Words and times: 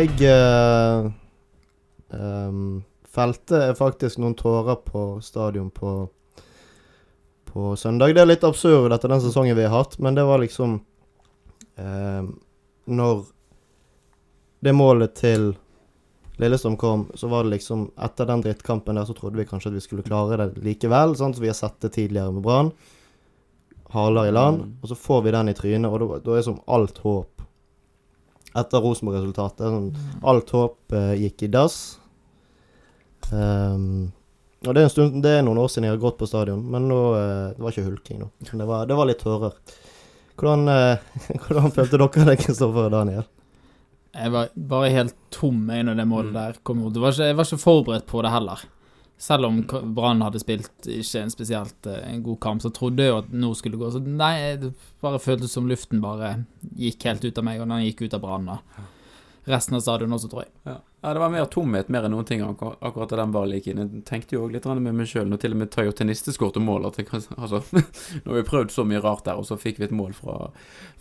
Jeg 0.00 0.32
uh, 0.32 1.10
um, 2.08 2.78
felte 3.04 3.58
faktisk 3.76 4.20
noen 4.22 4.36
tårer 4.38 4.78
på 4.80 5.02
stadion 5.20 5.66
på, 5.74 5.90
på 7.50 7.72
søndag. 7.76 8.14
Det 8.16 8.22
er 8.22 8.30
litt 8.30 8.46
absurd 8.48 8.94
etter 8.96 9.12
den 9.12 9.20
sesongen 9.20 9.58
vi 9.58 9.66
har 9.66 9.74
hatt, 9.74 9.98
men 10.00 10.16
det 10.16 10.24
var 10.24 10.40
liksom 10.40 10.78
uh, 11.82 12.30
Når 12.88 13.20
det 14.64 14.74
målet 14.76 15.18
til 15.20 15.50
Lillestrøm 16.40 16.78
kom, 16.80 17.04
så 17.14 17.28
var 17.28 17.44
det 17.44 17.58
liksom 17.58 17.90
Etter 18.00 18.30
den 18.30 18.46
drittkampen 18.46 18.96
der 18.96 19.04
så 19.04 19.18
trodde 19.18 19.36
vi 19.36 19.48
kanskje 19.50 19.74
at 19.74 19.76
vi 19.76 19.84
skulle 19.84 20.06
klare 20.06 20.40
det 20.40 20.64
likevel, 20.64 21.12
sånn 21.18 21.36
som 21.36 21.44
vi 21.44 21.52
har 21.52 21.58
sett 21.58 21.76
det 21.84 21.92
tidligere 21.98 22.32
med 22.38 22.46
Brann. 22.46 22.72
Haler 23.92 24.30
i 24.30 24.32
land. 24.32 24.64
Mm. 24.64 24.72
Og 24.80 24.94
så 24.94 24.96
får 24.96 25.22
vi 25.26 25.36
den 25.36 25.52
i 25.52 25.56
trynet, 25.60 25.92
og 25.92 26.00
da, 26.00 26.22
da 26.24 26.38
er 26.38 26.48
som 26.48 26.62
alt 26.72 27.04
håp 27.04 27.39
Etter 28.58 28.82
Rosenborg-resultatet 28.82 29.62
sånn, 29.62 29.90
Alt 30.26 30.50
håp 30.56 30.96
eh, 30.96 31.12
gikk 31.22 31.46
i 31.46 31.50
dass. 31.54 31.76
Um, 33.30 34.10
og 34.66 34.74
det 34.76 34.82
er, 34.82 34.90
stund, 34.92 35.20
det 35.24 35.36
er 35.38 35.44
noen 35.46 35.60
år 35.62 35.70
siden 35.72 35.86
jeg 35.86 35.94
har 35.94 36.02
gått 36.02 36.18
på 36.20 36.28
stadion, 36.28 36.60
men 36.72 36.88
nå, 36.90 36.98
eh, 37.16 37.44
det 37.56 37.64
var 37.64 37.72
ikke 37.72 37.86
hulking 37.86 38.18
nå. 38.20 38.26
Det 38.50 38.66
var, 38.68 38.88
det 38.90 38.98
var 38.98 39.08
litt 39.08 39.22
tårer. 39.22 39.54
Hvordan, 40.40 40.66
eh, 40.72 41.06
hvordan 41.46 41.72
følte 41.76 42.00
dere 42.00 42.26
det, 42.28 42.36
Kristoffer 42.42 42.88
og 42.90 42.92
Daniel? 42.92 43.24
Jeg 44.10 44.34
var 44.34 44.50
bare 44.74 44.90
helt 44.92 45.16
tom 45.32 45.62
når 45.70 45.96
det 45.96 46.06
målet 46.10 46.34
der 46.34 46.60
kom 46.66 46.82
ut. 46.82 46.98
Jeg 46.98 47.38
var 47.38 47.46
ikke 47.46 47.62
forberedt 47.62 48.08
på 48.10 48.24
det 48.26 48.34
heller. 48.34 48.66
Selv 49.20 49.44
om 49.44 49.58
Brann 49.94 50.22
hadde 50.24 50.40
spilt 50.40 50.86
ikke 50.88 51.20
en 51.20 51.32
spesielt 51.32 51.86
eh, 51.86 52.04
en 52.08 52.22
god 52.24 52.38
kamp, 52.40 52.62
så 52.64 52.70
trodde 52.72 53.04
jeg 53.04 53.12
jo 53.12 53.18
at 53.20 53.34
nå 53.36 53.50
skulle 53.58 53.76
det 53.76 53.82
gå. 53.82 53.90
Så 53.92 54.00
nei, 54.00 54.36
det 54.56 54.70
bare 55.04 55.20
føltes 55.20 55.52
som 55.52 55.68
luften 55.68 56.00
bare 56.00 56.38
gikk 56.80 57.04
helt 57.04 57.26
ut 57.26 57.40
av 57.42 57.44
meg, 57.44 57.60
og 57.60 57.68
den 57.68 57.84
gikk 57.84 58.06
ut 58.06 58.16
av 58.16 58.24
Brann. 58.24 58.48
Resten 59.50 59.76
av 59.76 59.84
stadion 59.84 60.16
også, 60.16 60.30
tror 60.32 60.46
jeg. 60.46 60.52
Ja. 60.70 60.78
ja, 61.02 61.12
det 61.12 61.20
var 61.20 61.34
mer 61.34 61.50
tomhet 61.52 61.92
mer 61.92 62.08
enn 62.08 62.14
noen 62.16 62.30
ting 62.30 62.40
akkur 62.46 62.78
akkurat 62.80 63.12
da 63.12 63.20
den 63.20 63.36
ballen 63.36 63.60
gikk 63.60 63.70
inn. 63.74 63.84
Jeg 63.84 64.02
tenkte 64.08 64.38
jo 64.38 64.46
òg 64.46 64.56
litt 64.56 64.70
med 64.72 64.88
meg 64.88 65.12
sjøl, 65.12 65.28
når 65.28 65.44
til 65.44 65.56
og 65.56 65.62
med 65.66 65.72
tajotenister 65.76 66.36
skåret 66.36 66.60
mål, 66.64 66.88
at 66.88 67.00
jeg, 67.02 67.08
altså, 67.36 67.60
Nå 68.24 68.24
har 68.24 68.40
vi 68.40 68.48
prøvd 68.48 68.72
så 68.72 68.88
mye 68.88 69.04
rart 69.04 69.28
der, 69.28 69.36
og 69.36 69.48
så 69.48 69.60
fikk 69.60 69.84
vi 69.84 69.90
et 69.90 69.96
mål 70.00 70.16
fra, 70.16 70.50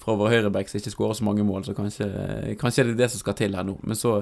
fra 0.04 0.20
vår 0.20 0.36
høyreback 0.36 0.68
som 0.68 0.84
ikke 0.84 0.98
skårer 0.98 1.20
så 1.24 1.32
mange 1.32 1.48
mål, 1.48 1.64
så 1.68 1.76
kanskje, 1.78 2.12
kanskje 2.60 2.90
det 2.90 2.98
er 2.98 3.04
det 3.06 3.12
som 3.16 3.24
skal 3.24 3.40
til 3.40 3.56
her 3.56 3.68
nå. 3.68 3.80
Men 3.88 4.00
så 4.00 4.20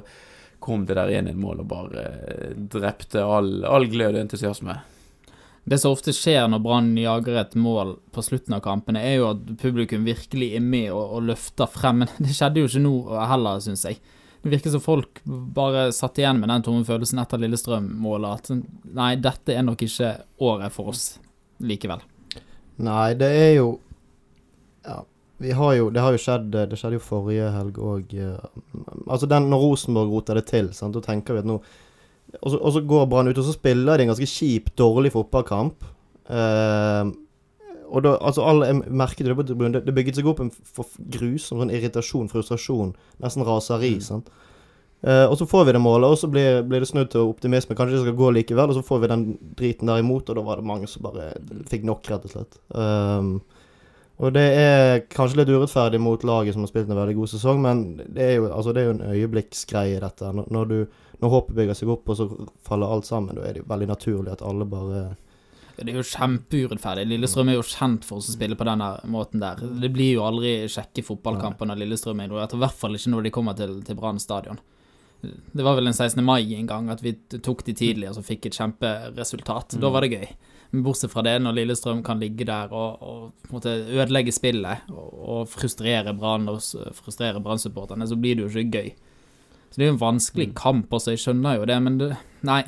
kom 0.64 0.86
det 0.88 0.98
der 0.98 1.12
1-1-mål 1.22 1.64
og 1.64 1.72
bare 1.72 2.04
eh, 2.28 2.54
drepte 2.74 3.24
all, 3.24 3.62
all 3.68 3.88
glød 3.92 4.16
og 4.16 4.24
entusiasme. 4.26 4.78
Det 5.68 5.82
som 5.82 5.92
ofte 5.92 6.14
skjer 6.16 6.46
når 6.48 6.62
Brann 6.64 6.94
jager 6.96 7.42
et 7.42 7.56
mål 7.60 7.98
på 8.16 8.24
slutten 8.24 8.56
av 8.56 8.62
kampene, 8.64 9.02
er 9.04 9.18
jo 9.18 9.32
at 9.34 9.50
publikum 9.60 10.06
virkelig 10.08 10.54
er 10.56 10.64
med 10.64 10.94
og, 10.94 11.18
og 11.18 11.26
løfter 11.28 11.68
frem. 11.68 12.00
Men 12.06 12.14
det 12.24 12.36
skjedde 12.38 12.64
jo 12.64 12.70
ikke 12.72 12.86
nå 12.86 12.94
heller, 13.34 13.60
syns 13.66 13.84
jeg. 13.90 14.00
Det 14.44 14.54
virker 14.54 14.72
som 14.72 14.84
folk 14.84 15.20
bare 15.26 15.90
satt 15.92 16.22
igjen 16.22 16.40
med 16.40 16.48
den 16.54 16.64
tomme 16.64 16.88
følelsen 16.88 17.20
etter 17.20 17.42
Lillestrøm-målet. 17.42 18.40
At 18.40 18.94
nei, 18.96 19.10
dette 19.20 19.58
er 19.58 19.66
nok 19.68 19.84
ikke 19.84 20.14
året 20.48 20.72
for 20.72 20.94
oss 20.94 21.18
likevel. 21.60 22.04
Nei, 22.88 23.12
det 23.18 23.30
er 23.34 23.54
jo 23.58 23.70
Ja, 24.86 25.02
vi 25.38 25.52
har 25.54 25.74
jo 25.78 25.90
Det 25.94 26.02
har 26.02 26.16
jo 26.16 26.22
skjedd 26.22 26.48
Det 26.54 26.78
skjedde 26.80 26.98
jo 26.98 27.04
forrige 27.04 27.52
helg 27.54 27.78
òg. 27.78 28.16
Altså, 29.08 29.30
den 29.30 29.52
når 29.52 29.62
Rosenborg 29.62 30.16
roter 30.16 30.40
det 30.40 30.48
til, 30.50 30.72
sant, 30.74 30.98
da 30.98 31.04
tenker 31.04 31.38
vi 31.38 31.44
at 31.44 31.50
nå 31.50 31.60
Og 32.42 32.50
så, 32.52 32.58
og 32.58 32.74
så 32.74 32.82
går 32.82 33.06
Brann 33.12 33.30
ut, 33.30 33.38
og 33.38 33.46
så 33.46 33.56
spiller 33.56 33.98
de 33.98 34.08
en 34.08 34.12
ganske 34.12 34.28
kjip, 34.28 34.74
dårlig 34.76 35.14
fotballkamp. 35.14 35.86
Eh, 36.28 37.14
og 37.88 38.04
da, 38.04 38.18
altså 38.20 38.44
alle 38.44 38.68
jeg 38.68 38.82
merket 39.00 39.30
det 39.30 39.38
på 39.38 39.46
tribunen, 39.48 39.78
det, 39.78 39.86
det 39.88 39.96
bygget 39.96 40.18
seg 40.20 40.28
opp 40.28 40.42
en 40.44 40.52
grusom 41.14 41.62
sånn 41.62 41.72
irritasjon, 41.72 42.28
frustrasjon, 42.28 42.92
nesten 43.24 43.48
raseri. 43.48 43.94
Mm. 43.96 44.04
sant? 44.04 44.28
Eh, 45.06 45.24
og 45.24 45.38
så 45.38 45.46
får 45.48 45.68
vi 45.68 45.76
det 45.78 45.82
målet, 45.82 46.10
og 46.10 46.18
så 46.20 46.30
blir, 46.32 46.64
blir 46.68 46.82
det 46.84 46.90
snudd 46.90 47.12
til 47.14 47.30
optimisme. 47.30 47.78
Kanskje 47.78 48.00
det 48.00 48.06
skal 48.08 48.18
gå 48.18 48.32
likevel, 48.36 48.74
og 48.74 48.80
så 48.80 48.86
får 48.86 49.04
vi 49.04 49.12
den 49.14 49.26
driten 49.60 49.92
der 49.92 50.02
imot, 50.02 50.30
og 50.30 50.40
da 50.40 50.46
var 50.46 50.60
det 50.60 50.68
mange 50.68 50.90
som 50.90 51.06
bare 51.06 51.32
fikk 51.70 51.86
nok, 51.88 52.08
rett 52.12 52.26
og 52.28 52.34
slett. 52.34 52.60
Um, 52.74 53.38
og 54.18 54.34
det 54.34 54.46
er 54.58 55.04
kanskje 55.14 55.44
litt 55.44 55.52
urettferdig 55.54 56.00
mot 56.02 56.24
laget 56.26 56.56
som 56.56 56.64
har 56.66 56.72
spilt 56.72 56.90
en 56.90 56.98
veldig 56.98 57.14
god 57.20 57.30
sesong, 57.30 57.60
men 57.62 57.84
det 58.02 58.24
er 58.24 58.34
jo, 58.40 58.48
altså 58.50 58.74
det 58.74 58.82
er 58.82 58.88
jo 58.88 58.96
en 58.96 59.12
øyeblikksgreie, 59.12 60.00
dette. 60.02 60.32
Når, 60.34 60.48
når, 60.56 60.72
du, 60.72 61.04
når 61.22 61.34
håpet 61.36 61.60
bygger 61.60 61.78
seg 61.78 61.92
opp, 61.94 62.10
og 62.10 62.18
så 62.18 62.28
faller 62.66 62.96
alt 62.96 63.06
sammen, 63.06 63.38
da 63.38 63.46
er 63.46 63.54
det 63.54 63.62
jo 63.62 63.70
veldig 63.70 63.90
naturlig 63.92 64.34
at 64.34 64.42
alle 64.42 64.66
bare 64.72 65.04
Det 65.78 65.86
er 65.86 66.00
jo 66.00 66.08
kjempeurettferdig. 66.10 67.06
Lillestrøm 67.12 67.54
er 67.54 67.60
jo 67.60 67.68
kjent 67.70 68.08
for 68.10 68.18
å 68.18 68.26
spille 68.26 68.58
på 68.58 68.66
denne 68.66 68.90
måten 69.06 69.44
der. 69.44 69.62
Det 69.62 69.94
blir 69.94 70.16
jo 70.16 70.26
aldri 70.26 70.56
kjekke 70.66 71.06
fotballkamper 71.06 71.70
når 71.70 71.84
Lillestrøm 71.84 72.18
er 72.24 72.32
involvert, 72.32 72.58
i 72.58 72.64
hvert 72.66 72.82
fall 72.82 72.98
ikke 72.98 73.14
når 73.14 73.30
de 73.30 73.36
kommer 73.38 73.60
til, 73.60 73.78
til 73.86 74.02
Brann 74.02 74.24
stadion. 74.24 74.58
Det 75.22 75.64
var 75.66 75.78
vel 75.78 75.90
den 75.90 75.96
16. 75.96 76.24
mai 76.24 76.54
en 76.56 76.68
gang 76.70 76.92
at 76.94 77.02
vi 77.04 77.16
tok 77.42 77.64
de 77.66 77.74
tidlig 77.78 78.12
og 78.12 78.20
så 78.20 78.26
fikk 78.26 78.48
et 78.48 78.58
kjemperesultat. 78.60 79.78
Da 79.82 79.92
var 79.94 80.06
det 80.06 80.14
gøy. 80.14 80.28
Men 80.70 80.84
bortsett 80.84 81.14
fra 81.14 81.24
det, 81.24 81.38
når 81.42 81.56
Lillestrøm 81.58 82.04
kan 82.04 82.20
ligge 82.20 82.46
der 82.48 82.74
og, 82.76 83.04
og 83.04 83.54
måtte 83.54 83.72
ødelegge 83.72 84.36
spillet 84.36 84.90
og, 84.92 85.08
og 85.16 85.52
frustrere 85.52 86.14
Brann 86.18 86.50
og 86.52 86.60
frustrere 86.98 87.42
Brann-supporterne, 87.44 88.08
så 88.08 88.20
blir 88.20 88.36
det 88.36 88.46
jo 88.46 88.64
ikke 88.66 88.82
gøy. 88.82 88.92
Så 89.70 89.80
det 89.80 89.86
er 89.86 89.92
jo 89.92 89.96
en 89.96 90.04
vanskelig 90.04 90.52
kamp 90.58 90.94
også, 90.94 91.16
jeg 91.16 91.24
skjønner 91.24 91.60
jo 91.60 91.66
det, 91.70 91.80
men 91.84 91.98
det, 92.02 92.12
nei. 92.48 92.62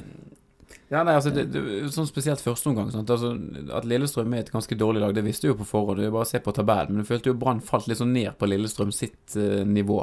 Ja, 0.90 1.04
nei, 1.06 1.14
altså, 1.20 1.32
det, 1.34 1.46
det, 1.54 1.62
sånn 1.94 2.08
spesielt 2.09 2.42
første 2.42 2.72
omgang. 2.72 2.90
Sant? 2.94 3.12
Altså, 3.14 3.36
at 3.78 3.86
Lillestrøm 3.88 4.34
er 4.34 4.42
et 4.42 4.52
ganske 4.54 4.78
dårlig 4.80 5.04
lag, 5.04 5.14
det 5.14 5.26
visste 5.28 5.46
du 5.46 5.52
jo 5.52 5.59
på 5.59 5.68
forhånd. 5.70 6.02
Det 6.02 6.08
er 6.08 6.16
bare 6.16 6.26
å 6.26 6.30
se 6.32 6.42
på 6.42 6.54
tabellen. 6.56 6.96
Men 6.96 7.06
du 7.06 7.09
følte 7.09 7.30
jo 7.30 7.38
Brann 7.38 7.62
falt 7.66 7.86
litt 7.92 8.00
sånn 8.02 8.16
ned 8.16 8.34
på 8.40 8.50
Lillestrøm 8.50 8.94
sitt 8.96 9.38
uh, 9.38 9.62
nivå. 9.70 10.00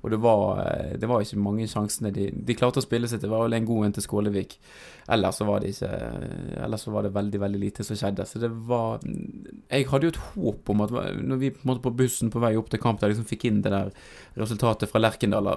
Og 0.00 0.10
det 0.10 0.20
var, 0.22 0.62
eh, 0.64 0.94
det 0.98 1.08
var 1.10 1.20
ikke 1.20 1.42
mange 1.42 1.68
sjansene 1.68 2.12
de, 2.14 2.30
de 2.32 2.56
klarte 2.56 2.80
å 2.80 2.84
spille 2.84 3.08
seg. 3.10 3.20
Det 3.20 3.30
var 3.30 3.44
vel 3.44 3.58
en 3.58 3.68
god 3.68 3.86
en 3.86 3.96
til 3.98 4.06
Skålevik. 4.06 4.56
Ellers 5.10 5.40
så 5.40 5.46
var 5.48 5.62
det 5.62 5.72
ikke 5.72 5.88
Ellers 6.62 6.84
så 6.86 6.92
var 6.94 7.02
det 7.02 7.12
veldig, 7.14 7.40
veldig 7.42 7.60
lite 7.60 7.84
som 7.86 7.98
skjedde. 7.98 8.26
Så 8.28 8.38
det 8.42 8.50
var 8.68 9.00
Jeg 9.02 9.88
hadde 9.90 10.06
jo 10.06 10.12
et 10.14 10.22
håp 10.34 10.72
om 10.72 10.84
at 10.86 10.94
når 11.18 11.40
vi 11.40 11.50
på, 11.54 11.62
en 11.64 11.72
måte 11.72 11.84
på 11.84 11.94
bussen 11.98 12.30
på 12.32 12.42
vei 12.42 12.52
opp 12.58 12.70
til 12.70 12.82
kamp 12.82 13.00
der 13.00 13.12
liksom 13.12 13.28
fikk 13.28 13.48
inn 13.48 13.60
det 13.64 13.72
der 13.74 13.90
resultatet 14.38 14.90
fra 14.90 15.02
Lerkendal, 15.02 15.48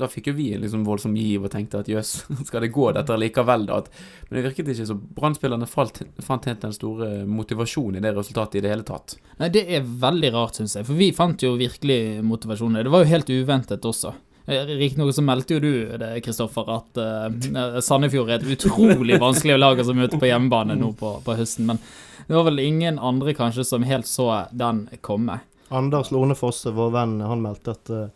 da 0.00 0.08
fikk 0.10 0.30
jo 0.30 0.36
vi 0.38 0.50
en 0.54 0.64
liksom 0.64 0.86
voldsom 0.86 1.16
giv 1.18 1.44
og 1.44 1.52
tenkte 1.52 1.82
at 1.82 1.90
jøss, 1.90 2.14
skal 2.48 2.64
det 2.64 2.72
gå 2.74 2.90
dette 2.96 3.18
likevel, 3.20 3.66
da? 3.68 3.82
Men 4.28 4.38
det 4.38 4.46
virket 4.48 4.72
ikke 4.72 4.88
så 4.88 4.96
Brann-spillerne 4.96 5.68
fant 5.68 6.48
helt 6.48 6.64
den 6.64 6.74
store 6.74 7.10
motivasjonen 7.28 8.00
i 8.00 8.04
det 8.04 8.14
resultatet 8.16 8.58
i 8.58 8.64
det 8.64 8.72
hele 8.72 8.86
tatt. 8.86 9.18
Nei, 9.40 9.50
det 9.52 9.64
er 9.76 9.84
veldig 9.84 10.30
rart, 10.34 10.58
syns 10.58 10.76
jeg. 10.78 10.86
For 10.88 10.98
vi 10.98 11.10
fant 11.16 11.42
jo 11.44 11.54
virkelig 11.58 12.22
motivasjonen. 12.24 12.82
Det 12.86 12.92
var 12.92 13.04
jo 13.04 13.10
helt 13.10 13.32
uventet 13.34 13.83
også. 13.88 14.14
Eh, 14.46 14.66
Riktignok 14.66 15.14
så 15.14 15.22
meldte 15.24 15.56
jo 15.56 15.60
du 15.60 15.72
det, 16.00 16.10
Kristoffer, 16.24 16.68
at 16.74 17.00
uh, 17.00 17.78
Sandefjord 17.80 18.28
er 18.28 18.42
et 18.42 18.50
utrolig 18.58 19.16
vanskelig 19.20 19.56
lag 19.56 19.80
å 19.80 19.96
møte 19.96 20.20
på 20.20 20.28
hjemmebane 20.28 20.76
nå 20.76 20.92
på, 20.98 21.16
på 21.24 21.36
høsten. 21.38 21.70
Men 21.70 21.80
det 22.26 22.36
var 22.36 22.50
vel 22.50 22.60
ingen 22.60 22.98
andre 22.98 23.34
kanskje 23.36 23.64
som 23.64 23.86
helt 23.88 24.08
så 24.08 24.44
den 24.52 24.86
komme. 25.00 25.40
Anders 25.72 26.12
Lone 26.12 26.36
Fosse, 26.36 26.74
vår 26.76 26.92
venn, 26.92 27.16
han 27.24 27.40
meldte 27.42 27.72
at, 27.72 27.90
eh, 27.90 28.12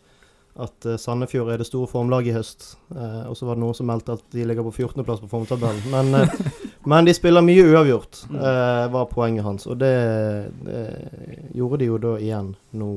at 0.61 0.87
Sandefjord 1.01 1.49
er 1.53 1.63
det 1.63 1.67
store 1.67 1.89
formlaget 1.89 2.29
i 2.29 2.37
høst. 2.37 2.69
Uh, 2.93 3.25
og 3.31 3.37
så 3.37 3.49
var 3.49 3.57
det 3.57 3.65
noen 3.65 3.77
som 3.81 3.89
meldte 3.89 4.19
at 4.19 4.23
de 4.35 4.45
ligger 4.45 4.69
på 4.69 4.75
14.-plass 4.83 5.25
på 5.25 5.31
formtabellen. 5.33 5.81
Men, 5.89 6.13
uh, 6.13 6.55
men 6.93 7.09
de 7.09 7.17
spiller 7.17 7.45
mye 7.45 7.65
uavgjort, 7.73 8.25
eh, 8.37 8.85
var 8.93 9.09
poenget 9.09 9.49
hans. 9.49 9.65
Og 9.65 9.81
det, 9.81 9.93
det 10.61 10.83
gjorde 11.57 11.81
de 11.81 11.89
jo 11.89 12.01
da 12.05 12.17
igjen 12.21 12.53
nå. 12.77 12.93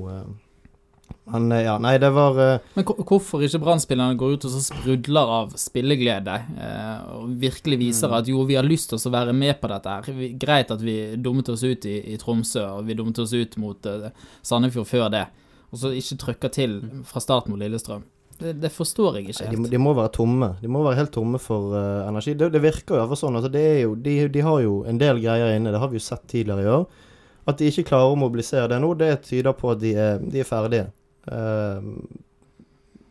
Men 1.25 1.53
eh, 1.53 1.63
ja, 1.63 1.77
nei, 1.79 1.95
det 2.03 2.11
var 2.11 2.39
eh, 2.43 2.71
Men 2.75 2.87
hvorfor 2.89 3.45
ikke 3.47 3.61
Brann-spillerne 3.63 4.19
går 4.19 4.35
ut 4.35 4.47
og 4.49 4.55
så 4.55 4.63
sprudler 4.65 5.35
av 5.37 5.53
spilleglede 5.61 6.39
eh, 6.59 7.13
og 7.15 7.37
virkelig 7.43 7.79
viser 7.79 8.15
at 8.17 8.31
jo, 8.31 8.43
vi 8.49 8.57
har 8.59 8.67
lyst 8.67 8.91
til 8.91 8.99
å 8.99 9.13
være 9.15 9.35
med 9.37 9.61
på 9.61 9.71
dette 9.71 9.93
her. 9.93 10.25
Greit 10.41 10.73
at 10.75 10.83
vi 10.83 10.97
dummet 11.23 11.53
oss 11.53 11.63
ut 11.63 11.87
i, 11.87 12.01
i 12.11 12.19
Tromsø, 12.19 12.65
og 12.79 12.89
vi 12.89 12.97
dummet 12.99 13.21
oss 13.23 13.35
ut 13.37 13.55
mot 13.63 13.87
uh, 13.87 14.09
Sandefjord 14.43 14.89
før 14.91 15.13
det, 15.15 15.23
og 15.71 15.79
så 15.79 15.93
ikke 15.95 16.19
trykker 16.25 16.53
til 16.57 16.75
fra 17.07 17.23
start 17.23 17.47
mot 17.51 17.61
Lillestrøm. 17.61 18.03
Det, 18.43 18.57
det 18.59 18.73
forstår 18.75 19.21
jeg 19.21 19.31
ikke 19.31 19.47
helt. 19.47 19.61
de, 19.69 19.71
de 19.77 19.79
må 19.79 19.93
være 19.95 20.11
tomme. 20.17 20.49
De 20.59 20.71
må 20.73 20.83
være 20.83 20.99
helt 21.05 21.13
tomme 21.15 21.39
for 21.43 21.77
uh, 21.77 22.09
energi. 22.09 22.35
Det, 22.35 22.49
det 22.51 22.63
virker 22.65 22.99
jo 22.99 23.05
i 23.07 23.19
sånn. 23.21 23.39
Altså, 23.39 23.53
det 23.53 23.63
jo, 23.85 23.95
de, 23.95 24.17
de 24.33 24.43
har 24.43 24.59
jo 24.65 24.81
en 24.91 24.99
del 24.99 25.23
greier 25.23 25.55
inne, 25.55 25.71
det 25.71 25.83
har 25.83 25.93
vi 25.93 26.01
jo 26.01 26.07
sett 26.09 26.27
tidligere 26.33 26.67
i 26.67 26.73
år. 26.81 27.07
At 27.53 27.63
de 27.63 27.71
ikke 27.71 27.87
klarer 27.93 28.11
å 28.11 28.19
mobilisere 28.19 28.67
det 28.71 28.81
nå, 28.83 28.91
det 28.99 29.13
tyder 29.29 29.55
på 29.55 29.71
at 29.71 29.81
de 29.83 29.95
er, 29.99 30.19
de 30.19 30.43
er 30.43 30.49
ferdige. 30.49 30.89
Eh, 31.29 31.81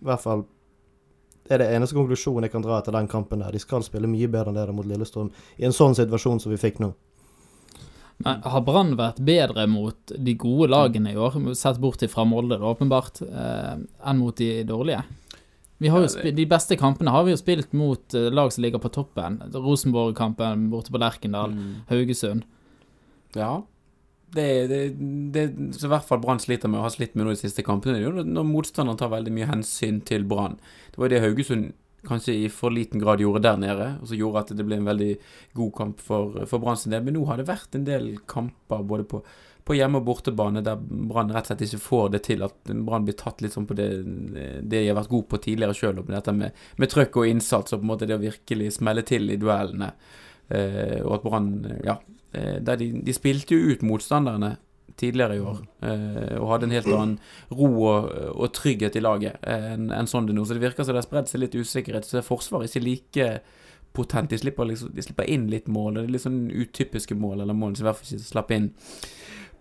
I 0.01 0.05
hvert 0.07 0.23
fall 0.23 0.45
det 1.51 1.57
er 1.57 1.63
det 1.65 1.71
eneste 1.75 1.97
konklusjonen 1.97 2.45
jeg 2.45 2.51
kan 2.53 2.63
dra 2.63 2.77
etter 2.79 2.93
den 2.95 3.09
kampen 3.11 3.41
der. 3.43 3.51
De 3.51 3.59
skal 3.59 3.83
spille 3.83 4.07
mye 4.07 4.29
bedre 4.31 4.53
enn 4.53 4.55
det 4.55 4.71
mot 4.75 4.87
Lillestrøm 4.87 5.31
i 5.59 5.65
en 5.67 5.73
sånn 5.75 5.97
situasjon 5.97 6.39
som 6.39 6.53
vi 6.53 6.59
fikk 6.61 6.79
nå. 6.79 6.93
Men 8.23 8.43
har 8.45 8.61
Brann 8.63 8.93
vært 8.95 9.19
bedre 9.25 9.65
mot 9.67 10.13
de 10.15 10.35
gode 10.39 10.69
lagene 10.71 11.11
i 11.11 11.17
år, 11.19 11.39
sett 11.57 11.79
bort 11.81 12.03
fra 12.07 12.23
Molde, 12.23 12.59
åpenbart, 12.59 13.21
eh, 13.25 13.81
enn 14.05 14.21
mot 14.21 14.37
de 14.37 14.63
dårlige? 14.63 15.03
Vi 15.81 15.89
har 15.89 16.03
jo 16.05 16.07
Ja, 16.23 16.31
De 16.31 16.45
beste 16.45 16.77
kampene 16.77 17.09
har 17.09 17.23
vi 17.25 17.31
jo 17.31 17.37
spilt 17.41 17.73
mot 17.73 18.13
eh, 18.13 18.29
lag 18.29 18.51
som 18.53 18.61
ligger 18.63 18.79
på 18.79 18.91
toppen. 18.93 19.39
Rosenborg-kampen 19.51 20.69
borte 20.69 20.91
på 20.91 20.99
Lerkendal, 21.01 21.51
Mm. 21.51 21.75
Haugesund. 21.89 22.43
Ja. 23.35 23.63
Det, 24.35 24.47
det, 24.71 24.79
det 25.35 25.45
som 25.75 25.89
i 25.89 25.93
hvert 25.93 26.07
fall 26.07 26.21
Brann 26.23 26.39
sliter 26.39 26.71
med, 26.71 26.79
og 26.79 26.87
har 26.87 26.95
slitt 26.95 27.15
med 27.15 27.27
nå 27.27 27.35
de 27.35 27.41
siste 27.41 27.65
kampene, 27.67 27.99
er 27.99 28.23
når 28.23 28.47
motstanderen 28.47 28.99
tar 28.99 29.11
veldig 29.13 29.33
mye 29.35 29.49
hensyn 29.49 29.99
til 30.07 30.25
Brann. 30.27 30.59
Det 30.93 31.01
var 31.01 31.11
det 31.11 31.21
Haugesund 31.23 31.71
kanskje 32.07 32.33
i 32.33 32.49
for 32.49 32.73
liten 32.73 33.01
grad 33.01 33.21
gjorde 33.21 33.43
der 33.45 33.59
nede, 33.61 33.87
og 34.01 34.09
som 34.09 34.17
gjorde 34.17 34.41
at 34.45 34.53
det 34.57 34.65
ble 34.65 34.79
en 34.79 34.89
veldig 34.89 35.11
god 35.57 35.71
kamp 35.77 36.01
for, 36.01 36.43
for 36.49 36.63
Brann 36.63 36.79
sin 36.79 36.93
del. 36.93 37.03
Men 37.05 37.17
nå 37.17 37.25
har 37.29 37.41
det 37.41 37.49
vært 37.49 37.77
en 37.77 37.85
del 37.87 38.13
kamper 38.29 38.85
både 38.87 39.05
på, 39.11 39.21
på 39.67 39.77
hjemme- 39.77 40.01
og 40.01 40.07
bortebane 40.07 40.63
der 40.65 40.79
Brann 40.81 41.33
rett 41.33 41.45
og 41.45 41.53
slett 41.53 41.65
ikke 41.67 41.83
får 41.83 42.09
det 42.15 42.23
til. 42.29 42.45
At 42.47 42.71
Brann 42.71 43.05
blir 43.07 43.17
tatt 43.19 43.43
litt 43.43 43.53
sånn 43.55 43.69
på 43.69 43.77
det, 43.77 43.89
det 44.01 44.71
de 44.79 44.87
har 44.87 44.97
vært 44.97 45.13
god 45.13 45.27
på 45.33 45.41
tidligere 45.45 45.77
sjøl, 45.77 46.01
med 46.01 46.15
dette 46.17 46.35
med, 46.37 46.65
med 46.81 46.93
trøkk 46.93 47.21
og 47.21 47.29
innsats 47.29 47.75
og 47.75 47.83
på 47.83 47.85
en 47.85 47.93
måte 47.93 48.09
det 48.09 48.17
å 48.17 48.23
virkelig 48.23 48.73
smelle 48.79 49.05
til 49.05 49.29
i 49.29 49.39
duellene. 49.41 49.93
Eh, 50.51 50.97
og 51.03 51.19
at 51.19 51.27
Brann 51.27 51.53
Ja, 51.85 51.99
der 52.31 52.77
de, 52.79 52.85
de 53.03 53.13
spilte 53.15 53.57
jo 53.57 53.73
ut 53.73 53.81
motstanderne 53.83 54.55
tidligere 55.01 55.35
i 55.35 55.39
år, 55.39 55.61
eh, 55.81 56.35
og 56.39 56.49
hadde 56.53 56.67
en 56.67 56.75
helt 56.75 56.91
annen 56.91 57.15
ro 57.51 57.69
og, 57.69 58.11
og 58.35 58.53
trygghet 58.55 58.97
i 58.97 59.03
laget 59.03 59.41
enn 59.47 59.89
en 59.95 60.09
sånn 60.09 60.27
det 60.29 60.35
nå. 60.37 60.45
Så 60.45 60.57
det 60.57 60.65
virker 60.65 60.85
som 60.85 60.95
det 60.95 61.01
har 61.01 61.07
spredd 61.07 61.31
seg 61.31 61.43
litt 61.43 61.57
usikkerhet. 61.57 62.07
Så 62.07 62.23
Forsvaret 62.25 62.67
er 62.67 62.73
ikke 62.73 62.85
like 62.85 63.29
potent. 63.95 64.31
De 64.31 64.39
slipper, 64.39 64.69
liksom, 64.69 64.93
de 64.95 65.05
slipper 65.05 65.29
inn 65.31 65.49
litt 65.51 65.69
mål. 65.71 65.97
Det 65.97 66.03
er 66.05 66.13
litt 66.17 66.25
sånn 66.25 66.43
utypiske 66.51 67.17
mål, 67.17 67.41
eller 67.41 67.57
mål 67.57 67.77
som 67.77 67.87
i 67.87 67.89
hvert 67.89 68.01
fall 68.01 68.17
ikke 68.17 68.29
slapp 68.29 68.55
inn 68.57 68.69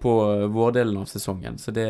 på 0.01 0.13
vårdelen 0.55 0.97
av 0.97 1.11
sesongen. 1.11 1.59
Så 1.61 1.75
det, 1.77 1.89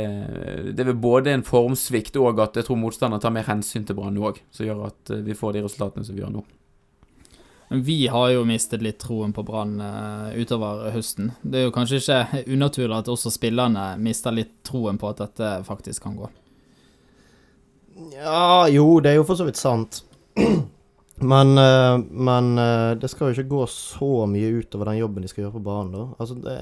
det 0.75 0.83
er 0.83 0.89
vel 0.89 0.99
både 0.99 1.35
en 1.35 1.47
formsvikt 1.47 2.19
og 2.19 2.43
at 2.43 2.59
jeg 2.59 2.67
tror 2.67 2.81
motstander 2.81 3.23
tar 3.23 3.35
mer 3.35 3.47
hensyn 3.47 3.87
til 3.87 3.99
Brann 3.99 4.19
òg, 4.19 4.41
som 4.51 4.67
gjør 4.67 4.89
at 4.89 5.13
vi 5.27 5.37
får 5.39 5.55
de 5.55 5.63
resultatene 5.69 6.07
som 6.07 6.17
vi 6.17 6.25
gjør 6.25 6.35
nå. 6.35 6.43
Vi 7.73 8.07
har 8.07 8.31
jo 8.31 8.43
mistet 8.45 8.83
litt 8.83 8.99
troen 8.99 9.31
på 9.31 9.45
Brann 9.47 9.77
uh, 9.79 10.33
utover 10.35 10.89
høsten. 10.91 11.29
Det 11.43 11.61
er 11.61 11.69
jo 11.69 11.75
kanskje 11.75 12.01
ikke 12.01 12.41
unaturlig 12.57 12.97
at 12.97 13.11
også 13.13 13.31
spillerne 13.31 13.93
mister 14.03 14.35
litt 14.35 14.57
troen 14.67 14.99
på 14.99 15.13
at 15.13 15.23
dette 15.23 15.51
faktisk 15.69 16.03
kan 16.03 16.17
gå. 16.19 16.31
Ja, 18.17 18.67
jo, 18.67 18.99
det 18.99 19.13
er 19.13 19.21
jo 19.21 19.29
for 19.29 19.39
så 19.39 19.47
vidt 19.47 19.61
sant. 19.61 20.03
Men, 21.21 21.53
uh, 21.61 22.01
men 22.01 22.55
uh, 22.57 22.97
det 22.97 23.11
skal 23.13 23.29
jo 23.29 23.35
ikke 23.35 23.51
gå 23.51 23.65
så 23.69 24.25
mye 24.25 24.55
utover 24.57 24.89
den 24.89 25.03
jobben 25.03 25.21
de 25.21 25.29
skal 25.29 25.43
gjøre 25.43 25.59
på 25.59 25.67
banen, 25.67 25.91
da. 25.93 26.05
Altså, 26.17 26.39
det 26.41 26.55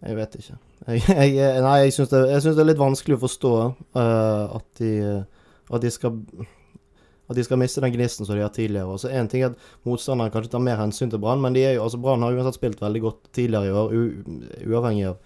Jeg 0.00 0.16
vet 0.16 0.38
ikke. 0.38 0.56
Jeg, 0.86 1.02
jeg, 1.36 1.58
nei, 1.66 1.74
jeg 1.82 1.92
syns 1.92 2.08
det, 2.14 2.22
det, 2.32 2.54
er 2.54 2.70
litt 2.70 2.80
vanskelig 2.80 3.18
å 3.18 3.24
forstå 3.26 3.52
at 4.00 4.64
de, 4.80 4.92
at 5.68 5.84
de 5.84 5.92
skal 5.92 6.16
at 7.28 7.36
de 7.36 7.44
skal 7.44 7.60
miste 7.60 7.82
den 7.84 7.92
gnisten 7.92 8.26
som 8.26 8.36
de 8.36 8.44
har 8.44 8.52
tidligere. 8.54 8.88
Og 8.88 9.00
så 9.02 9.12
En 9.12 9.28
ting 9.28 9.42
er 9.44 9.52
at 9.52 9.58
motstanderen 9.84 10.32
kanskje 10.32 10.54
tar 10.54 10.64
mer 10.64 10.80
hensyn 10.80 11.10
til 11.12 11.20
Brann, 11.20 11.42
men 11.44 11.52
de 11.52 11.64
er 11.64 11.76
jo, 11.76 11.84
altså 11.84 12.00
Brann 12.00 12.24
har 12.24 12.32
uansett 12.32 12.56
spilt 12.56 12.80
veldig 12.80 13.02
godt 13.04 13.32
tidligere 13.36 13.68
i 13.68 13.76
år, 13.76 13.94
uavhengig 14.66 15.06
av 15.10 15.18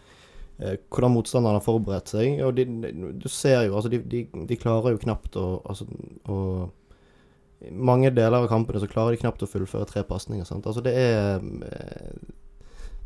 eh, 0.58 0.76
hvordan 0.90 1.14
motstanderen 1.14 1.60
har 1.60 1.66
forberedt 1.66 2.10
seg. 2.10 2.42
Og 2.42 2.56
de, 2.58 2.66
du 3.22 3.28
ser 3.30 3.68
jo, 3.68 3.76
altså 3.78 3.92
de, 3.92 4.02
de, 4.02 4.60
klarer 4.60 4.96
jo 4.96 5.02
knapt 5.04 5.38
å, 5.38 5.46
altså, 5.62 5.86
å 6.26 6.38
mange 7.70 8.10
deler 8.10 8.42
av 8.42 8.48
kampene 8.50 8.80
så 8.82 8.90
klarer 8.90 9.14
de 9.14 9.20
knapt 9.22 9.42
å 9.44 9.50
fullføre 9.50 9.86
tre 9.86 10.02
pasninger. 10.06 10.46
Altså 10.48 10.82
det 10.82 10.94
er 10.98 11.38
eh, 11.38 12.14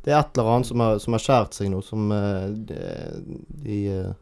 Det 0.07 0.15
er 0.15 0.21
et 0.21 0.39
eller 0.39 0.53
annet 0.55 0.69
som 0.69 0.81
har, 0.81 0.99
som 1.03 1.17
har 1.17 1.23
skjært 1.23 1.57
seg 1.57 1.71
nå, 1.73 1.83
som 1.83 2.13
eh, 2.15 2.49
de, 2.69 2.81
de 3.67 3.81
eh, 3.93 4.15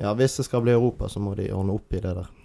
Ja, 0.00 0.14
hvis 0.16 0.38
det 0.38 0.48
skal 0.48 0.64
bli 0.64 0.72
Europa, 0.72 1.08
så 1.12 1.20
må 1.20 1.34
de 1.36 1.50
ordne 1.52 1.76
opp 1.76 1.92
i 1.92 2.00
det 2.00 2.14
der. 2.16 2.39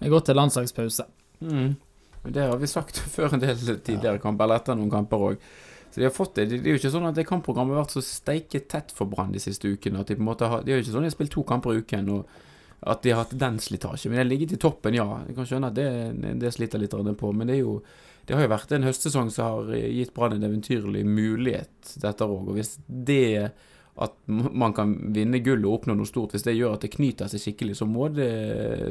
Vi 0.00 0.10
går 0.12 0.26
til 0.26 0.38
landslagspause. 0.38 1.06
Mm. 1.40 1.74
Det 2.22 2.46
har 2.50 2.60
vi 2.60 2.68
sagt 2.70 2.98
før 3.14 3.36
en 3.36 3.42
del 3.42 3.58
tidligere 3.58 4.18
ja. 4.18 4.22
kamper, 4.22 4.46
eller 4.46 4.62
etter 4.62 4.78
noen 4.78 4.92
kamper 4.92 5.26
òg. 5.30 5.50
Så 5.90 5.98
de 5.98 6.06
har 6.06 6.14
fått 6.14 6.36
det. 6.38 6.46
Det 6.52 6.60
er 6.62 6.76
jo 6.76 6.78
ikke 6.78 6.92
sånn 6.92 7.08
at 7.08 7.16
det 7.18 7.26
kampprogrammet 7.26 7.74
har 7.74 7.82
vært 7.82 7.96
så 7.96 8.04
steike 8.04 8.62
tett 8.70 8.92
for 8.94 9.10
Brann 9.10 9.32
de 9.34 9.42
siste 9.42 9.66
ukene. 9.66 10.04
At 10.04 10.12
de 10.12 10.16
på 10.18 10.22
en 10.22 10.28
måte 10.28 10.46
har, 10.46 10.62
Det 10.62 10.70
er 10.70 10.78
jo 10.78 10.84
ikke 10.84 10.92
sånn 10.92 11.02
at 11.02 11.08
de 11.08 11.10
har 11.10 11.16
spilt 11.16 11.34
to 11.34 11.42
kamper 11.48 11.74
i 11.74 11.82
uken 11.82 12.12
og 12.14 12.36
at 12.80 13.02
de 13.02 13.10
har 13.12 13.24
hatt 13.24 13.34
den 13.36 13.58
slitasjen. 13.60 14.12
Men 14.12 14.20
de 14.20 14.22
har 14.22 14.28
ligget 14.28 14.54
i 14.54 14.60
toppen, 14.60 14.94
ja. 14.96 15.08
Jeg 15.26 15.34
kan 15.36 15.48
skjønne 15.50 15.72
at 15.72 15.76
det, 15.76 15.88
det 16.40 16.52
sliter 16.54 16.80
litt 16.80 16.94
på. 16.94 17.32
Men 17.34 17.50
det 17.50 17.58
jo 17.58 17.80
det 18.28 18.36
har 18.36 18.44
jo 18.44 18.52
vært 18.52 18.72
en 18.76 18.86
høstsesong 18.86 19.32
som 19.34 19.48
har 19.48 19.74
gitt 19.74 20.14
Brann 20.14 20.36
en 20.36 20.46
eventyrlig 20.46 21.02
mulighet, 21.08 21.96
dette 21.98 22.28
òg. 22.28 22.52
Og 22.52 22.60
hvis 22.60 22.76
det 22.86 23.50
at 24.00 24.14
man 24.26 24.72
kan 24.72 24.94
vinne 25.12 25.42
gull 25.44 25.66
og 25.66 25.74
oppnå 25.80 25.94
noe 25.98 26.08
stort. 26.08 26.32
Hvis 26.32 26.46
det 26.46 26.54
gjør 26.56 26.78
at 26.78 26.84
det 26.86 26.92
knyter 26.94 27.28
seg 27.28 27.42
skikkelig, 27.42 27.74
så 27.76 27.86
må, 27.88 28.08
det, 28.16 28.30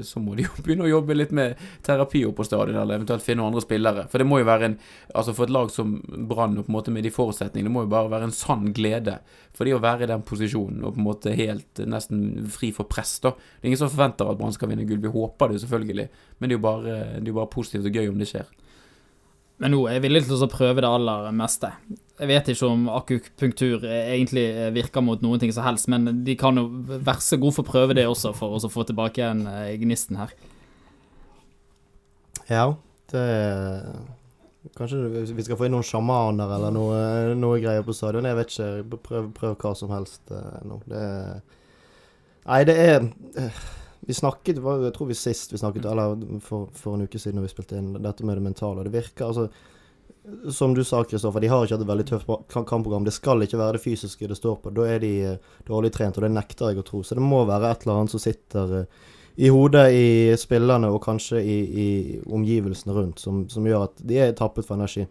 så 0.05 0.21
må 0.21 0.35
de 0.37 0.45
jo 0.45 0.53
begynne 0.65 0.85
å 0.85 0.91
jobbe 0.91 1.17
litt 1.17 1.33
med 1.35 1.57
terapi 1.85 2.21
på 2.35 2.45
stadion, 2.45 2.77
eller 2.77 2.99
eventuelt 2.99 3.25
finne 3.25 3.45
andre 3.45 3.63
spillere. 3.65 4.05
For 4.11 4.21
det 4.21 4.27
må 4.29 4.41
jo 4.41 4.49
være 4.49 4.71
en 4.71 4.77
Altså 5.19 5.33
for 5.33 5.47
et 5.47 5.51
lag 5.51 5.71
som 5.73 5.95
Brann, 6.29 6.59
på 6.59 6.69
en 6.69 6.75
måte 6.75 6.91
med 6.93 7.03
de 7.03 7.11
forutsetningene, 7.11 7.67
det 7.67 7.73
må 7.73 7.81
jo 7.83 7.91
bare 7.91 8.11
være 8.11 8.27
en 8.29 8.35
sann 8.35 8.69
glede 8.75 9.17
for 9.55 9.65
de 9.65 9.73
å 9.73 9.81
være 9.81 10.05
i 10.05 10.09
den 10.11 10.21
posisjonen 10.23 10.83
og 10.85 10.93
på 10.93 11.01
en 11.01 11.07
måte 11.07 11.33
helt 11.35 11.81
nesten 11.89 12.45
fri 12.53 12.69
for 12.75 12.87
press, 12.89 13.15
da. 13.23 13.33
Det 13.33 13.65
er 13.65 13.71
ingen 13.71 13.81
som 13.81 13.91
forventer 13.91 14.29
at 14.29 14.37
Brann 14.39 14.53
skal 14.55 14.69
vinne 14.71 14.85
gull. 14.87 15.01
Vi 15.01 15.11
håper 15.11 15.49
det 15.49 15.63
selvfølgelig, 15.63 16.07
men 16.37 16.51
det 16.51 16.55
er 16.55 16.59
jo 16.59 16.65
bare, 16.67 16.97
det 17.17 17.25
er 17.25 17.33
jo 17.33 17.39
bare 17.41 17.53
positivt 17.57 17.89
og 17.89 17.99
gøy 17.99 18.11
om 18.13 18.21
det 18.21 18.29
skjer. 18.29 18.53
Men 19.59 19.73
nå 19.75 19.81
er 19.87 19.97
jeg 19.97 20.05
villig 20.05 20.21
til 20.27 20.43
å 20.45 20.51
prøve 20.51 20.83
det 20.83 20.89
aller 20.89 21.31
meste. 21.35 21.71
Jeg 22.19 22.29
vet 22.31 22.51
ikke 22.51 22.67
om 22.67 22.85
akupunktur 22.91 23.83
egentlig 23.87 24.45
virker 24.75 25.03
mot 25.03 25.21
noen 25.23 25.41
ting 25.41 25.51
som 25.55 25.65
helst, 25.67 25.89
men 25.91 26.23
de 26.27 26.35
kan 26.39 26.59
jo 26.59 26.67
være 26.89 27.19
så 27.23 27.39
gode 27.39 27.57
for 27.57 27.67
å 27.67 27.71
prøve 27.71 27.97
det 27.97 28.07
også, 28.07 28.31
for 28.35 28.55
å 28.55 28.71
få 28.71 28.85
tilbake 28.87 29.21
igjen 29.21 29.43
eh, 29.51 29.73
gnisten 29.81 30.19
her. 30.19 30.31
Ja, 32.49 32.71
det 33.11 33.25
Kanskje 34.75 35.23
vi 35.31 35.43
skal 35.43 35.55
få 35.55 35.69
inn 35.69 35.73
noen 35.73 35.87
sjamaner 35.87 36.51
eller 36.51 36.73
noe, 36.75 36.97
noe, 37.39 37.61
greier 37.63 37.83
på 37.87 37.95
stadion. 37.95 38.27
Jeg 38.27 38.35
vet 38.35 38.51
ikke. 38.51 38.97
Prøv, 39.05 39.29
prøv 39.37 39.53
hva 39.55 39.71
som 39.75 39.93
helst 39.95 40.33
uh, 40.35 40.59
nå. 40.67 40.81
Det 40.89 41.03
Nei, 42.49 42.59
det 42.67 42.75
er 42.81 43.07
Vi 44.07 44.15
snakket 44.15 44.61
Jeg 44.61 44.93
tror 44.95 45.09
vi 45.09 45.17
sist 45.17 45.53
vi 45.53 45.59
snakket 45.59 45.85
Eller 45.85 46.15
for, 46.41 46.69
for 46.73 46.95
en 46.95 47.03
uke 47.03 47.19
siden 47.19 47.39
når 47.39 47.49
vi 47.49 47.51
spilte 47.51 47.77
inn 47.77 47.91
dette 47.99 48.25
med 48.25 48.39
det 48.39 48.45
mentale. 48.45 48.85
Det 48.87 48.95
virker 48.95 49.27
altså 49.27 49.49
som 50.51 50.73
du 50.73 50.83
sa, 50.83 51.03
Kristoffer, 51.03 51.39
de 51.39 51.47
har 51.47 51.63
ikke 51.63 51.77
hatt 51.77 51.83
et 51.83 51.89
veldig 51.89 52.05
tøft 52.09 52.27
kampprogram. 52.53 53.05
Det 53.05 53.13
skal 53.15 53.43
ikke 53.43 53.59
være 53.59 53.77
det 53.77 53.83
fysiske 53.83 54.27
det 54.29 54.37
står 54.37 54.59
på. 54.63 54.73
Da 54.75 54.85
er 54.89 54.99
de 55.03 55.13
uh, 55.25 55.55
dårlig 55.67 55.91
trent, 55.95 56.17
og 56.17 56.25
det 56.25 56.33
nekter 56.33 56.71
jeg 56.71 56.81
å 56.81 56.85
tro. 56.85 57.01
Så 57.03 57.17
det 57.17 57.25
må 57.25 57.43
være 57.49 57.71
et 57.71 57.85
eller 57.85 58.01
annet 58.01 58.13
som 58.13 58.21
sitter 58.21 58.75
uh, 58.81 59.07
i 59.39 59.49
hodet 59.53 59.85
i 59.95 60.07
spillerne, 60.39 60.91
og 60.91 61.01
kanskje 61.05 61.41
i, 61.41 61.57
i 61.85 61.87
omgivelsene 62.27 62.95
rundt, 62.95 63.23
som, 63.23 63.45
som, 63.49 63.65
gjør 63.65 63.87
at 63.87 64.03
de 64.05 64.19
er 64.19 64.35
tappet 64.37 64.67
for 64.67 64.77
energi. 64.77 65.07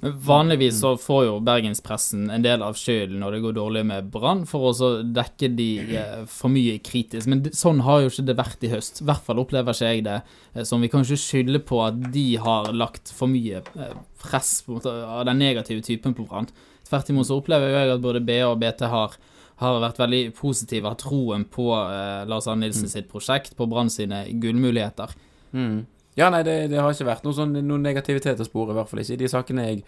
Vanligvis 0.00 0.80
så 0.80 0.92
får 0.96 1.24
jo 1.26 1.38
bergenspressen 1.42 2.28
en 2.30 2.42
del 2.44 2.62
av 2.62 2.76
skylden 2.78 3.18
når 3.18 3.34
det 3.34 3.40
går 3.42 3.56
dårlig 3.56 3.82
med 3.88 4.10
Brann, 4.12 4.44
for 4.46 4.70
å 4.70 4.90
dekke 5.02 5.50
de 5.58 5.68
eh, 5.98 6.20
for 6.30 6.54
mye 6.54 6.76
kritisk. 6.84 7.26
Men 7.30 7.42
sånn 7.50 7.82
har 7.86 8.04
jo 8.04 8.12
ikke 8.12 8.26
det 8.28 8.36
vært 8.38 8.66
i 8.66 8.70
høst. 8.70 9.02
I 9.02 9.08
hvert 9.08 9.26
fall 9.26 9.42
opplever 9.42 9.74
ikke 9.74 9.90
jeg 9.90 10.04
det. 10.06 10.20
Eh, 10.54 10.62
som 10.68 10.84
vi 10.84 10.90
kan 10.92 11.02
ikke 11.02 11.18
skylde 11.18 11.62
på 11.66 11.82
at 11.82 11.98
de 12.14 12.28
har 12.44 12.70
lagt 12.76 13.10
for 13.14 13.30
mye 13.30 13.64
eh, 13.64 13.98
press 14.22 14.52
av 14.70 15.26
den 15.26 15.42
negative 15.42 15.82
typen 15.86 16.14
på 16.14 16.28
Brann. 16.30 16.46
Tvert 16.86 17.10
imot 17.10 17.26
så 17.26 17.40
opplever 17.42 17.74
jeg 17.74 17.96
at 17.96 18.04
både 18.04 18.22
BA 18.24 18.44
og 18.46 18.62
BT 18.62 18.86
har, 18.88 19.18
har 19.58 19.82
vært 19.82 19.98
veldig 19.98 20.24
positive, 20.38 20.86
har 20.86 20.98
troen 21.00 21.42
på 21.50 21.72
Lars 21.74 22.46
Arne 22.48 22.64
Nilsen 22.64 22.86
mm. 22.86 22.92
sitt 22.94 23.10
prosjekt, 23.10 23.58
på 23.58 23.66
Brann 23.68 23.90
sine 23.92 24.22
gullmuligheter. 24.40 25.12
Mm. 25.52 25.82
Ja, 26.18 26.32
nei, 26.34 26.40
det, 26.42 26.54
det, 26.72 26.80
har 26.82 26.90
ikke 26.90 27.06
vært 27.06 27.26
noe, 27.26 27.36
sånn, 27.36 27.52
noen 27.62 27.84
negativitet 27.86 28.40
å 28.42 28.46
spore, 28.46 28.74
i 28.74 28.78
hvert 28.78 28.90
fall 28.90 29.04
ikke 29.04 29.14
i 29.14 29.20
de 29.20 29.28
sakene 29.30 29.66
jeg 29.68 29.82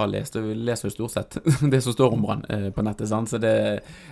har 0.00 0.08
lest. 0.10 0.34
Og 0.38 0.48
leser 0.66 0.88
jo 0.88 0.94
stort 0.96 1.14
sett 1.14 1.36
det 1.72 1.80
som 1.84 1.94
står 1.94 2.16
om 2.16 2.24
Brann 2.24 2.42
eh, 2.50 2.68
på 2.74 2.82
nettet. 2.82 3.06
Sant? 3.10 3.30
Så 3.30 3.38
det, 3.42 3.52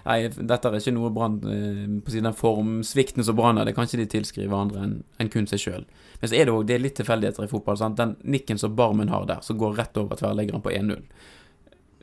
nei, 0.07 0.19
dette 0.37 0.71
er 0.71 0.79
ikke 0.79 0.95
noe 0.95 1.11
Brann 1.15 1.41
eh, 1.51 1.81
på 2.07 2.15
siden 2.15 2.31
av 2.31 2.39
formsvikten 2.39 3.27
som 3.27 3.39
Brann 3.39 3.59
har. 3.59 3.67
Det 3.67 3.75
kan 3.75 3.91
ikke 3.91 4.03
de 4.05 4.11
tilskrive 4.15 4.61
andre 4.63 4.85
enn 4.87 4.99
en 5.23 5.33
kun 5.33 5.51
seg 5.51 5.65
sjøl. 5.65 5.89
Men 6.21 6.31
så 6.31 6.39
er 6.39 6.47
det 6.47 6.55
òg 6.55 6.71
litt 6.79 6.99
tilfeldigheter 7.01 7.49
i 7.49 7.51
fotball. 7.51 7.81
Sant? 7.83 7.99
Den 7.99 8.15
nikken 8.23 8.63
som 8.63 8.79
Barmen 8.79 9.11
har 9.11 9.27
der, 9.27 9.43
som 9.43 9.59
går 9.59 9.75
rett 9.81 9.99
over 9.99 10.23
tverrleggeren 10.23 10.63
på 10.63 10.75
1-0 10.75 11.03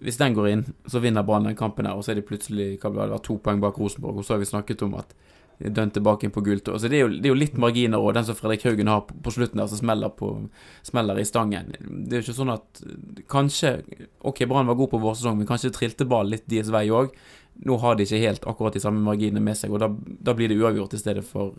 hvis 0.04 0.18
den 0.20 0.34
går 0.36 0.48
inn, 0.50 0.64
så 0.92 1.00
vinner 1.00 1.24
Brann 1.24 1.46
den 1.48 1.56
kampen 1.56 1.88
her, 1.88 1.96
og 1.96 2.04
så 2.04 2.12
er 2.12 2.18
de 2.20 2.26
plutselig 2.28 2.74
hva 2.82 2.90
det 2.92 3.06
var, 3.14 3.22
to 3.24 3.38
poeng 3.40 3.62
bak 3.64 3.78
Rosenborg. 3.80 4.18
Og 4.20 4.26
så 4.28 4.36
har 4.36 4.42
vi 4.42 4.50
snakket 4.50 4.84
om 4.84 4.98
at 5.00 5.14
dønn 5.60 5.92
tilbake 5.94 6.28
inn 6.28 6.34
på 6.34 6.44
gulltå. 6.44 6.74
Altså, 6.76 6.90
det, 6.92 6.98
er 6.98 7.06
jo, 7.06 7.12
det 7.14 7.30
er 7.30 7.34
jo 7.34 7.40
litt 7.40 7.60
marginer 7.62 8.02
òg. 8.02 8.14
Den 8.18 8.26
som 8.28 8.38
Fredrik 8.38 8.66
Haugen 8.68 8.92
har 8.92 9.04
på, 9.08 9.18
på 9.24 9.34
slutten 9.36 9.62
der, 9.62 9.70
som 9.72 9.80
smeller, 9.80 10.12
på, 10.18 10.32
smeller 10.88 11.22
i 11.22 11.28
stangen. 11.28 11.72
Det 11.78 12.18
er 12.18 12.22
jo 12.22 12.26
ikke 12.28 12.40
sånn 12.40 12.56
at 12.56 12.82
Kanskje 13.32 13.76
Ok, 14.26 14.44
Brann 14.50 14.70
var 14.70 14.78
god 14.80 14.92
på 14.94 15.02
vårsesong, 15.04 15.38
men 15.40 15.50
kanskje 15.50 15.74
trilte 15.76 16.08
ballen 16.10 16.36
litt 16.36 16.48
deres 16.52 16.72
vei 16.74 16.88
òg. 16.94 17.14
Nå 17.68 17.78
har 17.84 17.96
de 17.96 18.08
ikke 18.08 18.24
helt 18.24 18.48
akkurat 18.50 18.76
de 18.76 18.82
samme 18.82 19.04
marginene 19.06 19.44
med 19.44 19.60
seg, 19.60 19.74
og 19.74 19.84
da, 19.84 19.92
da 19.94 20.34
blir 20.36 20.50
det 20.50 20.58
uavgjort 20.58 20.96
i 20.98 21.02
stedet 21.02 21.24
for, 21.28 21.54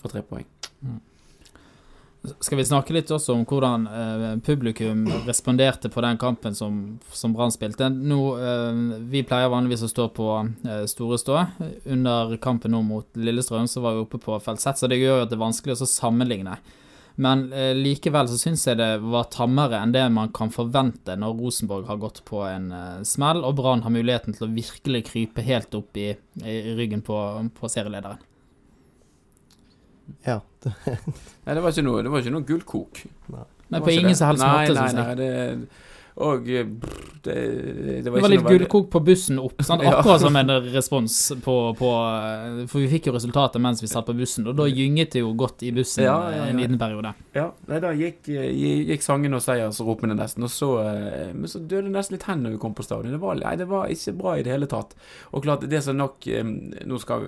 for 0.00 0.12
tre 0.12 0.24
poeng. 0.26 0.44
Mm. 0.84 1.00
Skal 2.24 2.58
vi 2.58 2.64
snakke 2.64 2.94
litt 2.96 3.10
også 3.12 3.34
om 3.34 3.42
hvordan 3.44 3.82
eh, 3.88 4.22
publikum 4.44 5.02
responderte 5.26 5.90
på 5.92 6.00
den 6.00 6.16
kampen 6.20 6.54
som, 6.56 6.78
som 7.12 7.34
Brann 7.36 7.52
spilte? 7.52 7.90
Nå, 7.92 8.20
eh, 8.40 8.78
vi 9.12 9.24
pleier 9.28 9.52
vanligvis 9.52 9.84
å 9.84 9.90
stå 9.92 10.08
på 10.16 10.28
eh, 10.40 10.86
Store 10.88 11.18
Stå. 11.20 11.42
Under 11.84 12.32
kampen 12.40 12.72
nå 12.72 12.80
mot 12.86 13.20
Lillestrøm 13.20 13.68
så 13.68 13.84
var 13.84 13.98
vi 13.98 14.06
oppe 14.06 14.22
på 14.24 14.38
felt 14.40 14.64
6, 14.64 14.80
så 14.80 14.88
det 14.88 15.02
gjør 15.02 15.20
jo 15.20 15.26
at 15.26 15.34
det 15.34 15.38
er 15.38 15.44
vanskelig 15.44 15.76
å 15.76 15.90
sammenligne. 15.90 16.56
Men 17.14 17.52
eh, 17.52 17.74
likevel 17.76 18.28
så 18.28 18.38
syns 18.40 18.64
jeg 18.66 18.80
det 18.80 18.90
var 19.04 19.28
tammere 19.30 19.78
enn 19.78 19.92
det 19.94 20.02
man 20.10 20.32
kan 20.34 20.50
forvente 20.54 21.14
når 21.20 21.36
Rosenborg 21.38 21.86
har 21.86 22.00
gått 22.02 22.24
på 22.26 22.42
en 22.48 22.70
eh, 22.74 23.02
smell, 23.06 23.44
og 23.46 23.60
Brann 23.60 23.84
har 23.84 23.94
muligheten 23.94 24.34
til 24.34 24.48
å 24.48 24.54
virkelig 24.54 25.04
krype 25.12 25.44
helt 25.46 25.76
opp 25.78 26.00
i, 26.00 26.10
i 26.42 26.56
ryggen 26.74 27.04
på, 27.06 27.18
på 27.54 27.70
serielederen. 27.70 28.22
Ja. 30.26 30.40
Nei, 30.64 31.54
det 31.54 31.62
var 31.62 31.70
ikke 31.74 31.84
noe, 31.84 32.02
det 32.04 32.10
var 32.12 32.22
ikke 32.24 32.32
noe 32.34 32.46
gullkok. 32.48 33.02
Nei, 33.34 33.44
Det 33.70 33.80
på 33.84 33.92
ingen 33.94 34.10
det. 34.12 34.16
som 34.20 34.30
helst 34.32 34.44
måte, 34.44 34.74
nei, 34.76 34.92
nei, 34.92 35.04
nei, 35.04 35.14
det, 35.20 35.68
og 36.14 36.44
det 36.46 36.64
brr, 36.64 37.04
det, 37.24 37.34
det 37.34 38.00
Det 38.04 38.10
var 38.10 38.20
var 38.20 38.30
litt 38.30 38.44
gullkok 38.46 38.90
på 38.90 39.00
bussen 39.00 39.38
opp, 39.42 39.62
sant? 39.66 39.82
Akkurat 39.88 40.20
som 40.20 40.36
en 40.36 40.52
respons 40.70 41.16
på, 41.42 41.54
på 41.78 41.90
eh, 41.90 42.60
For 42.70 42.82
vi 42.82 42.90
fikk 42.92 43.08
jo 43.08 43.14
resultatet 43.16 43.62
mens 43.62 43.82
vi 43.82 43.90
satt 43.90 44.06
på 44.06 44.14
bussen, 44.16 44.46
og 44.50 44.54
da 44.58 44.68
gynget 44.70 45.16
det 45.16 45.24
jo 45.24 45.32
godt 45.38 45.64
i 45.66 45.72
bussen 45.74 46.04
Ja, 46.06 46.16
ja, 46.30 46.44
ja. 46.44 46.46
en 46.52 46.60
liten 46.60 46.78
periode. 46.78 47.14
Ja, 47.34 47.48
nei, 47.70 47.80
da 47.82 47.90
gikk, 47.96 48.28
eh, 48.30 48.50
gikk 48.92 49.02
sangene 49.06 49.40
og 49.40 49.44
seiersropene 49.44 50.16
nesten, 50.18 50.46
og 50.46 50.52
så, 50.52 50.70
eh, 50.84 51.32
men 51.34 51.50
så 51.50 51.62
døde 51.62 51.88
det 51.88 51.96
nesten 51.96 52.18
litt 52.18 52.28
hen 52.28 52.44
når 52.46 52.56
vi 52.56 52.62
kom 52.62 52.76
på 52.78 52.86
stadion. 52.86 53.14
Det 53.14 53.22
var, 53.22 53.40
nei, 53.40 53.56
det 53.58 53.68
var 53.70 53.90
ikke 53.90 54.16
bra 54.20 54.36
i 54.38 54.46
det 54.46 54.54
hele 54.54 54.70
tatt. 54.70 54.94
Og 55.32 55.42
klart, 55.46 55.66
det 55.70 55.82
som 55.84 55.98
nok 55.98 56.28
eh, 56.30 56.42
Nå 56.84 56.98
skal 57.00 57.24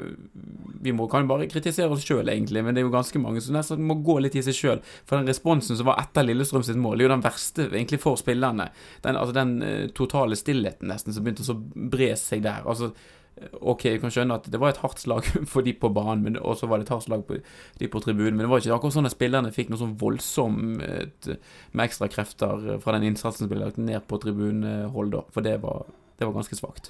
vi 0.82 0.92
må, 0.94 1.06
kan 1.10 1.26
bare 1.26 1.48
kritisere 1.50 1.90
oss 1.90 2.04
sjøl, 2.06 2.28
egentlig, 2.30 2.62
men 2.62 2.76
det 2.76 2.82
er 2.82 2.86
jo 2.86 2.94
ganske 2.94 3.18
mange 3.18 3.40
som 3.42 3.56
nesten 3.56 3.82
må 3.86 3.98
gå 4.06 4.18
litt 4.22 4.36
i 4.38 4.44
seg 4.44 4.54
sjøl. 4.54 4.82
For 5.08 5.18
den 5.18 5.30
responsen 5.30 5.78
som 5.78 5.88
var 5.88 5.98
etter 6.02 6.26
Lillestrøm 6.26 6.62
sitt 6.66 6.78
mål, 6.78 7.00
er 7.00 7.08
jo 7.08 7.14
den 7.16 7.24
verste 7.24 7.66
egentlig 7.72 7.98
for 8.02 8.20
spillerne. 8.20 8.68
Den, 9.04 9.18
altså 9.18 9.36
den 9.36 9.58
eh, 9.62 9.84
totale 9.96 10.38
stillheten 10.38 10.90
nesten 10.90 11.14
som 11.14 11.26
begynte 11.26 11.46
å 11.52 11.60
bre 11.60 12.14
seg 12.20 12.44
der. 12.46 12.66
Altså 12.66 12.92
Ok, 13.36 13.82
jeg 13.84 14.00
kan 14.00 14.12
skjønne 14.12 14.38
at 14.38 14.46
det 14.48 14.56
var 14.56 14.70
et 14.72 14.78
hardt 14.80 15.02
slag 15.02 15.26
for 15.52 15.64
de 15.64 15.74
på 15.76 15.90
banen, 15.92 16.38
og 16.40 16.54
så 16.56 16.68
var 16.70 16.80
det 16.80 16.86
et 16.86 16.92
hardt 16.94 17.04
slag 17.04 17.26
på 17.28 17.36
de 17.80 17.88
på 17.92 18.00
tribunen. 18.00 18.32
Men 18.32 18.46
det 18.46 18.52
var 18.52 18.62
ikke 18.62 18.78
akkurat 18.78 18.96
sånn 18.96 19.08
at 19.10 19.12
spillerne 19.12 19.52
fikk 19.52 19.68
noe 19.68 19.80
sånn 19.82 19.96
voldsomt 20.00 20.80
med 20.80 21.84
ekstra 21.84 22.08
krefter 22.08 22.78
fra 22.80 22.96
den 22.96 23.10
innsatsen 23.10 23.44
som 23.44 23.50
ble 23.52 23.60
lagt 23.60 23.76
ned 23.76 24.00
på 24.08 24.20
tribunehold 24.22 25.12
da. 25.12 25.20
For 25.34 25.44
det 25.44 25.58
var, 25.66 25.84
det 26.16 26.24
var 26.24 26.38
ganske 26.38 26.56
svakt. 26.56 26.88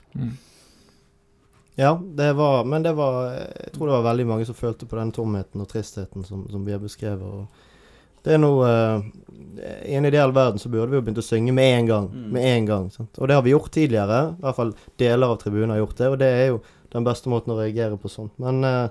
Ja, 1.76 1.90
det 1.98 2.30
var 2.32 2.64
Men 2.64 2.82
det 2.82 2.94
var 2.96 3.34
Jeg 3.34 3.72
tror 3.74 3.86
det 3.86 3.96
var 3.98 4.06
veldig 4.06 4.24
mange 4.26 4.46
som 4.48 4.56
følte 4.56 4.86
på 4.88 4.96
den 4.96 5.10
tomheten 5.12 5.60
og 5.60 5.68
tristheten 5.68 6.24
som, 6.24 6.46
som 6.48 6.62
vi 6.64 6.72
har 6.72 6.80
beskrevet. 6.80 7.26
Og 7.26 7.50
det 8.26 8.34
er 8.34 8.40
noe 8.42 8.68
eh, 8.68 9.08
I 9.88 9.96
en 9.96 10.08
ideell 10.08 10.32
verden 10.36 10.60
så 10.60 10.68
burde 10.72 10.90
vi 10.90 10.98
jo 10.98 11.04
begynt 11.06 11.22
å 11.22 11.24
synge 11.24 11.54
med 11.54 11.78
en 11.78 11.90
gang. 11.90 12.06
Mm. 12.12 12.30
Med 12.34 12.46
en 12.52 12.70
gang. 12.70 12.88
Sant? 12.92 13.12
Og 13.20 13.30
det 13.30 13.36
har 13.38 13.44
vi 13.46 13.54
gjort 13.54 13.70
tidligere. 13.72 14.22
I 14.34 14.44
hvert 14.44 14.58
fall 14.58 14.72
deler 15.00 15.32
av 15.32 15.38
tribunen 15.40 15.72
har 15.72 15.84
gjort 15.84 16.00
det. 16.00 16.08
Og 16.12 16.18
det 16.20 16.30
er 16.40 16.48
jo 16.50 16.58
den 16.92 17.06
beste 17.06 17.30
måten 17.32 17.54
å 17.54 17.60
reagere 17.60 17.98
på 18.00 18.10
sånt. 18.10 18.34
Men 18.42 18.60
uh, 18.66 18.88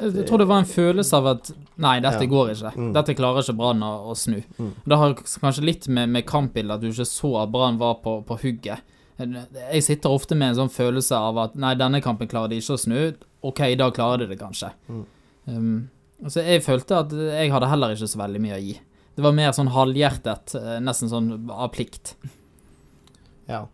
Jeg 0.00 0.26
tror 0.28 0.42
det 0.42 0.48
var 0.50 0.60
en 0.64 0.68
følelse 0.68 1.20
av 1.20 1.30
at 1.36 1.52
nei, 1.80 1.94
dette 2.04 2.26
Ja. 2.26 2.30
går 2.34 2.52
ikke. 2.52 2.74
Mm. 2.76 2.90
Dette 2.98 3.16
klarer 3.18 3.46
ikke 3.46 3.56
Brann 3.62 3.86
å, 3.86 3.92
å 4.10 4.18
snu. 4.18 4.40
Mm. 4.58 4.72
Det 4.84 5.00
har 5.00 5.16
kanskje 5.22 5.66
litt 5.70 5.88
med, 5.88 6.10
med 6.18 6.26
kampbildet 6.28 6.76
at 6.76 6.82
du 6.84 6.90
ikke 6.90 7.08
så 7.08 7.32
at 7.44 7.54
Brann 7.54 7.80
var 7.80 8.00
på, 8.04 8.18
på 8.26 8.38
hugget. 8.42 8.82
Jeg 9.18 9.82
sitter 9.86 10.10
ofte 10.10 10.34
med 10.34 10.50
en 10.52 10.64
sånn 10.64 10.72
følelse 10.74 11.14
av 11.16 11.38
at 11.46 11.52
nei, 11.54 11.76
denne 11.78 12.00
kampen 12.02 12.26
klarer 12.30 12.50
de 12.50 12.58
ikke 12.58 12.74
å 12.74 12.82
snu. 12.82 13.00
Ok, 13.46 13.60
i 13.70 13.78
dag 13.78 13.94
klarer 13.94 14.24
de 14.24 14.32
det 14.34 14.40
kanskje. 14.40 14.72
Mm. 14.90 15.04
Um, 15.46 15.74
altså 16.24 16.42
jeg 16.44 16.64
følte 16.64 16.98
at 17.04 17.14
jeg 17.14 17.52
hadde 17.52 17.70
heller 17.70 17.94
ikke 17.94 18.10
så 18.10 18.20
veldig 18.20 18.42
mye 18.42 18.58
å 18.58 18.64
gi. 18.64 18.74
Det 19.14 19.22
var 19.22 19.36
mer 19.36 19.54
sånn 19.54 19.70
halvhjertet, 19.70 20.56
eh, 20.58 20.76
nesten 20.82 21.10
sånn 21.10 21.30
av 21.50 21.70
plikt. 21.74 22.14
ja. 23.52 23.66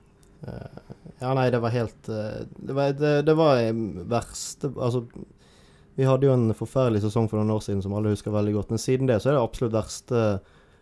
Eh, 0.44 0.80
ja, 1.20 1.34
nei, 1.36 1.50
det 1.52 1.58
var 1.60 1.68
helt 1.74 2.08
eh, 2.08 2.46
Det 2.56 2.72
var, 2.72 2.94
det, 2.96 3.10
det 3.28 3.34
var 3.36 3.58
verste 4.08 4.70
Altså, 4.72 5.02
vi 6.00 6.06
hadde 6.08 6.24
jo 6.24 6.32
en 6.32 6.54
forferdelig 6.56 7.02
sesong 7.04 7.26
for 7.28 7.36
noen 7.36 7.52
år 7.52 7.60
siden 7.60 7.82
som 7.84 7.92
alle 7.92 8.14
husker 8.14 8.32
veldig 8.32 8.54
godt. 8.56 8.70
Men 8.72 8.80
siden 8.80 9.10
det 9.10 9.18
så 9.20 9.28
er 9.30 9.36
det 9.36 9.42
absolutt 9.42 9.74
verste 9.74 10.22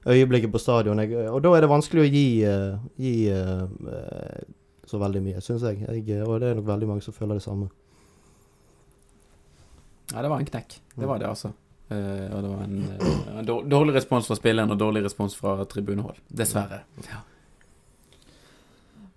øyeblikket 0.06 0.52
på 0.54 0.60
stadion. 0.62 1.00
Jeg, 1.02 1.26
og 1.26 1.42
da 1.42 1.56
er 1.56 1.64
det 1.64 1.72
vanskelig 1.72 2.04
å 2.04 2.12
gi, 2.12 2.26
gi 3.02 3.14
så 4.86 5.00
veldig 5.02 5.24
mye, 5.24 5.42
syns 5.42 5.64
jeg. 5.66 5.82
jeg. 5.82 6.22
Og 6.22 6.38
det 6.38 6.52
er 6.52 6.60
nok 6.60 6.68
veldig 6.70 6.90
mange 6.92 7.02
som 7.02 7.16
føler 7.16 7.40
det 7.40 7.44
samme. 7.48 7.66
Ja, 10.12 10.22
det 10.22 10.28
var 10.28 10.38
en 10.38 10.46
knekk. 10.46 10.80
Det 10.94 11.06
var 11.06 11.18
det, 11.18 11.28
altså. 11.28 11.52
Uh, 11.88 12.28
og 12.36 12.42
det 12.44 12.48
var 12.50 12.62
en, 12.64 12.78
uh, 13.00 13.38
en 13.38 13.48
dårlig 13.48 13.94
respons 13.96 14.28
fra 14.28 14.36
spilleren 14.36 14.72
og 14.74 14.80
dårlig 14.80 15.04
respons 15.06 15.36
fra 15.36 15.56
tribunehold. 15.68 16.20
Dessverre. 16.28 16.82
Ja. 17.08 17.22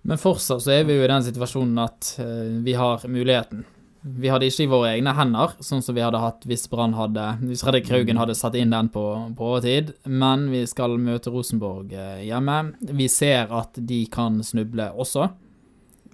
Men 0.08 0.18
fortsatt 0.18 0.64
så 0.64 0.72
er 0.74 0.88
vi 0.88 0.96
jo 0.96 1.04
i 1.04 1.10
den 1.10 1.24
situasjonen 1.26 1.78
at 1.84 2.14
uh, 2.20 2.48
vi 2.64 2.74
har 2.78 3.04
muligheten. 3.08 3.64
Vi 4.02 4.32
hadde 4.32 4.48
ikke 4.50 4.64
i 4.64 4.70
våre 4.72 4.94
egne 4.96 5.12
hender, 5.14 5.52
sånn 5.62 5.84
som 5.84 5.94
vi 5.94 6.02
hadde 6.02 6.18
hatt 6.18 6.42
hvis 6.50 6.64
Brann 6.66 6.96
hadde 6.98 7.22
Hvis 7.44 7.60
Fredrik 7.62 7.86
Haugen 7.92 8.18
hadde 8.18 8.34
satt 8.34 8.56
inn 8.58 8.72
den 8.74 8.88
på, 8.90 9.04
på 9.38 9.50
overtid, 9.52 9.92
men 10.10 10.48
vi 10.50 10.64
skal 10.66 10.96
møte 10.98 11.30
Rosenborg 11.30 11.94
hjemme. 12.26 12.56
Vi 12.82 13.06
ser 13.12 13.52
at 13.54 13.78
de 13.78 14.00
kan 14.10 14.42
snuble 14.42 14.88
også. 14.90 15.28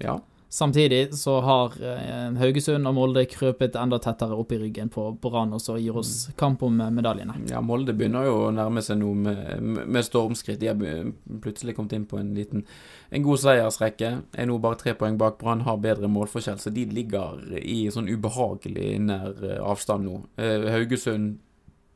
ja. 0.04 0.18
Samtidig 0.50 1.14
så 1.14 1.40
har 1.44 1.74
eh, 1.84 2.36
Haugesund 2.40 2.88
og 2.88 2.94
Molde 2.96 3.26
krøpet 3.28 3.74
enda 3.76 3.98
tettere 4.00 4.32
opp 4.32 4.52
i 4.56 4.58
ryggen 4.62 4.88
på 4.88 5.10
Brann, 5.20 5.52
og 5.52 5.60
så 5.60 5.76
gir 5.76 5.96
oss 6.00 6.30
kamp 6.40 6.62
om 6.64 6.78
eh, 6.80 6.92
medaljene. 6.94 7.34
Ja, 7.50 7.60
Molde 7.60 7.92
begynner 7.92 8.24
jo 8.24 8.36
å 8.46 8.52
nærme 8.56 8.80
seg 8.84 8.96
noe 9.02 9.16
med, 9.26 9.60
med 9.84 10.06
stormskritt. 10.06 10.62
De 10.62 10.70
har 10.70 11.10
plutselig 11.44 11.76
kommet 11.76 11.92
inn 11.98 12.06
på 12.08 12.20
en 12.20 12.32
liten 12.36 12.64
En 13.12 13.24
god 13.24 13.40
seiersrekke. 13.40 14.08
Er 14.36 14.48
nå 14.48 14.56
bare 14.60 14.80
tre 14.80 14.92
poeng 14.96 15.18
bak. 15.20 15.36
Brann 15.40 15.66
har 15.68 15.78
bedre 15.84 16.08
målforskjell, 16.12 16.58
så 16.60 16.72
de 16.72 16.86
ligger 16.96 17.44
i 17.60 17.86
sånn 17.92 18.08
ubehagelig 18.08 18.94
nær 19.04 19.44
eh, 19.44 19.60
avstand 19.60 20.08
nå. 20.08 20.22
Haugesund 20.38 21.36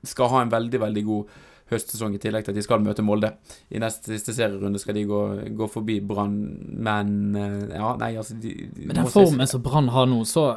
skal 0.04 0.32
ha 0.32 0.44
en 0.44 0.52
veldig, 0.52 0.80
veldig 0.82 1.04
god 1.08 1.34
høstsesong, 1.72 2.16
i 2.16 2.20
tillegg 2.22 2.46
til 2.46 2.54
at 2.54 2.58
de 2.60 2.64
skal 2.64 2.82
møte 2.84 3.04
Molde. 3.06 3.32
I 3.72 3.80
neste 3.82 4.12
siste 4.14 4.34
serierunde 4.36 4.80
skal 4.82 4.96
de 4.98 5.06
gå, 5.08 5.22
gå 5.58 5.68
forbi 5.72 5.98
Brann, 6.04 6.36
men 6.84 7.16
eh, 7.38 7.74
Ja, 7.76 7.94
nei, 8.00 8.14
altså 8.20 8.36
de, 8.40 8.54
de 8.72 8.86
Men 8.90 9.02
den 9.02 9.10
formen 9.12 9.50
som 9.50 9.64
Brann 9.64 9.90
har 9.94 10.08
nå, 10.10 10.22
så 10.28 10.52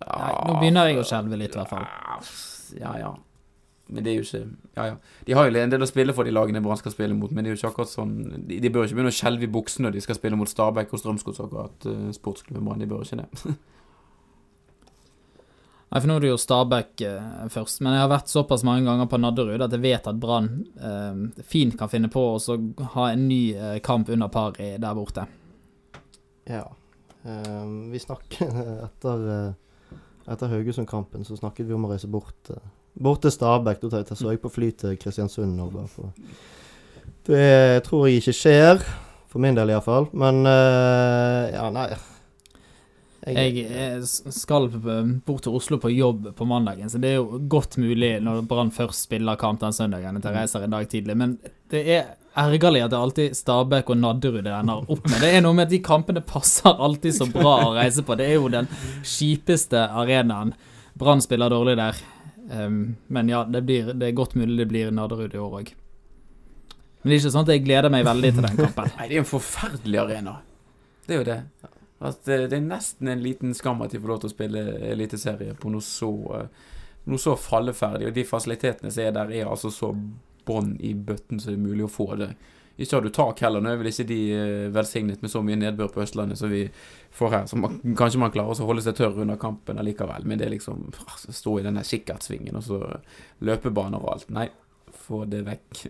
Nei, 0.00 0.30
nå 0.48 0.60
begynner 0.62 0.88
jeg 0.88 1.02
å 1.02 1.04
skjelve 1.04 1.36
litt, 1.36 1.52
i 1.52 1.60
hvert 1.60 1.74
fall. 1.74 2.30
Ja, 2.80 2.94
ja. 2.96 3.10
Men 3.90 4.06
det 4.06 4.12
er 4.12 4.20
jo 4.20 4.26
ikke 4.26 4.42
Ja, 4.76 4.84
ja. 4.92 4.96
De 5.26 5.34
har 5.34 5.48
jo 5.48 5.58
en 5.58 5.72
del 5.72 5.84
å 5.84 5.88
spille 5.88 6.14
for, 6.16 6.28
de 6.28 6.34
lagene 6.34 6.62
Brann 6.64 6.78
skal 6.80 6.94
spille 6.94 7.16
mot, 7.16 7.32
men 7.34 7.44
det 7.44 7.50
er 7.50 7.56
jo 7.56 7.60
ikke 7.60 7.72
akkurat 7.72 7.92
sånn 7.92 8.14
De, 8.46 8.60
de 8.62 8.70
bør 8.70 8.86
ikke 8.86 9.00
begynne 9.00 9.12
å 9.12 9.18
skjelve 9.18 9.48
i 9.48 9.50
buksene 9.50 9.88
når 9.88 9.96
de 9.96 10.04
skal 10.06 10.18
spille 10.18 10.38
mot 10.38 10.50
Stabæk 10.50 10.94
og 10.94 11.02
Strømsgodset 11.02 11.46
akkurat. 11.48 11.88
Uh, 11.88 12.08
sportsklubben 12.14 12.68
Brann. 12.68 12.82
De 12.82 12.88
bør 12.90 13.04
ikke 13.06 13.24
det. 13.24 13.56
Nei, 15.90 15.98
for 15.98 16.06
nå 16.06 16.16
er 16.16 16.22
det 16.22 16.28
jo 16.30 16.36
Stabæk 16.38 17.02
eh, 17.02 17.46
først, 17.50 17.80
men 17.82 17.96
jeg 17.96 18.04
har 18.04 18.10
vært 18.12 18.30
såpass 18.30 18.62
mange 18.66 18.84
ganger 18.86 19.08
på 19.10 19.18
Nadderud 19.18 19.64
at 19.64 19.72
jeg 19.74 19.82
vet 19.82 20.04
at 20.06 20.20
Brann 20.22 20.50
eh, 20.78 21.42
fint 21.50 21.74
kan 21.80 21.90
finne 21.90 22.06
på 22.12 22.22
å 22.36 22.58
ha 22.94 23.08
en 23.10 23.24
ny 23.26 23.40
eh, 23.56 23.78
kamp 23.82 24.08
under 24.14 24.30
par 24.30 24.54
der 24.54 24.94
borte. 24.94 25.24
Ja. 26.46 26.62
Eh, 27.26 27.64
vi 27.90 27.98
snakket 27.98 28.54
etter, 28.86 29.24
eh, 29.34 29.98
etter 30.30 30.52
Haugesund-kampen, 30.54 31.26
så 31.26 31.34
snakket 31.40 31.66
vi 31.66 31.74
om 31.74 31.88
å 31.88 31.90
reise 31.90 32.06
bort, 32.10 32.38
eh, 32.54 32.62
bort 32.94 33.24
til 33.26 33.34
Stabæk. 33.34 33.82
Da 33.90 34.04
tar- 34.04 34.30
jeg 34.30 34.42
på 34.46 34.52
fly 34.54 34.70
til 34.84 34.94
Kristiansund 34.96 35.58
nå, 35.58 35.66
bare 35.74 35.90
for 35.90 36.14
Det 37.26 37.82
tror 37.86 38.06
jeg 38.08 38.22
ikke 38.22 38.38
skjer. 38.38 38.86
For 39.30 39.38
min 39.42 39.54
del, 39.58 39.70
iallfall. 39.74 40.06
Men 40.18 40.40
eh, 40.46 41.50
Ja, 41.54 41.66
nei. 41.74 41.90
Jeg 43.28 43.66
jeg 43.66 44.04
skal 44.32 44.70
bort 45.26 45.42
til 45.44 45.52
Oslo 45.52 45.76
på 45.80 45.90
jobb 45.92 46.30
på 46.36 46.46
mandagen, 46.48 46.88
så 46.88 46.98
det 46.98 47.10
er 47.10 47.18
jo 47.18 47.40
godt 47.52 47.76
mulig 47.76 48.14
når 48.24 48.46
Brann 48.48 48.72
først 48.72 49.04
spiller 49.04 49.36
kamp 49.36 49.60
den 49.60 49.76
søndagen 49.76 50.16
at 50.16 50.24
jeg 50.24 50.36
reiser 50.38 50.64
en 50.64 50.72
dag 50.72 50.88
tidlig. 50.88 51.16
Men 51.20 51.34
det 51.70 51.82
er 51.84 52.14
ergerlig 52.40 52.84
at 52.84 52.94
det 52.94 53.00
alltid 53.00 53.36
Stabæk 53.36 53.90
og 53.92 54.00
Nadderud 54.00 54.40
det 54.46 54.54
ender 54.56 54.86
opp 54.86 55.04
med. 55.04 55.18
Det 55.20 55.34
er 55.34 55.44
noe 55.44 55.56
med 55.58 55.68
at 55.68 55.74
de 55.74 55.82
kampene 55.84 56.22
passer 56.24 56.72
alltid 56.72 57.18
så 57.18 57.28
bra 57.28 57.58
å 57.66 57.74
reise 57.76 58.04
på. 58.06 58.16
Det 58.16 58.30
er 58.30 58.38
jo 58.38 58.48
den 58.52 58.70
kjipeste 59.04 59.84
arenaen. 59.90 60.54
Brann 61.00 61.20
spiller 61.20 61.52
dårlig 61.52 61.76
der. 61.80 62.00
Um, 62.50 62.96
men 63.06 63.28
ja, 63.30 63.44
det, 63.44 63.62
blir, 63.68 63.92
det 63.94 64.08
er 64.08 64.16
godt 64.16 64.34
mulig 64.34 64.56
det 64.58 64.70
blir 64.70 64.94
Nadderud 64.94 65.34
i 65.36 65.42
år 65.42 65.58
òg. 65.60 65.74
Men 67.00 67.12
det 67.12 67.14
er 67.14 67.20
ikke 67.20 67.34
sånn 67.36 67.46
at 67.46 67.52
jeg 67.54 67.64
gleder 67.64 67.92
meg 67.92 68.08
veldig 68.08 68.32
til 68.36 68.48
den 68.48 68.56
kampen. 68.58 68.88
Nei, 68.96 69.06
det 69.08 69.18
er 69.18 69.22
en 69.22 69.28
forferdelig 69.28 70.00
arena. 70.02 70.34
Det 71.06 71.14
er 71.14 71.20
jo 71.20 71.28
det. 71.28 71.38
At 72.00 72.28
eh, 72.28 72.46
det 72.48 72.56
er 72.56 72.64
nesten 72.64 73.08
en 73.12 73.22
liten 73.22 73.54
skam 73.56 73.82
at 73.84 73.92
de 73.92 74.00
får 74.00 74.12
lov 74.12 74.22
til 74.22 74.30
å 74.30 74.34
spille 74.34 74.64
eliteserie 74.92 75.56
på 75.60 75.72
noe 75.72 75.84
så 75.84 76.12
eh, 76.40 76.68
Noe 77.08 77.16
så 77.16 77.32
falleferdig. 77.32 78.10
Og 78.10 78.12
de 78.12 78.22
fasilitetene 78.28 78.90
som 78.92 79.02
er 79.02 79.14
der, 79.16 79.30
er 79.32 79.48
altså 79.48 79.70
så 79.72 79.88
bånn 80.46 80.74
i 80.84 80.90
bøtten 80.92 81.40
som 81.40 81.54
det 81.54 81.56
er 81.56 81.62
mulig 81.64 81.86
å 81.86 81.90
få 81.90 82.06
det. 82.20 82.28
Ikke 82.76 82.98
har 82.98 83.06
du 83.06 83.10
tak 83.12 83.40
heller. 83.40 83.64
Nå 83.64 83.70
er 83.72 83.78
vel 83.80 83.88
ikke 83.88 84.06
de 84.08 84.18
eh, 84.36 84.66
velsignet 84.72 85.24
med 85.24 85.32
så 85.32 85.40
mye 85.44 85.58
nedbør 85.58 85.88
på 85.94 86.00
Østlandet 86.04 86.38
som 86.38 86.52
vi 86.52 86.62
får 87.16 87.32
her. 87.34 87.48
Så 87.48 87.58
man, 87.60 87.78
kanskje 87.98 88.20
man 88.20 88.32
klarer 88.32 88.56
å 88.56 88.68
holde 88.68 88.84
seg 88.84 88.96
tørr 89.00 89.16
under 89.24 89.40
kampen 89.40 89.80
allikevel. 89.80 90.28
Men 90.28 90.40
det 90.40 90.46
er 90.48 90.54
liksom 90.54 90.86
altså, 91.06 91.32
Stå 91.40 91.58
i 91.58 91.64
denne 91.66 91.84
kikkertsvingen 91.84 92.60
og 92.60 92.64
så 92.68 92.82
løpebaner 93.48 94.00
og 94.00 94.14
alt. 94.14 94.28
Nei, 94.32 94.46
få 95.08 95.24
det 95.28 95.42
vekk. 95.48 95.82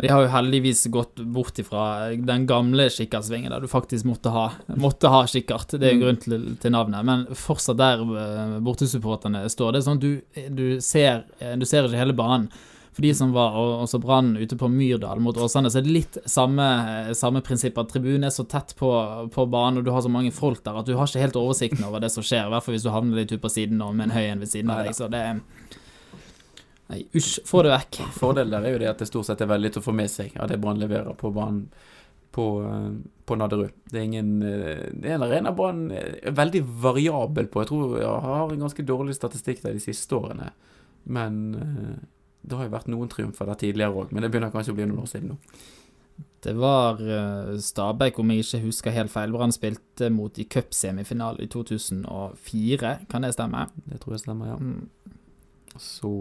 De 0.00 0.06
har 0.12 0.22
jo 0.22 0.28
heldigvis 0.30 0.84
gått 0.94 1.16
bort 1.34 1.58
ifra 1.58 2.10
den 2.14 2.44
gamle 2.46 2.84
kikkertsvingen, 2.94 3.50
der 3.50 3.60
du 3.60 3.66
faktisk 3.66 4.06
måtte 4.06 4.30
ha, 4.30 4.44
måtte 4.78 5.10
ha 5.10 5.24
kikkert. 5.26 5.74
Det 5.74 5.88
er 5.90 5.94
Mm. 5.96 6.00
grunn 6.04 6.20
til, 6.22 6.56
til 6.62 6.70
navnet. 6.70 7.04
Men 7.04 7.26
fortsatt 7.34 7.76
der 7.80 7.98
eh, 8.06 8.58
bortesupporterne 8.62 9.42
står, 9.50 9.72
det 9.74 9.80
er 9.82 9.86
sånn 9.88 9.98
at 9.98 10.04
du, 10.04 10.20
du, 10.54 10.66
ser, 10.80 11.24
eh, 11.40 11.56
du 11.58 11.66
ser 11.66 11.88
ikke 11.88 11.98
hele 11.98 12.14
banen. 12.14 12.48
For 12.94 13.02
de 13.02 13.10
som 13.14 13.30
var 13.34 13.54
og, 13.54 13.72
og 13.82 13.88
så 13.90 13.98
Brann 14.02 14.32
ute 14.40 14.56
på 14.58 14.66
Myrdal 14.70 15.20
mot 15.22 15.36
Åsane, 15.38 15.70
så 15.70 15.78
er 15.78 15.84
det 15.86 15.92
litt 15.94 16.16
samme, 16.26 16.64
samme 17.14 17.42
prinsipp. 17.46 17.76
At 17.78 17.92
tribunen 17.92 18.24
er 18.26 18.30
så 18.34 18.42
tett 18.50 18.74
på, 18.78 18.88
på 19.34 19.44
banen, 19.50 19.78
og 19.78 19.84
du 19.86 19.90
har 19.94 20.02
så 20.02 20.10
mange 20.10 20.32
folk 20.34 20.62
der 20.66 20.78
at 20.80 20.86
du 20.88 20.96
har 20.98 21.06
ikke 21.06 21.22
helt 21.26 21.36
oversikten 21.38 21.84
over 21.86 22.02
det 22.02 22.10
som 22.10 22.22
skjer. 22.26 22.46
I 22.48 22.54
hvert 22.54 22.64
fall 22.66 22.74
hvis 22.74 22.86
du 22.86 22.90
havner 22.90 23.20
litt 23.20 23.34
ut 23.34 23.42
på 23.44 23.50
siden 23.54 23.82
og 23.82 23.94
med 23.94 24.08
en 24.08 24.16
høy 24.16 24.24
en 24.32 24.42
ved 24.42 24.50
siden 24.50 24.70
av 24.74 24.82
deg. 24.86 24.94
Så 24.98 25.06
det 25.10 25.20
er 25.26 25.42
Nei, 26.88 27.02
usj, 27.12 27.42
få 27.44 27.62
det 27.66 27.74
vekk. 27.74 28.00
Fordelen 28.20 28.54
der 28.54 28.66
er 28.66 28.74
jo 28.74 28.82
det 28.82 28.90
at 28.90 29.02
det 29.02 29.10
stort 29.10 29.28
sett 29.28 29.44
er 29.44 29.50
veldig 29.50 29.68
lett 29.68 29.80
å 29.80 29.84
få 29.84 29.94
med 29.96 30.10
seg 30.12 30.36
av 30.40 30.50
det 30.50 30.60
Brann 30.62 30.80
leverer 30.80 31.16
på 31.18 31.32
banen 31.34 31.66
på, 32.38 32.62
eh, 32.64 32.92
på 33.24 33.36
Nadderud. 33.36 33.70
Det 33.84 33.98
er 33.98 34.04
ingen 34.06 34.42
eh, 34.42 34.84
Det 34.92 35.10
er 35.10 35.16
en 35.16 35.26
arena 35.26 35.52
Brann 35.52 35.88
er 35.92 36.34
veldig 36.36 36.62
variabel 36.84 37.48
på. 37.48 37.62
Jeg 37.62 37.70
tror 37.72 37.96
jeg 37.98 38.28
har 38.28 38.52
en 38.52 38.66
ganske 38.66 38.84
dårlig 38.86 39.16
statistikk 39.16 39.64
der 39.64 39.76
de 39.76 39.82
siste 39.82 40.16
årene. 40.16 40.52
Men 41.04 41.40
eh, 41.54 41.96
det 42.42 42.56
har 42.56 42.68
jo 42.68 42.76
vært 42.76 42.92
noen 42.92 43.10
triumfer 43.10 43.48
der 43.48 43.58
tidligere 43.60 44.04
òg, 44.04 44.12
men 44.12 44.24
det 44.24 44.30
begynner 44.32 44.54
kanskje 44.54 44.72
å 44.72 44.78
bli 44.78 44.86
noen 44.86 45.02
år 45.02 45.10
siden 45.10 45.34
nå. 45.34 45.40
Det 46.38 46.52
var 46.54 47.00
Stabæk, 47.58 48.20
om 48.22 48.30
jeg 48.30 48.44
ikke 48.44 48.60
husker 48.62 48.94
helt 48.94 49.10
feil, 49.10 49.32
hvor 49.34 49.42
han 49.42 49.52
spilte 49.52 50.06
mot 50.14 50.36
i 50.38 50.46
cupsemifinale 50.46 51.42
i 51.42 51.48
2004. 51.50 52.92
Kan 53.10 53.26
det 53.26 53.32
stemme? 53.34 53.64
Det 53.90 53.98
tror 53.98 54.14
jeg 54.14 54.22
stemmer, 54.22 54.52
ja. 54.52 54.58
Mm. 54.62 55.18
Så 55.82 56.12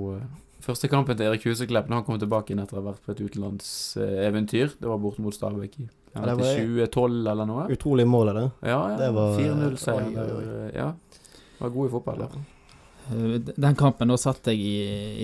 Første 0.66 0.90
kampen 0.90 1.16
til 1.18 1.28
Erik 1.30 1.44
Huseklepp 1.46 1.88
når 1.90 2.02
han 2.02 2.06
kom 2.08 2.18
tilbake 2.20 2.52
inn 2.52 2.60
etter 2.64 2.80
å 2.80 2.82
ha 2.82 2.90
vært 2.92 3.04
på 3.06 3.14
et 3.14 3.22
utenlandseventyr, 3.22 4.74
det 4.82 4.90
var 4.90 4.98
borte 5.02 5.22
mot 5.24 5.36
Stabæk 5.36 5.80
i 5.80 5.86
ja, 6.16 6.22
det 6.26 6.34
var- 6.40 6.58
2012 6.58 7.28
eller 7.32 7.46
noe. 7.46 7.68
Utrolig 7.70 8.08
mål, 8.10 8.30
er 8.30 8.34
det. 8.40 8.46
Ja, 8.64 8.80
ja. 8.90 8.98
det 8.98 9.10
4-0-seier. 9.14 10.08
oi, 10.18 10.30
oi, 10.38 10.46
oi. 10.66 10.72
Ja. 10.74 10.92
Var 11.60 11.70
god 11.70 11.88
i 11.88 11.92
fotball. 11.94 12.24
Ja. 12.26 12.28
Uh, 13.12 13.38
Den 13.56 13.76
kampen, 13.80 14.10
da 14.12 14.18
satt 14.20 14.48
jeg 14.52 14.60
i, 14.60 14.74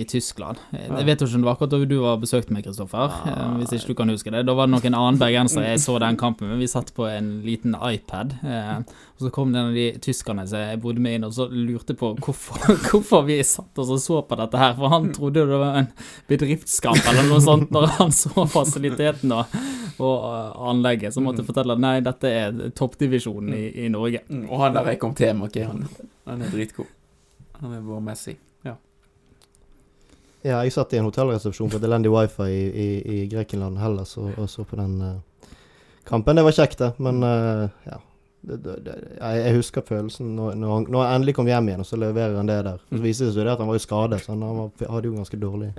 i 0.00 0.04
Tyskland. 0.08 0.60
Jeg 0.72 1.06
vet 1.08 1.20
jo 1.20 1.26
ikke 1.28 1.36
om 1.38 1.44
det 1.44 1.48
var 1.48 1.56
akkurat 1.58 1.72
da 1.74 1.80
du 1.90 1.96
var 2.02 2.20
besøkt 2.22 2.50
meg, 2.54 2.64
Kristoffer. 2.66 3.12
uh, 3.28 3.56
Hvis 3.60 3.74
ikke 3.76 3.92
du 3.92 3.98
kan 4.02 4.12
huske 4.14 4.32
det. 4.34 4.44
Da 4.48 4.54
var 4.56 4.68
det 4.70 4.74
nok 4.76 4.88
en 4.88 4.96
annen 4.98 5.20
bergenser 5.20 5.66
jeg 5.66 5.82
så 5.84 5.98
den 6.02 6.16
kampen 6.20 6.48
med. 6.50 6.62
Vi 6.62 6.70
satt 6.70 6.94
på 6.96 7.06
en 7.10 7.42
liten 7.44 7.76
iPad. 7.76 8.36
uh, 8.44 8.80
Og 9.14 9.26
så 9.26 9.30
kom 9.34 9.52
det 9.54 9.60
en 9.60 9.68
av 9.70 9.76
de 9.78 9.86
tyskerne 10.02 10.46
som 10.50 10.58
jeg 10.64 10.80
bodde 10.82 11.02
med 11.04 11.18
inn, 11.18 11.26
og 11.28 11.34
så 11.36 11.46
lurte 11.52 11.94
på 11.98 12.14
hvorfor, 12.18 12.64
hvorfor 12.88 13.22
vi 13.28 13.36
satt 13.46 13.78
og 13.78 13.92
så 14.02 14.22
på 14.26 14.40
dette 14.40 14.58
her. 14.58 14.74
For 14.80 14.90
han 14.90 15.12
trodde 15.14 15.44
det 15.46 15.60
var 15.60 15.78
en 15.84 15.90
bedriftskamp 16.30 17.04
eller 17.12 17.28
noe 17.30 17.42
sånt 17.44 17.70
når 17.74 17.86
han 18.00 18.12
så 18.16 18.46
fasiliteten 18.50 19.32
og, 19.36 19.54
og 20.02 20.58
anlegget. 20.72 21.14
Så 21.14 21.22
måtte 21.22 21.44
jeg 21.44 21.50
fortelle 21.52 21.76
at 21.76 21.84
nei, 21.84 21.94
dette 22.04 22.32
er 22.42 22.58
toppdivisjonen 22.74 23.54
i, 23.54 23.64
i 23.84 23.88
Norge. 23.92 24.24
Mm, 24.28 24.48
og 24.50 24.64
han 24.64 24.74
der 24.76 24.92
er 24.94 25.00
kommet 25.00 25.22
hjem, 25.22 25.44
ok? 25.46 25.60
Han, 25.70 25.86
han 26.26 26.42
er 26.42 26.52
dritgod. 26.54 26.90
Han 27.60 27.74
er 27.74 27.84
vår 27.84 28.00
Messi. 28.04 28.36
Ja. 28.66 28.76
Ja, 30.42 30.62
jeg 30.64 30.74
satt 30.74 30.92
i 30.92 31.00
en 31.00 31.08
hotellresepsjon 31.08 31.70
på 31.72 31.80
et 31.80 31.86
elendig 31.88 32.12
wifi 32.12 32.48
i, 32.50 32.64
i, 32.68 32.88
i 33.14 33.20
Grekenland, 33.32 33.78
Hellas, 33.80 34.16
og, 34.20 34.32
og 34.38 34.50
så 34.50 34.66
på 34.68 34.76
den 34.80 34.98
uh, 35.00 35.52
kampen. 36.08 36.36
Det 36.36 36.44
var 36.44 36.58
kjekt, 36.58 36.82
det. 36.82 36.90
Men 36.98 37.22
uh, 37.24 37.68
ja. 37.88 38.00
Det, 38.44 38.58
det, 38.60 38.72
det, 38.84 38.94
jeg, 39.16 39.54
husker 39.56 39.80
følelsen 39.88 40.34
når, 40.36 40.58
når, 40.60 40.72
han, 40.74 40.86
når 40.92 41.00
han 41.00 41.14
endelig 41.16 41.34
kom 41.38 41.46
hjem 41.48 41.70
igjen, 41.70 41.80
og 41.80 41.88
så 41.88 41.96
leverer 41.96 42.34
han 42.36 42.50
det 42.50 42.58
der. 42.66 42.82
Så 42.90 43.00
viser 43.00 43.30
det 43.30 43.36
seg 43.38 43.48
at 43.48 43.62
han 43.62 43.70
var 43.70 43.78
jo 43.78 43.84
skadet, 43.86 44.18
så 44.20 44.34
han 44.34 44.42
var, 44.44 44.90
hadde 44.90 45.08
jo 45.08 45.14
ganske 45.16 45.38
dårlig 45.40 45.70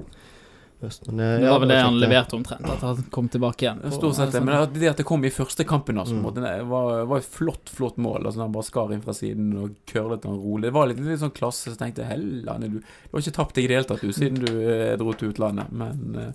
høst. 0.85 1.07
Men, 1.11 1.41
Det 1.41 1.49
var 1.51 1.59
vel 1.63 1.71
det 1.73 1.79
han 1.81 1.97
leverte 1.99 2.37
omtrent, 2.37 2.69
at 2.71 2.83
han 2.85 3.01
kom 3.11 3.27
tilbake 3.33 3.65
igjen. 3.65 3.81
Stort 3.95 4.15
sett 4.17 4.31
det. 4.35 4.41
Men 4.45 4.73
det 4.73 4.89
at 4.93 4.97
det 5.01 5.05
kom 5.09 5.25
i 5.25 5.31
første 5.33 5.65
kampen 5.67 5.97
hans, 5.99 6.09
på 6.13 6.15
Mm. 6.19 6.23
måte, 6.23 6.41
det 6.45 6.65
var, 6.69 7.03
var 7.09 7.17
et 7.21 7.29
flott, 7.37 7.69
flott 7.69 7.97
mål. 7.97 8.25
Altså, 8.25 8.41
han 8.45 8.51
bare 8.55 8.63
skar 8.69 8.93
inn 8.95 9.01
fra 9.03 9.13
siden 9.17 9.51
og 9.61 9.75
curlet 9.89 10.23
han 10.29 10.37
rolig. 10.39 10.69
Det 10.69 10.73
var 10.77 10.87
litt, 10.87 10.99
litt 11.03 11.19
sånn 11.19 11.33
klasse, 11.35 11.73
så 11.73 11.77
tenkte 11.77 12.03
jeg 12.05 12.11
Helland, 12.13 12.69
du, 12.69 12.79
du 12.79 13.11
har 13.17 13.21
ikke 13.25 13.35
tapt 13.41 13.55
deg 13.55 13.65
i 13.65 13.67
det 13.73 13.79
hele 13.81 13.89
tatt, 13.89 14.01
du, 14.05 14.11
siden 14.15 14.39
du 14.45 14.51
eh, 14.61 14.95
dro 14.97 15.13
til 15.13 15.33
utlandet. 15.33 15.71
Men 15.71 16.15
eh, 16.21 16.31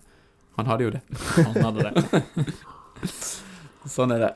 han 0.58 0.66
hadde 0.66 0.84
jo 0.84 0.90
det. 0.98 1.02
Han 1.40 1.62
hadde 1.64 1.90
det. 1.90 2.24
Sånn 3.90 4.12
er 4.12 4.18
det. 4.26 4.32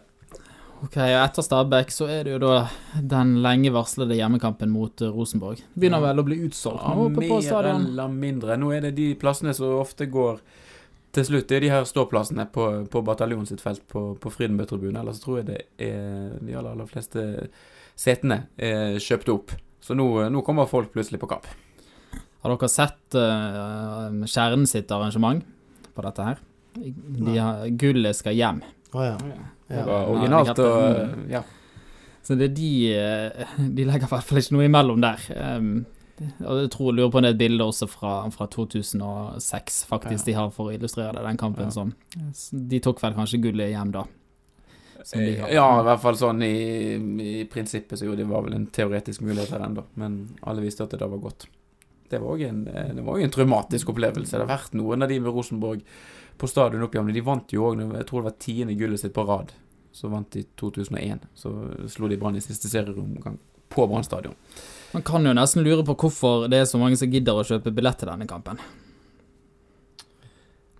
Ok, 0.84 0.98
og 1.00 1.20
Etter 1.22 1.44
Stabæk 1.46 1.92
så 1.94 2.08
er 2.12 2.26
det 2.26 2.34
jo 2.34 2.40
da 2.42 2.66
den 3.00 3.38
lenge 3.44 3.72
varslede 3.72 4.18
hjemmekampen 4.18 4.72
mot 4.72 5.00
eh, 5.00 5.12
Rosenborg. 5.12 5.62
Begynner 5.78 6.02
vel 6.02 6.20
å 6.20 6.26
bli 6.26 6.42
utsolgt 6.44 6.84
nå 6.84 7.06
oppe 7.06 7.24
på 7.24 7.38
mer 7.40 7.70
eller 7.70 8.12
mindre. 8.12 8.58
Nå 8.60 8.72
er 8.76 8.84
det 8.88 8.94
de 8.98 9.08
plassene 9.20 9.54
som 9.56 9.78
ofte 9.78 10.10
går 10.12 10.42
til 11.14 11.28
slutt. 11.30 11.46
Det 11.48 11.56
er 11.56 11.64
de 11.64 11.72
her 11.72 11.88
ståplassene 11.88 12.46
på, 12.52 12.66
på 12.90 13.04
bataljonen 13.06 13.48
sitt 13.48 13.64
felt 13.64 13.84
på, 13.88 14.10
på 14.20 14.32
Frydenbø-tribunen. 14.34 15.00
Ellers 15.00 15.22
tror 15.22 15.40
jeg 15.40 15.48
det 15.52 15.60
er 15.86 16.36
de 16.42 16.56
aller, 16.58 16.74
aller 16.74 16.90
fleste 16.90 17.24
setene 17.96 18.42
er 18.58 18.98
kjøpt 19.00 19.32
opp. 19.32 19.54
Så 19.84 19.96
nå, 19.96 20.08
nå 20.32 20.44
kommer 20.44 20.68
folk 20.68 20.92
plutselig 20.92 21.22
på 21.22 21.30
kamp. 21.30 21.48
Har 22.44 22.52
dere 22.52 22.68
sett 22.68 23.16
uh, 23.16 24.10
Kjernen 24.28 24.66
sitt 24.68 24.90
arrangement 24.92 25.44
på 25.94 26.04
dette 26.04 26.28
her? 26.28 26.40
De 26.74 27.36
har, 27.38 27.68
gullet 27.80 28.18
skal 28.18 28.36
hjem. 28.36 28.64
Oh, 28.92 29.04
ja. 29.06 29.16
Det 29.74 29.86
var 29.86 30.06
originalt 30.12 30.58
og 30.58 31.18
Mm. 31.18 31.28
ja. 31.30 31.42
Så 32.24 32.38
det 32.40 32.50
er 32.50 32.54
de 32.54 32.94
eh, 32.94 33.46
De 33.74 33.84
legger 33.84 34.06
i 34.06 34.12
hvert 34.14 34.24
fall 34.24 34.38
ikke 34.40 34.52
noe 34.56 34.64
imellom 34.68 35.00
der. 35.04 35.18
Um, 35.58 35.84
og 36.46 36.60
jeg 36.62 36.70
tror 36.70 36.92
lurer 36.94 37.10
på 37.10 37.18
om 37.18 37.22
det 37.26 37.30
er 37.32 37.34
et 37.34 37.38
bilde 37.42 37.64
også 37.66 37.88
fra, 37.90 38.12
fra 38.30 38.46
2006, 38.46 39.84
faktisk, 39.90 40.26
Ja. 40.26 40.30
de 40.30 40.32
har 40.38 40.50
for 40.54 40.70
å 40.70 40.74
illustrere 40.76 41.12
det, 41.12 41.24
den 41.26 41.36
kampen 41.36 41.64
Ja. 41.64 41.70
som 41.70 41.94
De 42.52 42.78
tok 42.80 43.00
vel 43.02 43.14
kanskje 43.14 43.40
gullet 43.42 43.70
hjem 43.74 43.90
da. 43.92 44.04
Har. 45.14 45.50
Ja, 45.52 45.80
i 45.80 45.84
hvert 45.84 46.00
fall 46.00 46.14
sånn 46.16 46.40
i, 46.42 46.94
i 47.40 47.44
prinsippet 47.44 47.98
så 47.98 48.06
jo, 48.06 48.14
det 48.16 48.24
var 48.26 48.40
vel 48.46 48.54
en 48.54 48.66
teoretisk 48.72 49.20
mulighet 49.20 49.50
her 49.50 49.60
ennå, 49.66 49.84
men 49.96 50.14
alle 50.46 50.62
visste 50.64 50.84
at 50.86 50.90
det 50.94 51.00
da 51.00 51.06
var 51.06 51.18
godt. 51.18 51.44
Det 52.08 52.20
var 52.22 52.30
òg 52.38 52.44
en, 52.48 52.62
eh, 52.68 52.92
det 52.94 53.04
var 53.04 53.14
også 53.18 53.24
en 53.24 53.30
traumatisk 53.34 53.90
opplevelse. 53.92 54.30
Det 54.38 54.46
har 54.46 54.58
vært 54.58 54.72
noen 54.72 55.02
av 55.02 55.08
de 55.10 55.18
med 55.20 55.32
Rosenborg 55.34 55.82
på 56.38 56.48
stadion 56.48 56.82
opp 56.86 56.94
igjen. 56.94 57.12
De 57.12 57.20
vant 57.20 57.52
jo 57.52 57.66
òg, 57.68 57.82
jeg 57.98 58.06
tror 58.06 58.22
det 58.22 58.30
var 58.30 58.38
tiende 58.38 58.78
gullet 58.78 59.00
sitt 59.00 59.12
på 59.12 59.26
rad. 59.28 59.52
Så 59.94 60.10
vant 60.10 60.30
de 60.34 60.42
2001. 60.58 61.28
Så 61.38 61.52
slo 61.92 62.10
de 62.10 62.18
Brann 62.18 62.36
i 62.36 62.42
siste 62.42 62.70
serieromgang 62.70 63.38
på 63.70 63.86
Brann 63.86 64.04
stadion. 64.04 64.34
Man 64.92 65.02
kan 65.06 65.26
jo 65.26 65.34
nesten 65.34 65.62
lure 65.66 65.84
på 65.86 65.94
hvorfor 66.04 66.48
det 66.50 66.62
er 66.62 66.66
så 66.70 66.78
mange 66.78 66.98
som 66.98 67.10
gidder 67.10 67.38
å 67.38 67.46
kjøpe 67.46 67.72
billett 67.74 68.00
til 68.02 68.10
denne 68.10 68.26
kampen. 68.30 68.58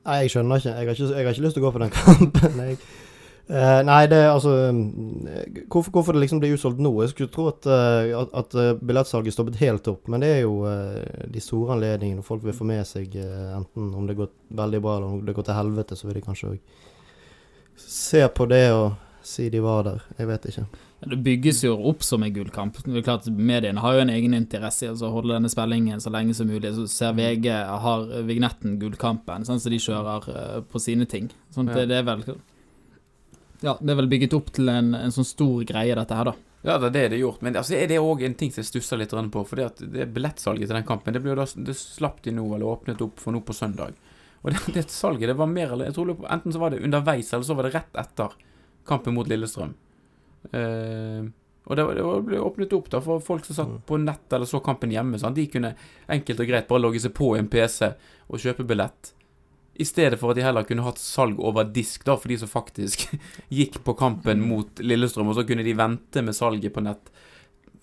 Nei, 0.04 0.20
jeg 0.24 0.34
skjønner 0.34 0.60
ikke. 0.60 0.74
Jeg 0.74 0.88
har 0.88 0.98
ikke, 0.98 1.08
jeg 1.08 1.26
har 1.26 1.32
ikke 1.32 1.46
lyst 1.46 1.56
til 1.56 1.64
å 1.64 1.66
gå 1.66 1.72
på 1.74 1.82
den 1.82 1.92
kampen. 1.98 2.60
Jeg. 2.60 2.78
uh, 3.48 3.80
nei, 3.88 4.00
det 4.10 4.18
er 4.20 4.32
altså 4.32 4.52
mm, 4.76 5.64
hvorfor, 5.72 5.94
hvorfor 5.94 6.16
det 6.16 6.24
liksom 6.24 6.42
blir 6.42 6.56
utsolgt 6.56 6.82
nå? 6.84 6.92
Jeg 7.02 7.14
skulle 7.14 7.32
tro 7.32 7.46
at, 7.52 7.70
uh, 7.70 8.26
at, 8.26 8.58
eh, 8.60 8.74
billettsalget 8.82 9.36
stoppet 9.36 9.62
helt 9.62 9.88
opp, 9.94 10.10
men 10.12 10.26
det 10.26 10.32
er 10.34 10.42
jo 10.42 10.58
uh, 10.66 10.98
de 11.30 11.42
store 11.42 11.78
anledningene. 11.78 12.26
Folk 12.26 12.44
vil 12.44 12.56
få 12.56 12.68
med 12.68 12.84
seg 12.88 13.16
eh, 13.16 13.54
enten 13.56 13.94
om 13.96 14.10
det 14.10 14.18
går 14.18 14.30
veldig 14.60 14.82
bra 14.84 14.98
eller 14.98 15.16
om 15.16 15.24
det 15.24 15.36
går 15.38 15.48
til 15.48 15.58
helvete, 15.62 15.98
så 15.98 16.10
vil 16.10 16.18
de 16.18 16.26
kanskje 16.26 16.52
òg 16.52 16.82
se 17.80 18.20
på 18.30 18.46
det 18.46 18.68
og 18.70 18.92
si 19.28 19.48
de 19.50 19.60
var 19.64 19.84
der. 19.86 20.02
Jeg 20.18 20.28
vet 20.30 20.48
ikke. 20.50 20.64
Det 21.04 21.18
bygges 21.20 21.60
jo 21.66 21.74
opp 21.90 22.04
som 22.06 22.22
en 22.24 22.32
gullkamp. 22.32 22.78
Det 22.84 22.96
er 23.00 23.04
klart 23.04 23.26
Mediene 23.28 23.82
har 23.84 23.96
jo 23.96 24.04
en 24.04 24.12
egen 24.14 24.36
interesse 24.36 24.86
i 24.86 24.88
altså, 24.88 25.10
å 25.10 25.16
holde 25.18 25.34
denne 25.36 25.50
spillingen 25.52 26.00
så 26.00 26.12
lenge 26.14 26.36
som 26.36 26.48
mulig. 26.48 26.72
Så 26.76 26.86
ser 26.88 27.12
VG 27.18 27.50
har 27.84 28.06
vignetten 28.24 28.78
Gullkampen, 28.80 29.44
sånn 29.44 29.60
så 29.60 29.72
de 29.72 29.80
kjører 29.84 30.30
eh, 30.32 30.56
på 30.70 30.80
sine 30.80 31.08
ting. 31.10 31.28
Sånn 31.52 31.68
Ja. 31.68 31.80
det, 31.80 31.90
det 31.92 32.00
er 32.00 32.08
vel 32.08 32.24
Ja, 33.64 33.76
det 33.80 33.92
er 33.92 34.00
vel 34.00 34.08
bygget 34.08 34.36
opp 34.36 34.50
til 34.56 34.68
en, 34.72 34.94
en 34.96 35.12
sånn 35.12 35.28
stor 35.28 35.64
greie, 35.68 35.94
dette 35.96 36.16
her, 36.16 36.32
da. 36.32 36.34
Ja, 36.64 36.78
det 36.80 36.88
er 36.88 36.94
det 36.96 37.04
det 37.12 37.18
er 37.18 37.24
gjort. 37.26 37.42
Men 37.44 37.56
altså, 37.60 37.76
er 37.76 37.88
det 37.90 38.00
òg 38.00 38.24
en 38.24 38.36
ting 38.40 38.52
som 38.52 38.62
jeg 38.62 38.70
stusser 38.70 39.00
litt 39.00 39.12
på. 39.12 39.44
For 39.44 39.60
det, 39.60 39.66
at 39.68 39.84
det 39.92 40.08
billettsalget 40.16 40.70
til 40.70 40.78
den 40.78 40.88
kampen, 40.88 41.12
det, 41.12 41.20
ble 41.20 41.34
jo 41.34 41.40
da, 41.42 41.44
det 41.68 41.76
slapp 41.76 42.22
de 42.24 42.32
nå, 42.32 42.46
eller 42.56 42.70
åpnet 42.70 43.04
opp 43.04 43.20
for 43.20 43.36
nå 43.36 43.44
på 43.44 43.56
søndag. 43.56 43.92
Og 44.40 44.52
det, 44.52 44.60
det 44.72 44.88
salget, 44.92 45.28
det 45.28 45.36
var 45.36 45.48
mer 45.48 45.72
eller 45.72 45.90
Jeg 45.90 45.96
tror 45.98 46.10
det, 46.12 46.16
enten 46.32 46.52
så 46.52 46.60
var 46.62 46.72
det 46.72 46.80
underveis, 46.84 47.32
eller 47.32 47.44
så 47.44 47.56
var 47.56 47.68
det 47.68 47.74
rett 47.76 48.00
etter 48.00 48.32
kampen 48.86 49.14
mot 49.16 49.28
Lillestrøm. 49.30 49.74
Eh, 50.52 51.24
og 51.64 51.76
det, 51.78 51.84
det 51.96 52.04
ble 52.26 52.40
åpnet 52.44 52.72
opp 52.76 52.90
da 52.92 53.00
for 53.00 53.22
folk 53.24 53.46
som 53.48 53.56
satt 53.56 53.68
Mm. 53.72 53.82
på 53.88 53.96
nett 54.02 54.32
eller 54.36 54.46
så 54.46 54.60
kampen 54.60 54.92
hjemme. 54.92 55.18
Sant? 55.18 55.36
De 55.36 55.46
kunne 55.48 55.74
enkelt 56.12 56.40
og 56.40 56.48
greit 56.50 56.68
bare 56.68 56.82
logge 56.84 57.00
seg 57.00 57.14
på 57.16 57.30
en 57.38 57.48
PC 57.48 57.94
og 58.28 58.38
kjøpe 58.42 58.66
billett. 58.68 59.14
I 59.74 59.84
stedet 59.88 60.20
for 60.20 60.30
at 60.30 60.36
de 60.36 60.44
heller 60.44 60.62
kunne 60.68 60.84
hatt 60.84 61.00
salg 61.00 61.40
over 61.40 61.64
disk 61.64 62.04
da, 62.06 62.14
for 62.20 62.28
de 62.30 62.36
som 62.38 62.48
faktisk 62.52 63.08
gikk 63.48 63.80
på 63.84 63.94
kampen 63.98 64.44
mot 64.46 64.78
Lillestrøm, 64.78 65.32
og 65.32 65.34
så 65.40 65.46
kunne 65.48 65.64
de 65.66 65.72
vente 65.74 66.22
med 66.22 66.36
salget 66.36 66.74
på 66.76 66.84
nett 66.84 67.10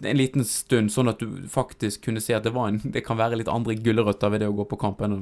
en 0.02 0.18
liten 0.18 0.42
stund, 0.46 0.90
sånn 0.90 1.12
at 1.12 1.20
du 1.22 1.44
faktisk 1.52 2.06
kunne 2.08 2.22
se 2.24 2.34
at 2.34 2.42
det, 2.48 2.54
var 2.56 2.72
en, 2.72 2.80
det 2.82 3.04
kan 3.06 3.20
være 3.20 3.38
litt 3.38 3.50
andre 3.52 3.76
gulrøtter 3.78 4.32
ved 4.34 4.42
det 4.42 4.48
å 4.50 4.56
gå 4.58 4.64
på 4.72 4.80
kamp 4.82 5.02
enn 5.06 5.14
å, 5.14 5.20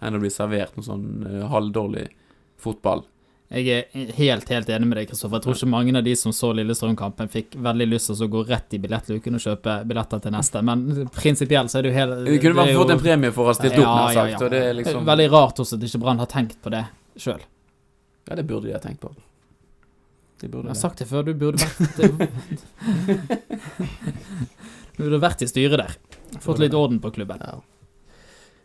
enn 0.00 0.16
å 0.16 0.20
bli 0.22 0.30
servert 0.32 0.72
noe 0.78 0.86
sånn 0.86 1.26
uh, 1.26 1.42
halvdårlig 1.52 2.06
fotball. 2.56 3.02
Jeg 3.52 3.68
er 3.68 3.84
helt 4.16 4.48
helt 4.48 4.70
enig 4.72 4.86
med 4.88 4.96
deg, 4.96 5.10
Kristoffer. 5.10 5.36
Jeg 5.36 5.44
tror 5.44 5.52
ikke 5.58 5.66
mange 5.68 5.92
av 5.98 6.04
de 6.06 6.14
som 6.16 6.32
så 6.32 6.54
Lillestrøm-kampen, 6.56 7.28
fikk 7.28 7.52
veldig 7.60 7.84
lyst 7.90 8.08
til 8.08 8.22
å 8.24 8.28
gå 8.32 8.40
rett 8.48 8.72
i 8.72 8.78
billettluken 8.80 9.36
og 9.36 9.42
kjøpe 9.44 9.74
billetter 9.90 10.18
til 10.24 10.32
neste. 10.32 10.62
Men 10.64 10.86
prinsipielt 11.12 11.68
så 11.72 11.78
er 11.80 11.84
det 11.84 11.90
jo 11.92 11.96
helt 11.98 12.14
Vi 12.30 12.38
kunne 12.40 12.56
fall 12.62 12.72
fått 12.78 12.92
en 12.94 13.02
premie 13.02 13.28
for 13.36 13.44
å 13.44 13.46
ha 13.50 13.54
stilt 13.58 13.76
opp, 13.76 13.84
nær 13.90 14.12
sagt. 14.16 14.40
Og 14.46 14.50
det 14.54 14.60
er 14.70 14.74
liksom 14.78 15.04
Veldig 15.10 15.28
rart 15.34 15.56
også 15.64 15.74
at 15.76 15.82
ikke 15.88 16.00
Brann 16.06 16.20
har 16.22 16.30
tenkt 16.32 16.56
på 16.64 16.68
det 16.72 16.84
sjøl. 17.20 17.42
Ja, 18.30 18.34
det 18.38 18.44
burde 18.48 18.66
de 18.70 18.72
ha 18.72 18.80
tenkt 18.80 19.00
på. 19.04 19.08
De 20.40 20.44
Jeg 20.48 20.54
har 20.56 20.62
det. 20.70 20.76
sagt 20.80 20.98
det 20.98 21.06
før, 21.10 21.22
du 21.28 21.32
burde 21.34 21.58
vært 21.60 22.00
Du 24.96 25.00
burde 25.04 25.20
vært 25.22 25.42
i 25.44 25.46
styret 25.50 25.78
der. 25.78 25.92
Fått 26.40 26.58
litt 26.62 26.72
orden 26.74 27.00
på 27.04 27.10
klubben. 27.12 27.38
Ja. 27.44 27.60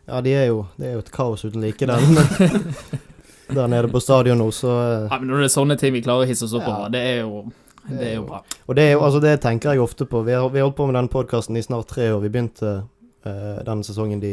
Ja, 0.08 0.20
de 0.24 0.32
er 0.32 0.46
jo, 0.48 0.64
det 0.80 0.86
er 0.88 0.92
jo 0.96 1.04
et 1.04 1.12
kaos 1.12 1.44
uten 1.44 1.60
like 1.60 1.84
der. 1.84 2.00
Der 3.48 3.70
nede 3.70 3.88
på 3.92 4.00
stadion 4.02 4.38
nå, 4.42 4.50
så 4.52 4.74
eh, 4.74 5.06
Ja, 5.08 5.18
men 5.18 5.30
når 5.30 5.44
det 5.44 5.48
er 5.48 5.54
sånne 5.54 5.78
ting 5.80 5.94
vi 5.94 6.02
klarer 6.04 6.26
å 6.26 6.28
hisse 6.28 6.44
oss 6.44 6.54
opp 6.58 6.66
Ja. 6.66 6.74
over, 6.76 6.92
det 6.92 7.00
er 7.00 7.18
jo 7.22 7.46
det 7.88 8.04
er 8.04 8.14
jo 8.18 8.26
bra. 8.28 8.42
Og 8.68 8.76
det 8.76 8.84
jo, 8.90 9.00
altså 9.00 9.20
det 9.24 9.38
tenker 9.40 9.72
jeg 9.72 9.80
ofte 9.80 10.04
på. 10.04 10.20
Vi 10.26 10.34
har, 10.36 10.44
vi 10.52 10.60
har 10.60 10.66
holdt 10.66 10.76
på 10.76 10.86
med 10.90 10.98
denne 10.98 11.08
podkasten 11.08 11.56
i 11.56 11.62
snart 11.64 11.88
tre 11.88 12.10
år. 12.12 12.20
Vi 12.20 12.28
begynte 12.28 12.72
uh, 12.84 13.62
den 13.64 13.80
sesongen 13.86 14.20
de, 14.20 14.32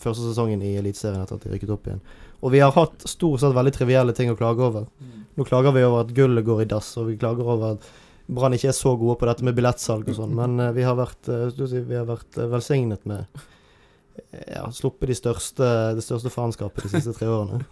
første 0.00 0.24
sesongen 0.24 0.62
i 0.64 0.78
Eliteserien 0.80 1.20
etter 1.20 1.36
at 1.36 1.44
de 1.44 1.52
rykket 1.52 1.74
opp 1.74 1.90
igjen. 1.90 2.00
Og 2.40 2.54
vi 2.54 2.62
har 2.64 2.72
hatt 2.72 3.04
stort 3.04 3.42
sett 3.42 3.52
veldig 3.56 3.74
trivielle 3.76 4.16
ting 4.16 4.32
å 4.32 4.38
klage 4.38 4.64
over. 4.64 4.88
Nå 5.36 5.44
klager 5.44 5.76
vi 5.76 5.84
over 5.84 6.06
at 6.06 6.14
gullet 6.16 6.46
går 6.46 6.64
i 6.64 6.68
dass, 6.72 6.94
og 6.96 7.10
vi 7.10 7.18
klager 7.20 7.44
over 7.44 7.76
at 7.76 7.88
Brann 8.26 8.56
ikke 8.56 8.72
er 8.72 8.74
så 8.74 8.96
gode 8.98 9.18
på 9.20 9.28
dette 9.28 9.44
med 9.46 9.54
billettsalg 9.54 10.08
og 10.10 10.16
sånn, 10.16 10.32
men 10.34 10.58
uh, 10.58 10.72
vi 10.74 10.82
har 10.82 10.96
vært, 10.98 11.28
eh, 11.30 11.46
si, 11.54 11.82
vi 11.86 11.94
har 11.94 12.08
vært 12.08 12.38
eh, 12.40 12.48
velsignet 12.50 13.04
med 13.06 13.22
eh, 14.32 14.56
ja, 14.56 14.64
sluppet 14.74 15.12
de 15.12 15.14
største, 15.14 15.68
det 15.94 16.02
største 16.02 16.32
faenskapet 16.34 16.88
de 16.88 16.90
siste 16.96 17.14
tre 17.14 17.28
årene. 17.30 17.62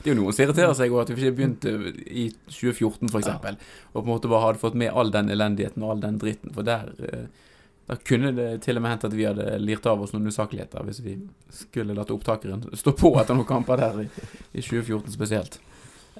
Det 0.00 0.08
er 0.08 0.14
jo 0.14 0.22
noen 0.22 0.34
som 0.34 0.46
irriterer 0.46 0.74
seg 0.76 0.94
over 0.94 1.04
at 1.04 1.12
vi 1.12 1.18
ikke 1.20 1.36
begynte 1.36 1.72
i 2.08 2.26
2014 2.48 3.10
f.eks. 3.10 3.18
eksempel 3.20 3.58
Og 3.92 3.98
på 3.98 4.06
en 4.06 4.12
måte 4.14 4.30
bare 4.32 4.46
hadde 4.46 4.62
fått 4.62 4.78
med 4.80 4.94
all 4.96 5.12
den 5.12 5.28
elendigheten 5.32 5.84
og 5.84 5.94
all 5.94 6.04
den 6.04 6.20
dritten. 6.22 6.54
For 6.56 6.66
der, 6.66 6.92
eh, 7.04 7.26
der 7.90 8.00
kunne 8.08 8.32
det 8.36 8.48
til 8.64 8.80
og 8.80 8.84
med 8.84 8.94
hendt 8.94 9.08
at 9.10 9.16
vi 9.16 9.26
hadde 9.28 9.58
lirt 9.60 9.88
av 9.90 10.00
oss 10.00 10.14
noen 10.16 10.30
usakligheter 10.32 10.86
hvis 10.88 11.02
vi 11.04 11.18
skulle 11.52 11.96
latt 11.96 12.12
opptakeren 12.14 12.64
stå 12.72 12.96
på 12.96 13.12
etter 13.20 13.36
noen 13.36 13.50
kamper 13.50 13.82
der 13.82 14.06
i, 14.06 14.08
i 14.52 14.64
2014 14.64 15.12
spesielt. 15.18 15.60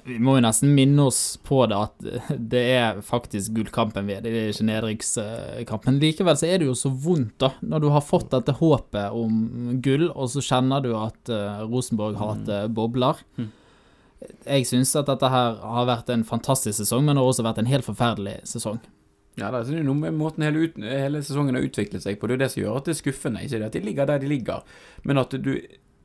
Vi 0.03 0.17
må 0.21 0.37
jo 0.37 0.43
nesten 0.43 0.71
minne 0.73 1.03
oss 1.09 1.37
på 1.45 1.59
det 1.69 1.77
at 1.77 2.05
det 2.53 2.61
er 2.73 3.01
faktisk 3.05 3.53
gullkampen 3.57 4.07
vi 4.07 4.15
er. 4.15 4.23
Det 4.23 4.31
er 4.33 4.49
ikke 4.49 4.67
nedrykkskampen. 4.69 5.99
Likevel 6.01 6.39
så 6.39 6.49
er 6.49 6.61
det 6.61 6.69
jo 6.69 6.77
så 6.77 6.89
vondt, 6.89 7.35
da. 7.43 7.51
Når 7.61 7.83
du 7.83 7.89
har 7.93 8.05
fått 8.05 8.31
dette 8.33 8.55
håpet 8.57 9.13
om 9.13 9.75
gull, 9.83 10.07
og 10.09 10.31
så 10.33 10.41
kjenner 10.45 10.81
du 10.81 10.93
at 10.97 11.33
uh, 11.33 11.61
Rosenborg-hatet 11.69 12.73
bobler. 12.73 13.21
Mm. 13.37 13.51
Jeg 14.45 14.67
syns 14.69 14.93
at 14.99 15.09
dette 15.09 15.29
her 15.33 15.59
har 15.61 15.87
vært 15.89 16.09
en 16.13 16.25
fantastisk 16.27 16.77
sesong, 16.77 17.05
men 17.05 17.15
det 17.15 17.23
har 17.23 17.31
også 17.33 17.45
vært 17.45 17.61
en 17.61 17.69
helt 17.71 17.87
forferdelig 17.87 18.39
sesong. 18.49 18.81
Ja, 19.39 19.47
det 19.53 19.63
er 19.71 19.85
noe 19.87 19.95
med 19.97 20.17
måten 20.19 20.43
hele, 20.43 20.67
ut, 20.67 20.81
hele 20.83 21.21
sesongen 21.23 21.55
har 21.55 21.65
utviklet 21.65 22.03
seg 22.03 22.19
på. 22.19 22.27
Det 22.27 22.35
er 22.35 22.43
det 22.43 22.49
som 22.53 22.61
gjør 22.63 22.81
at 22.81 22.89
det 22.89 22.95
er 22.95 22.99
skuffende. 22.99 23.43
Ikke 23.45 23.61
det 23.61 23.69
at 23.69 23.77
de 23.77 23.85
ligger 23.85 24.09
der 24.09 24.21
de 24.21 24.31
ligger, 24.31 24.65
men 25.07 25.21
at 25.21 25.37
du 25.39 25.53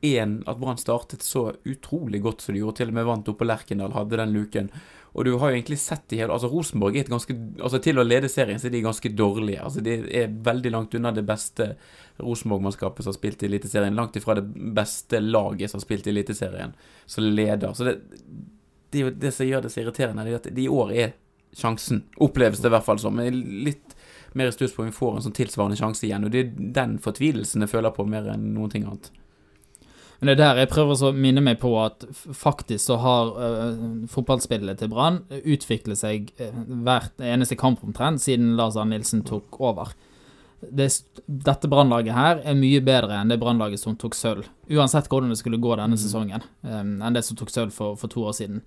en, 0.01 0.43
at 0.45 0.59
Brann 0.61 0.77
startet 0.77 1.23
så 1.25 1.51
utrolig 1.65 2.21
godt 2.21 2.43
som 2.45 2.53
de 2.53 2.61
gjorde, 2.61 2.77
til 2.79 2.91
og 2.91 2.97
med 2.97 3.07
vant 3.07 3.29
oppe 3.31 3.41
på 3.41 3.47
Lerkendal, 3.49 3.95
hadde 3.95 4.19
den 4.21 4.35
luken. 4.35 4.69
Og 5.17 5.25
du 5.25 5.31
har 5.41 5.49
jo 5.49 5.57
egentlig 5.57 5.79
sett 5.81 6.13
i 6.13 6.19
hele 6.19 6.35
Altså, 6.35 6.49
Rosenborg 6.51 6.97
er 6.97 7.05
et 7.05 7.09
ganske 7.09 7.33
Altså, 7.33 7.79
til 7.81 7.97
å 7.97 8.05
lede 8.05 8.29
serien, 8.29 8.59
så 8.61 8.67
er 8.69 8.75
de 8.75 8.83
ganske 8.85 9.09
dårlige. 9.17 9.63
Altså, 9.63 9.81
de 9.81 9.97
er 10.21 10.35
veldig 10.45 10.73
langt 10.75 10.93
unna 10.97 11.13
det 11.15 11.25
beste 11.25 11.71
Rosenborg-mannskapet 12.19 13.03
som 13.03 13.11
har 13.11 13.17
spilt 13.17 13.43
i 13.43 13.49
Eliteserien. 13.49 13.95
Langt 13.95 14.15
ifra 14.15 14.35
det 14.39 14.45
beste 14.75 15.19
laget 15.23 15.71
som 15.71 15.79
har 15.79 15.85
spilt 15.85 16.07
i 16.07 16.13
Eliteserien, 16.13 16.73
som 17.05 17.23
leder. 17.23 17.73
Så 17.73 17.87
det, 17.87 17.97
det 18.91 19.09
det 19.21 19.33
som 19.35 19.47
gjør 19.47 19.65
det 19.65 19.73
så 19.73 19.83
irriterende, 19.83 20.25
er 20.27 20.39
at 20.39 20.49
de 20.53 20.65
i 20.65 20.71
år 20.71 20.93
er 20.95 21.13
sjansen. 21.57 22.03
Oppleves 22.23 22.61
det 22.63 22.71
i 22.71 22.75
hvert 22.75 22.87
fall 22.87 22.99
som. 23.01 23.15
Men 23.17 23.41
litt 23.65 23.95
mer 24.37 24.51
i 24.51 24.55
stuss 24.55 24.75
på 24.75 24.83
om 24.83 24.89
vi 24.89 24.95
får 24.95 25.15
en 25.15 25.27
sånn 25.27 25.37
tilsvarende 25.37 25.77
sjanse 25.79 26.05
igjen. 26.07 26.27
Og 26.27 26.33
det 26.33 26.43
er 26.43 26.67
den 26.81 26.97
fortvilelsen 27.03 27.65
jeg 27.65 27.73
føler 27.73 27.95
på 27.95 28.05
mer 28.09 28.29
enn 28.33 28.51
noen 28.55 28.73
ting 28.73 28.85
annet. 28.87 29.11
Men 30.19 30.31
det 30.31 30.33
er 30.37 30.41
der 30.41 30.59
jeg 30.63 30.71
prøver 30.71 31.01
å 31.05 31.13
minne 31.13 31.43
meg 31.45 31.59
på 31.61 31.69
at 31.77 32.05
faktisk 32.33 32.81
så 32.87 32.97
har 33.03 33.35
uh, 33.37 33.81
fotballspillet 34.09 34.79
til 34.81 34.89
Brann 34.89 35.19
utviklet 35.43 35.99
seg 35.99 36.31
uh, 36.41 36.55
hvert 36.85 37.21
eneste 37.21 37.57
kamp 37.59 37.83
omtrent 37.85 38.23
siden 38.23 38.55
Lars 38.57 38.79
Arne 38.79 38.97
Nilsen 38.97 39.21
tok 39.27 39.59
over. 39.61 39.93
Det, 40.57 40.87
dette 41.27 41.69
brannlaget 41.69 42.15
her 42.17 42.39
er 42.41 42.57
mye 42.57 42.81
bedre 42.81 43.19
enn 43.19 43.29
det 43.29 43.37
brannlaget 43.41 43.81
som 43.81 43.97
tok 43.99 44.17
sølv, 44.17 44.47
uansett 44.73 45.09
hvordan 45.11 45.29
det 45.29 45.37
skulle 45.37 45.59
gå 45.61 45.75
denne 45.77 45.99
sesongen, 46.01 46.45
um, 46.65 46.95
enn 46.97 47.17
det 47.17 47.21
som 47.27 47.37
tok 47.37 47.53
sølv 47.53 47.75
for, 47.75 47.97
for 47.99 48.09
to 48.09 48.25
år 48.25 48.33
siden 48.39 48.63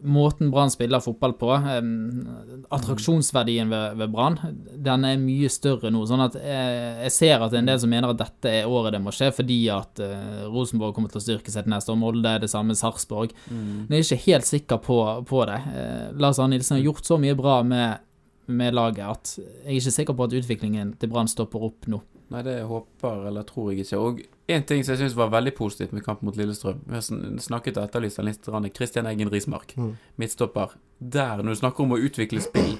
måten 0.00 0.50
Brann 0.50 0.70
spiller 0.70 1.00
fotball 1.00 1.32
på, 1.32 1.48
um, 1.52 2.26
attraksjonsverdien 2.74 3.70
ved, 3.70 3.96
ved 3.96 4.12
Brann, 4.12 4.36
den 4.84 5.06
er 5.08 5.20
mye 5.20 5.48
større 5.52 5.90
nå. 5.92 6.02
sånn 6.08 6.24
at 6.26 6.36
jeg, 6.36 6.74
jeg, 7.06 7.14
ser 7.14 7.40
at 7.40 7.52
det 7.52 7.60
er 7.60 7.64
en 7.64 7.70
del 7.70 7.80
som 7.80 7.92
mener 7.92 8.12
at 8.12 8.20
dette 8.20 8.52
er 8.60 8.68
året 8.68 8.94
det 8.94 9.00
må 9.02 9.14
skje, 9.14 9.30
fordi 9.34 9.58
at 9.72 10.02
uh, 10.04 10.44
Rosenborg 10.52 10.96
kommer 10.96 11.12
til 11.12 11.22
å 11.22 11.24
styrke 11.24 11.52
seg 11.52 11.66
til 11.66 11.72
neste 11.72 11.94
år. 11.94 12.00
Molde 12.00 12.34
er 12.36 12.44
det 12.44 12.52
samme, 12.52 12.76
Sarpsborg. 12.76 13.32
Mm. 13.48 13.86
Jeg 13.88 13.96
er 13.96 14.04
ikke 14.04 14.22
helt 14.26 14.50
sikker 14.50 14.82
på, 14.84 14.98
på 15.28 15.44
det. 15.48 15.60
Uh, 15.72 16.04
Lars 16.20 16.40
Arne 16.42 16.56
Nilsen 16.56 16.78
har 16.78 16.84
gjort 16.90 17.08
så 17.08 17.20
mye 17.22 17.38
bra 17.38 17.60
med, 17.66 18.05
med 18.46 18.74
laget 18.74 19.06
at 19.06 19.32
jeg 19.38 19.66
er 19.66 19.78
ikke 19.78 19.94
sikker 19.94 20.16
på 20.16 20.26
at 20.28 20.36
utviklingen 20.38 20.94
til 21.00 21.10
Brann 21.10 21.30
stopper 21.30 21.64
opp 21.66 21.88
nå. 21.90 22.00
Nei, 22.34 22.42
det 22.42 22.56
håper 22.66 23.28
eller 23.28 23.46
tror 23.46 23.70
jeg 23.70 23.84
ikke. 23.84 24.00
Og 24.02 24.20
en 24.50 24.66
ting 24.66 24.82
som 24.82 24.94
jeg 24.94 25.04
syns 25.04 25.16
var 25.18 25.30
veldig 25.34 25.52
positivt 25.54 25.94
med 25.94 26.02
kampen 26.06 26.26
mot 26.26 26.36
Lillestrøm 26.38 26.80
Vi 26.86 26.98
har 26.98 27.04
snakket 27.42 27.78
og 27.78 27.86
etterlyst 27.86 28.18
den 28.18 28.30
litt. 28.30 28.74
Kristian 28.74 29.06
Eggen 29.06 29.30
Rismark, 29.30 29.76
mm. 29.78 29.92
midtstopper. 30.18 30.74
Der, 30.98 31.42
når 31.42 31.54
du 31.54 31.60
snakker 31.62 31.84
om 31.84 31.94
å 31.94 32.00
utvikle 32.02 32.42
spill 32.42 32.78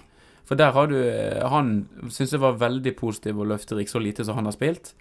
For 0.48 0.58
der 0.58 0.72
har 0.72 0.88
du 0.88 0.96
Han 1.52 1.74
syns 2.08 2.32
jeg 2.32 2.40
var 2.40 2.58
veldig 2.58 2.94
positiv 2.98 3.42
og 3.42 3.50
løfterik 3.52 3.90
så 3.90 4.02
lite 4.02 4.26
som 4.26 4.38
han 4.38 4.48
har 4.48 4.56
spilt. 4.56 4.94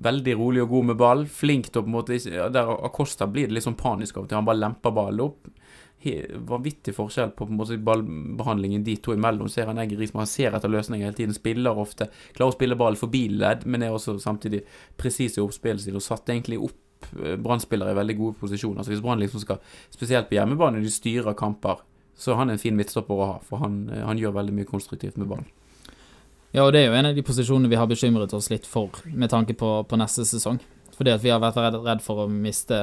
Veldig 0.00 0.36
rolig 0.38 0.62
og 0.62 0.74
god 0.74 0.90
med 0.92 1.00
ball. 1.00 1.24
Flink 1.28 1.70
til 1.70 1.82
å 1.82 1.84
på 1.84 1.90
en 1.90 1.96
måte 1.98 2.18
Der 2.54 2.74
Acosta 2.86 3.26
blir 3.28 3.48
det 3.48 3.58
litt 3.58 3.66
sånn 3.66 3.78
panisk 3.80 4.16
av 4.16 4.24
og 4.24 4.30
til. 4.30 4.38
Han 4.38 4.48
bare 4.48 4.62
lemper 4.62 4.94
ballen 4.96 5.26
opp 5.26 5.50
vanvittig 6.48 6.94
forskjell 6.96 7.34
på, 7.36 7.46
på 7.46 7.52
måte, 7.52 7.76
ballbehandlingen 7.76 8.84
de 8.84 8.96
to 8.96 9.12
imellom. 9.12 9.48
Ser 9.52 9.68
han 9.68 9.78
Eggen 9.78 9.98
Risman, 10.00 10.26
ser 10.26 10.54
etter 10.56 10.72
løsninger 10.72 11.04
hele 11.04 11.16
tiden, 11.16 11.34
spiller 11.36 11.76
ofte. 11.76 12.08
Klarer 12.36 12.54
å 12.54 12.56
spille 12.56 12.78
ball 12.78 12.96
forbi 12.96 13.26
ledd, 13.28 13.66
men 13.66 13.84
er 13.84 13.92
også 13.92 14.16
samtidig 14.22 14.62
presis 14.96 15.36
i 15.36 15.44
oppspillet 15.44 15.84
sitt 15.84 15.98
og 15.98 16.04
satt 16.04 16.32
egentlig 16.32 16.60
opp 16.60 16.78
Brann-spillere 17.10 17.94
i 17.94 17.96
veldig 17.96 18.16
gode 18.18 18.36
posisjoner. 18.42 18.84
Så 18.84 18.92
hvis 18.92 19.00
Brann 19.04 19.20
liksom 19.22 19.40
skal, 19.40 19.60
spesielt 19.92 20.28
på 20.28 20.36
hjemmebane, 20.36 20.82
de 20.84 20.92
styrer 20.92 21.36
kamper, 21.36 21.80
så 22.12 22.34
er 22.34 22.42
han 22.42 22.52
en 22.52 22.60
fin 22.60 22.76
midtstopper 22.76 23.16
å 23.16 23.28
ha. 23.28 23.38
For 23.44 23.62
han, 23.62 23.86
han 24.04 24.20
gjør 24.20 24.36
veldig 24.36 24.56
mye 24.58 24.68
konstruktivt 24.68 25.16
med 25.20 25.30
ballen. 25.30 25.48
Ja, 26.50 26.64
og 26.64 26.72
det 26.74 26.82
er 26.82 26.90
jo 26.90 26.98
en 26.98 27.10
av 27.10 27.14
de 27.14 27.22
posisjonene 27.22 27.70
vi 27.70 27.78
har 27.78 27.86
bekymret 27.90 28.32
oss 28.34 28.50
litt 28.50 28.66
for 28.66 28.90
med 29.14 29.30
tanke 29.30 29.54
på, 29.54 29.70
på 29.86 29.98
neste 30.00 30.26
sesong. 30.26 30.58
Fordi 31.00 31.14
at 31.14 31.22
vi 31.22 31.30
har 31.32 31.40
vært 31.40 31.56
redd, 31.56 31.78
redd 31.86 32.02
for 32.04 32.26
å 32.26 32.28
miste 32.28 32.76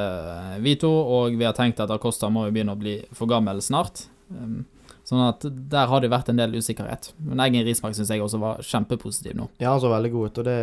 Vito, 0.64 0.90
og 0.90 1.36
vi 1.38 1.46
har 1.46 1.54
tenkt 1.54 1.84
at 1.84 1.92
Acosta 1.94 2.32
må 2.34 2.48
jo 2.48 2.56
begynne 2.56 2.74
å 2.74 2.80
bli 2.80 2.96
for 3.14 3.30
gammel 3.30 3.60
snart. 3.62 4.08
Um, 4.32 4.64
sånn 5.08 5.22
at 5.22 5.46
der 5.46 5.86
har 5.92 6.02
det 6.02 6.10
vært 6.10 6.32
en 6.32 6.40
del 6.40 6.56
usikkerhet. 6.58 7.12
Men 7.22 7.44
Eggen 7.46 7.68
Rismark 7.68 7.94
syns 7.94 8.10
jeg 8.10 8.24
også 8.24 8.40
var 8.42 8.64
kjempepositiv 8.66 9.38
nå. 9.38 9.46
Ja, 9.62 9.76
han 9.76 9.84
så 9.84 9.92
veldig 9.92 10.12
god 10.16 10.32
ut, 10.32 10.42
og 10.42 10.48
det 10.50 10.58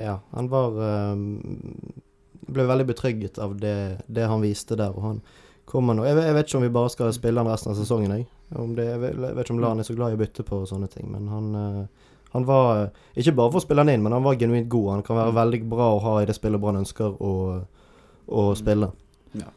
Ja, 0.00 0.16
han 0.32 0.48
var 0.50 0.80
um, 1.12 1.36
Ble 2.50 2.66
veldig 2.66 2.88
betrygget 2.88 3.38
av 3.38 3.58
det, 3.60 3.76
det, 4.08 4.24
han 4.26 4.42
viste 4.42 4.78
der, 4.78 4.96
og 4.96 5.04
han 5.04 5.20
kommer 5.70 5.94
nå 5.94 6.02
jeg, 6.08 6.16
jeg, 6.18 6.34
vet 6.34 6.48
ikke 6.48 6.58
om 6.58 6.64
vi 6.64 6.72
bare 6.74 6.90
skal 6.90 7.12
spille 7.14 7.44
han 7.44 7.50
resten 7.50 7.70
av 7.70 7.78
sesongen, 7.78 8.16
jeg. 8.16 8.24
Det, 8.74 8.88
jeg 8.88 9.02
vet 9.04 9.44
ikke 9.44 9.54
om 9.54 9.60
Lan 9.62 9.84
er 9.84 9.86
så 9.86 9.94
glad 9.94 10.14
i 10.14 10.16
å 10.16 10.22
bytte 10.24 10.48
på 10.48 10.64
og 10.64 10.70
sånne 10.70 10.88
ting, 10.90 11.12
men 11.12 11.28
han 11.30 11.52
uh, 11.54 12.08
han 12.32 12.44
var 12.46 12.90
Ikke 13.18 13.34
bare 13.34 13.50
for 13.50 13.58
å 13.58 13.64
spille 13.64 13.82
han 13.82 13.90
inn, 13.92 14.02
men 14.04 14.14
han 14.14 14.22
var 14.22 14.38
genuint 14.38 14.68
god. 14.70 14.90
Han 14.94 15.06
kan 15.06 15.18
være 15.18 15.36
veldig 15.40 15.62
bra 15.70 15.92
å 15.96 16.02
ha 16.04 16.18
i 16.22 16.26
det 16.28 16.36
spillet 16.36 16.62
Brann 16.62 16.78
ønsker 16.82 17.16
å, 17.18 17.32
å 18.26 18.44
spille. 18.58 18.92
Ja. 19.34 19.50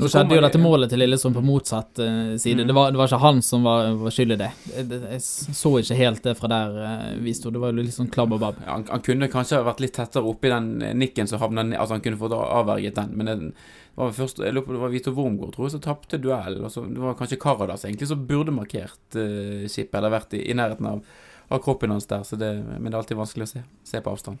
Nå 0.00 0.08
skjedde 0.08 0.36
jo 0.38 0.42
dette 0.42 0.60
målet 0.60 0.88
til 0.88 1.02
Lillestrøm 1.02 1.34
på 1.36 1.42
motsatt 1.44 2.00
uh, 2.00 2.32
side. 2.40 2.62
Mm. 2.62 2.68
Det, 2.70 2.76
var, 2.76 2.92
det, 2.92 2.98
var, 3.00 3.10
ikke 3.10 3.22
han 3.22 3.42
som 3.44 3.66
var, 3.68 3.90
var 4.00 4.14
skyld 4.14 4.34
i 4.34 4.38
det. 4.40 4.48
Jeg, 4.72 4.86
jeg, 5.02 5.20
så 5.58 5.72
ikke 5.80 5.98
helt 5.98 6.22
det 6.24 6.34
fra 6.38 6.50
der 6.52 6.78
uh, 6.78 7.10
vi 7.22 7.34
sto. 7.36 7.52
Det 7.52 7.60
var 7.62 7.74
jo 7.74 7.84
litt 7.84 7.96
sånn 7.96 8.10
klabb 8.12 8.32
og 8.36 8.40
babb. 8.42 8.62
Ja, 8.64 8.70
han, 8.78 8.86
han, 8.88 9.04
kunne 9.04 9.28
kanskje 9.32 9.60
vært 9.66 9.82
litt 9.84 9.94
tettere 9.98 10.28
oppi 10.28 10.52
den 10.52 10.72
nikken 11.00 11.28
som 11.30 11.42
havna 11.42 11.66
Altså, 11.76 11.98
han 11.98 12.04
kunne 12.04 12.20
fått 12.20 12.36
avverget 12.36 12.96
den, 12.98 13.12
men 13.18 13.28
det 13.28 13.36
var 13.98 14.14
først 14.16 14.40
Jeg 14.40 14.56
lurer 14.56 14.64
på 14.66 14.74
det 14.74 14.80
var 14.82 14.94
Vito 14.94 15.12
Wormgård, 15.12 15.52
tror 15.54 15.68
jeg, 15.68 15.76
som 15.76 15.84
tapte 15.84 16.20
duell. 16.20 16.56
Det 16.64 17.04
var 17.04 17.18
kanskje 17.18 17.40
Karadas 17.44 17.84
egentlig 17.84 18.08
som 18.08 18.24
burde 18.28 18.54
markert 18.56 19.20
uh, 19.20 19.68
skipet, 19.68 20.00
eller 20.00 20.16
vært 20.16 20.40
i, 20.40 20.46
i 20.48 20.56
nærheten 20.56 20.88
av 20.88 21.04
av 21.48 21.62
kroppen 21.64 21.94
hans 21.94 22.06
der, 22.10 22.24
det, 22.38 22.52
men 22.78 22.90
det 22.90 22.96
er 22.96 23.02
alltid 23.02 23.20
vanskelig 23.20 23.48
å 23.48 23.52
se, 23.56 23.64
se 23.88 24.02
på 24.02 24.14
avstand. 24.14 24.40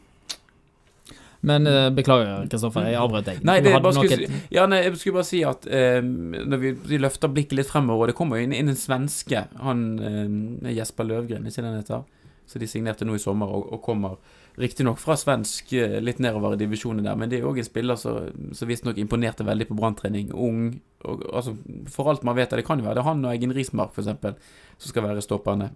Men 1.42 1.66
uh, 1.66 1.88
beklager, 1.90 2.44
Kristoffer, 2.50 2.84
jeg 2.86 2.98
avbrøt 3.02 3.26
deg. 3.26 3.40
Nei, 3.46 3.56
det, 3.64 3.72
bare 3.82 3.96
skulle, 3.96 4.28
ja, 4.54 4.66
nei, 4.70 4.84
jeg 4.84 4.98
skulle 5.00 5.18
bare 5.18 5.26
si 5.26 5.40
at 5.46 5.66
uh, 5.66 5.98
når 6.02 6.60
vi, 6.62 6.70
vi, 6.86 7.00
løfter 7.02 7.32
blikket 7.34 7.58
litt 7.58 7.70
fremover, 7.70 8.06
og 8.06 8.12
det 8.12 8.18
kommer 8.18 8.38
jo 8.38 8.46
inn, 8.46 8.54
inn, 8.54 8.70
en 8.70 8.78
svenske, 8.78 9.48
han 9.58 9.82
uh, 9.98 10.70
Jesper 10.70 11.10
Løvgren, 11.10 11.48
ikke 11.50 11.66
den 11.66 11.80
heter, 11.80 12.06
så 12.46 12.62
de 12.62 12.70
signerte 12.70 13.08
nå 13.08 13.18
i 13.18 13.22
sommer, 13.22 13.50
og, 13.50 13.74
og 13.74 13.82
kommer 13.82 14.38
riktignok 14.60 15.00
fra 15.00 15.16
svensk 15.16 15.70
litt 16.04 16.18
nedover 16.20 16.54
i 16.54 16.60
divisjonen 16.60 17.06
der, 17.06 17.16
men 17.18 17.30
det 17.32 17.40
er 17.40 17.46
òg 17.48 17.58
en 17.58 17.66
spiller 17.66 17.96
som 17.96 18.68
visstnok 18.68 18.98
imponerte 19.00 19.46
veldig 19.48 19.70
på 19.70 19.78
branntrening. 19.78 20.28
Ung. 20.36 20.66
Og, 21.08 21.22
altså, 21.32 21.54
for 21.90 22.10
alt 22.12 22.26
man 22.28 22.36
vet, 22.36 22.52
det 22.52 22.66
kan 22.66 22.78
jo 22.78 22.84
være 22.84 23.00
det 23.00 23.02
er 23.02 23.08
han 23.08 23.24
og 23.24 23.32
Eggen 23.32 23.54
Rismark, 23.56 23.96
f.eks., 23.96 24.52
som 24.76 24.92
skal 24.92 25.06
være 25.08 25.24
stopperne 25.24 25.70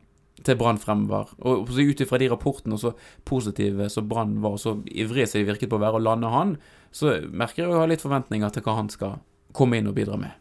til 0.44 0.57
Brann 0.59 0.79
fremover. 0.81 1.31
Og 1.49 1.70
ut 1.70 2.01
ifra 2.03 2.18
de 2.20 2.29
rapportene 2.31 2.79
så 2.81 2.92
positive 3.25 3.88
som 3.92 4.09
Brann 4.09 4.40
var, 4.42 4.59
så 4.61 4.77
ivrige 4.87 5.31
som 5.31 5.40
de 5.40 5.49
virket 5.49 5.70
på 5.72 5.79
å 5.79 5.85
være 5.85 6.01
å 6.01 6.05
lande 6.05 6.33
han, 6.33 6.57
så 6.92 7.18
merker 7.31 7.64
jeg 7.64 7.72
å 7.72 7.81
ha 7.81 7.88
litt 7.88 8.05
forventninger 8.05 8.53
til 8.53 8.66
hva 8.66 8.77
han 8.81 8.90
skal 8.92 9.18
komme 9.57 9.81
inn 9.81 9.88
og 9.88 9.96
bidra 9.96 10.18
med. 10.20 10.37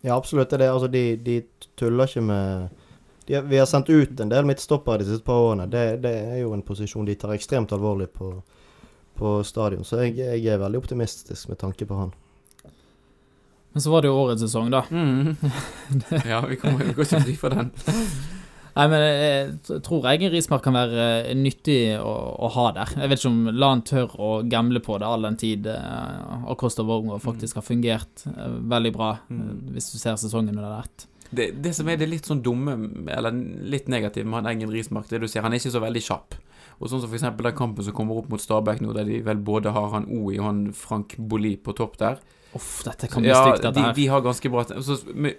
Ja, 0.00 0.16
absolutt. 0.16 0.50
Det 0.50 0.64
er, 0.64 0.72
altså, 0.72 0.88
de, 0.88 1.16
de 1.16 1.40
tuller 1.76 2.08
ikke 2.08 2.22
med 2.24 2.70
de, 3.26 3.40
Vi 3.50 3.58
har 3.60 3.68
sendt 3.68 3.90
ut 3.90 4.20
en 4.20 4.32
del 4.32 4.48
midtstoppere 4.48 5.02
de 5.02 5.10
siste 5.10 5.26
par 5.26 5.42
årene. 5.50 5.68
Det, 5.70 5.84
det, 6.04 6.14
er 6.32 6.40
jo 6.42 6.54
en 6.56 6.64
posisjon 6.64 7.08
de 7.08 7.18
tar 7.20 7.34
ekstremt 7.36 7.72
alvorlig 7.76 8.08
på, 8.16 8.32
på 9.20 9.36
stadion. 9.44 9.84
Så 9.84 10.00
jeg, 10.04 10.16
jeg 10.20 10.48
er 10.48 10.60
veldig 10.62 10.80
optimistisk 10.80 11.52
med 11.52 11.60
tanke 11.60 11.88
på 11.88 12.00
han. 12.00 12.16
Men 13.72 13.84
så 13.84 13.92
var 13.92 14.02
det 14.02 14.10
jo 14.10 14.18
årets 14.18 14.42
sesong, 14.42 14.72
da. 14.72 14.82
Mm. 14.90 15.36
ja, 16.32 16.40
vi 16.48 16.58
kommer 16.58 16.88
jo 16.88 16.96
ikke 16.96 17.20
fri 17.20 17.36
for 17.38 17.54
den. 17.54 17.70
Nei, 18.76 18.86
men 18.92 19.02
jeg 19.02 19.80
tror 19.86 20.06
egen 20.12 20.30
Rismark 20.32 20.62
kan 20.64 20.76
være 20.76 21.06
eh, 21.24 21.34
nyttig 21.36 21.78
å, 21.98 22.12
å 22.46 22.50
ha 22.54 22.66
der. 22.76 22.92
Jeg 23.02 23.10
vet 23.12 23.22
ikke 23.22 23.32
om 23.32 23.50
Lan 23.58 23.82
tør 23.88 24.14
å 24.20 24.30
gamble 24.48 24.80
på 24.84 24.98
det 25.02 25.08
all 25.08 25.26
den 25.26 25.36
tid 25.40 25.66
uh, 25.66 26.46
Acosta 26.52 26.84
Vågo 26.86 27.18
faktisk 27.22 27.58
har 27.58 27.66
fungert 27.66 28.26
eh, 28.30 28.58
veldig 28.74 28.92
bra, 28.96 29.10
Mm. 29.30 29.40
eh, 29.42 29.72
hvis 29.74 29.90
du 29.92 29.98
ser 29.98 30.16
sesongen 30.20 30.54
under 30.56 30.80
ett. 30.84 31.06
Det, 31.30 31.50
det 31.62 31.72
som 31.76 31.88
er 31.88 31.98
det 32.00 32.08
litt 32.10 32.26
sånn 32.26 32.42
dumme, 32.42 32.74
eller 33.14 33.34
litt 33.70 33.88
negative 33.92 34.26
med 34.26 34.40
han 34.40 34.50
Engen 34.54 34.72
Rismark, 34.74 35.06
det 35.10 35.20
du 35.22 35.28
sier, 35.30 35.44
han 35.46 35.54
er 35.54 35.62
ikke 35.62 35.74
så 35.76 35.82
veldig 35.82 36.02
kjapp. 36.02 36.34
Og 36.80 36.88
sånn 36.90 37.02
som 37.04 37.12
eksempel 37.14 37.46
den 37.50 37.56
kampen 37.58 37.86
som 37.86 37.94
kommer 37.94 38.18
opp 38.18 38.30
mot 38.32 38.42
Stabæk 38.42 38.80
nå, 38.82 38.94
der 38.96 39.06
de 39.06 39.20
vel 39.26 39.42
både 39.44 39.72
har 39.76 39.92
han 39.94 40.08
OI 40.08 40.38
og 40.40 40.46
han 40.46 40.62
Frank 40.76 41.14
Bolli 41.18 41.54
på 41.60 41.74
topp 41.76 41.98
der. 42.00 42.22
Uff, 42.56 42.80
dette 42.86 43.06
kan 43.06 43.22
bli 43.22 43.30
Ja, 43.30 43.42
stygt, 43.44 43.62
dette 43.62 43.76
de, 43.76 43.84
her. 43.84 43.94
de 43.94 44.06
har 44.10 44.24
ganske 44.24 44.50
bra 44.50 44.64
så, 44.66 44.96
men, 45.14 45.36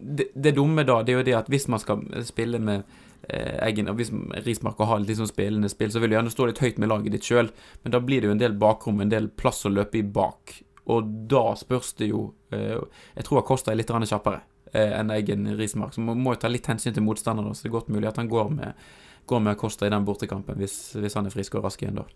det, 0.00 0.32
det 0.34 0.54
dumme 0.56 0.82
da, 0.88 0.96
det 1.06 1.12
er 1.14 1.20
jo 1.20 1.26
det 1.28 1.36
at 1.38 1.50
hvis 1.52 1.68
man 1.70 1.78
skal 1.78 2.00
spille 2.26 2.58
med 2.58 2.82
eh, 3.28 3.60
Eggen, 3.68 3.92
og 3.92 4.00
hvis 4.00 4.10
Rismark 4.48 4.80
har 4.82 5.04
litt 5.04 5.20
sånn 5.20 5.30
spillende 5.30 5.70
spill, 5.70 5.92
så 5.94 6.02
vil 6.02 6.10
du 6.10 6.16
gjerne 6.16 6.32
stå 6.34 6.48
litt 6.50 6.62
høyt 6.64 6.80
med 6.82 6.90
laget 6.90 7.14
ditt 7.14 7.28
sjøl, 7.28 7.52
men 7.84 7.94
da 7.94 8.00
blir 8.02 8.24
det 8.24 8.32
jo 8.32 8.34
en 8.34 8.42
del 8.42 8.56
bakrom, 8.58 8.98
en 9.04 9.12
del 9.12 9.28
plass 9.30 9.62
å 9.68 9.70
løpe 9.70 10.00
i 10.00 10.02
bak. 10.02 10.56
Og 10.90 11.12
da 11.30 11.52
spørs 11.54 11.92
det 12.00 12.08
jo 12.08 12.32
eh, 12.56 12.80
Jeg 13.14 13.26
tror 13.28 13.44
Acosta 13.44 13.70
er 13.70 13.78
litt 13.78 13.92
kjappere 13.92 14.40
enn 14.72 15.10
egen 15.16 15.48
Rismark, 15.58 15.94
så 15.94 16.02
man 16.04 16.20
må 16.22 16.34
jo 16.36 16.42
ta 16.44 16.50
litt 16.50 16.68
hensyn 16.70 16.94
til 16.94 17.04
motstanderen. 17.06 17.54
Så 17.54 17.66
det 17.66 17.70
er 17.70 17.78
godt 17.78 17.90
mulig 17.92 18.10
at 18.10 18.20
han 18.20 18.30
går 18.30 18.52
med, 18.54 18.84
går 19.26 19.42
med 19.42 19.56
Acosta 19.56 19.88
i 19.88 19.92
den 19.92 20.06
bortekampen, 20.06 20.58
hvis, 20.60 20.76
hvis 20.98 21.18
han 21.18 21.26
er 21.26 21.34
frisk 21.34 21.58
og 21.58 21.66
rask 21.66 21.82
igjen 21.82 21.98
da. 22.02 22.06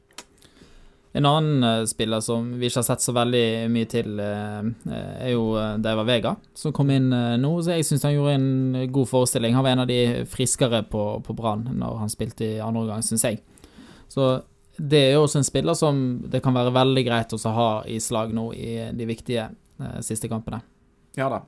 En 1.15 1.29
annen 1.31 1.63
eh, 1.63 1.85
spiller 1.87 2.23
som 2.27 2.49
vi 2.59 2.67
ikke 2.67 2.81
har 2.81 2.87
sett 2.89 3.05
så 3.05 3.13
veldig 3.15 3.45
mye 3.71 3.87
til, 3.91 4.17
eh, 4.19 4.71
er 4.91 5.31
jo 5.31 5.45
Deiva 5.79 6.03
Vega, 6.09 6.33
som 6.59 6.75
kom 6.75 6.91
inn 6.91 7.13
eh, 7.15 7.37
nå. 7.39 7.53
Så 7.63 7.77
jeg 7.77 7.87
syns 7.87 8.07
han 8.09 8.17
gjorde 8.17 8.35
en 8.35 8.89
god 8.95 9.11
forestilling. 9.13 9.55
Han 9.55 9.63
var 9.63 9.77
en 9.77 9.85
av 9.85 9.91
de 9.91 10.01
friskere 10.27 10.83
på, 10.91 11.05
på 11.23 11.37
Brann 11.39 11.69
når 11.71 12.01
han 12.03 12.11
spilte 12.11 12.57
i 12.57 12.59
andre 12.59 12.83
omgang, 12.83 13.07
syns 13.07 13.29
jeg. 13.29 13.39
Så 14.11 14.33
det 14.77 14.99
er 14.99 15.13
jo 15.15 15.25
også 15.25 15.39
en 15.39 15.47
spiller 15.47 15.77
som 15.79 15.99
det 16.31 16.43
kan 16.43 16.55
være 16.55 16.75
veldig 16.75 17.05
greit 17.07 17.35
å 17.35 17.55
ha 17.55 17.69
i 17.87 18.01
slag 18.03 18.35
nå 18.35 18.49
i 18.59 18.73
de 18.95 19.07
viktige 19.07 19.47
eh, 19.47 19.99
siste 20.03 20.31
kampene. 20.31 20.65
Ja 21.19 21.31
da. 21.31 21.45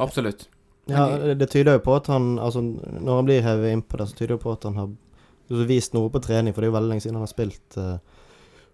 Absolutt. 0.00 0.48
Ja, 0.90 1.06
det, 1.38 1.46
tyder 1.46 1.76
jo 1.76 1.82
på 1.84 1.94
at 1.94 2.08
han 2.10 2.38
Altså, 2.42 2.58
når 2.60 3.16
han 3.20 3.26
blir 3.28 3.44
hevet 3.44 3.70
inn 3.70 3.84
på 3.86 4.00
det, 4.00 4.08
så 4.10 4.16
tyder 4.18 4.34
det 4.34 4.42
på 4.42 4.52
at 4.52 4.64
han 4.66 4.78
har 4.80 4.88
altså, 4.88 5.66
vist 5.68 5.94
noe 5.94 6.10
på 6.10 6.22
trening, 6.24 6.54
for 6.54 6.62
det 6.62 6.68
er 6.68 6.72
jo 6.72 6.78
veldig 6.78 6.90
lenge 6.90 7.04
siden 7.04 7.18
han 7.20 7.26
har 7.26 7.30
spilt 7.30 7.76
uh, 7.78 7.98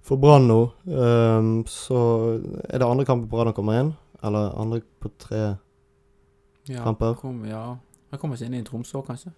for 0.09 0.21
Brann 0.23 0.49
nå. 0.49 0.61
Um, 0.89 1.51
så 1.69 1.99
er 2.65 2.81
det 2.81 2.87
andre 2.87 3.05
kamper 3.09 3.29
på 3.29 3.41
rad 3.41 3.51
han 3.51 3.59
kommer 3.59 3.83
inn, 3.83 3.93
eller 4.25 4.55
andre 4.57 4.81
på 5.03 5.13
tre 5.21 5.43
Ja, 6.69 6.85
kamper. 6.85 7.19
Kom, 7.21 7.45
ja. 7.49 7.77
Han 8.09 8.21
kommer 8.21 8.39
ikke 8.39 8.49
inn 8.49 8.57
i 8.63 8.65
Tromsø, 8.65 9.03
kanskje? 9.05 9.35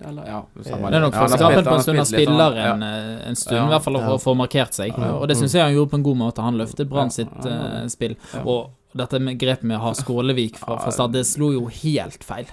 Eller, 0.00 0.26
ja, 0.26 0.40
Det 0.54 0.64
Det 0.64 0.94
er 0.94 1.00
nok 1.00 1.14
første 1.14 1.38
kampen 1.38 1.64
på 1.64 1.74
en 1.74 1.82
stund 1.82 1.98
han 1.98 2.06
spiller 2.06 2.56
sånn, 2.56 2.82
en, 2.82 2.82
eh, 2.82 3.28
en 3.28 3.36
stund, 3.38 3.58
Ja. 3.58 3.66
i 3.66 3.70
hvert 3.70 3.82
fall, 3.82 3.98
for 3.98 4.14
å 4.14 4.22
få 4.22 4.34
markert 4.36 4.74
seg. 4.74 4.90
Ja. 4.98 5.12
Og 5.18 5.28
det 5.28 5.36
syns 5.36 5.54
jeg 5.54 5.62
han 5.62 5.74
gjorde 5.74 5.90
på 5.90 5.96
en 5.96 6.02
god 6.02 6.16
måte. 6.16 6.42
Han 6.42 6.58
løftet 6.58 6.88
Brann 6.88 7.10
sitt 7.10 7.46
eh, 7.46 7.86
spill. 7.86 8.16
Og 8.44 8.70
dette 8.94 9.20
med 9.22 9.38
grepet 9.40 9.66
med 9.66 9.78
å 9.78 9.88
ha 9.88 9.94
Skålevik 9.98 10.58
fra, 10.60 10.78
fra 10.82 10.92
start, 10.94 11.14
det 11.16 11.24
slo 11.28 11.50
jo 11.54 11.66
helt 11.82 12.24
feil. 12.26 12.50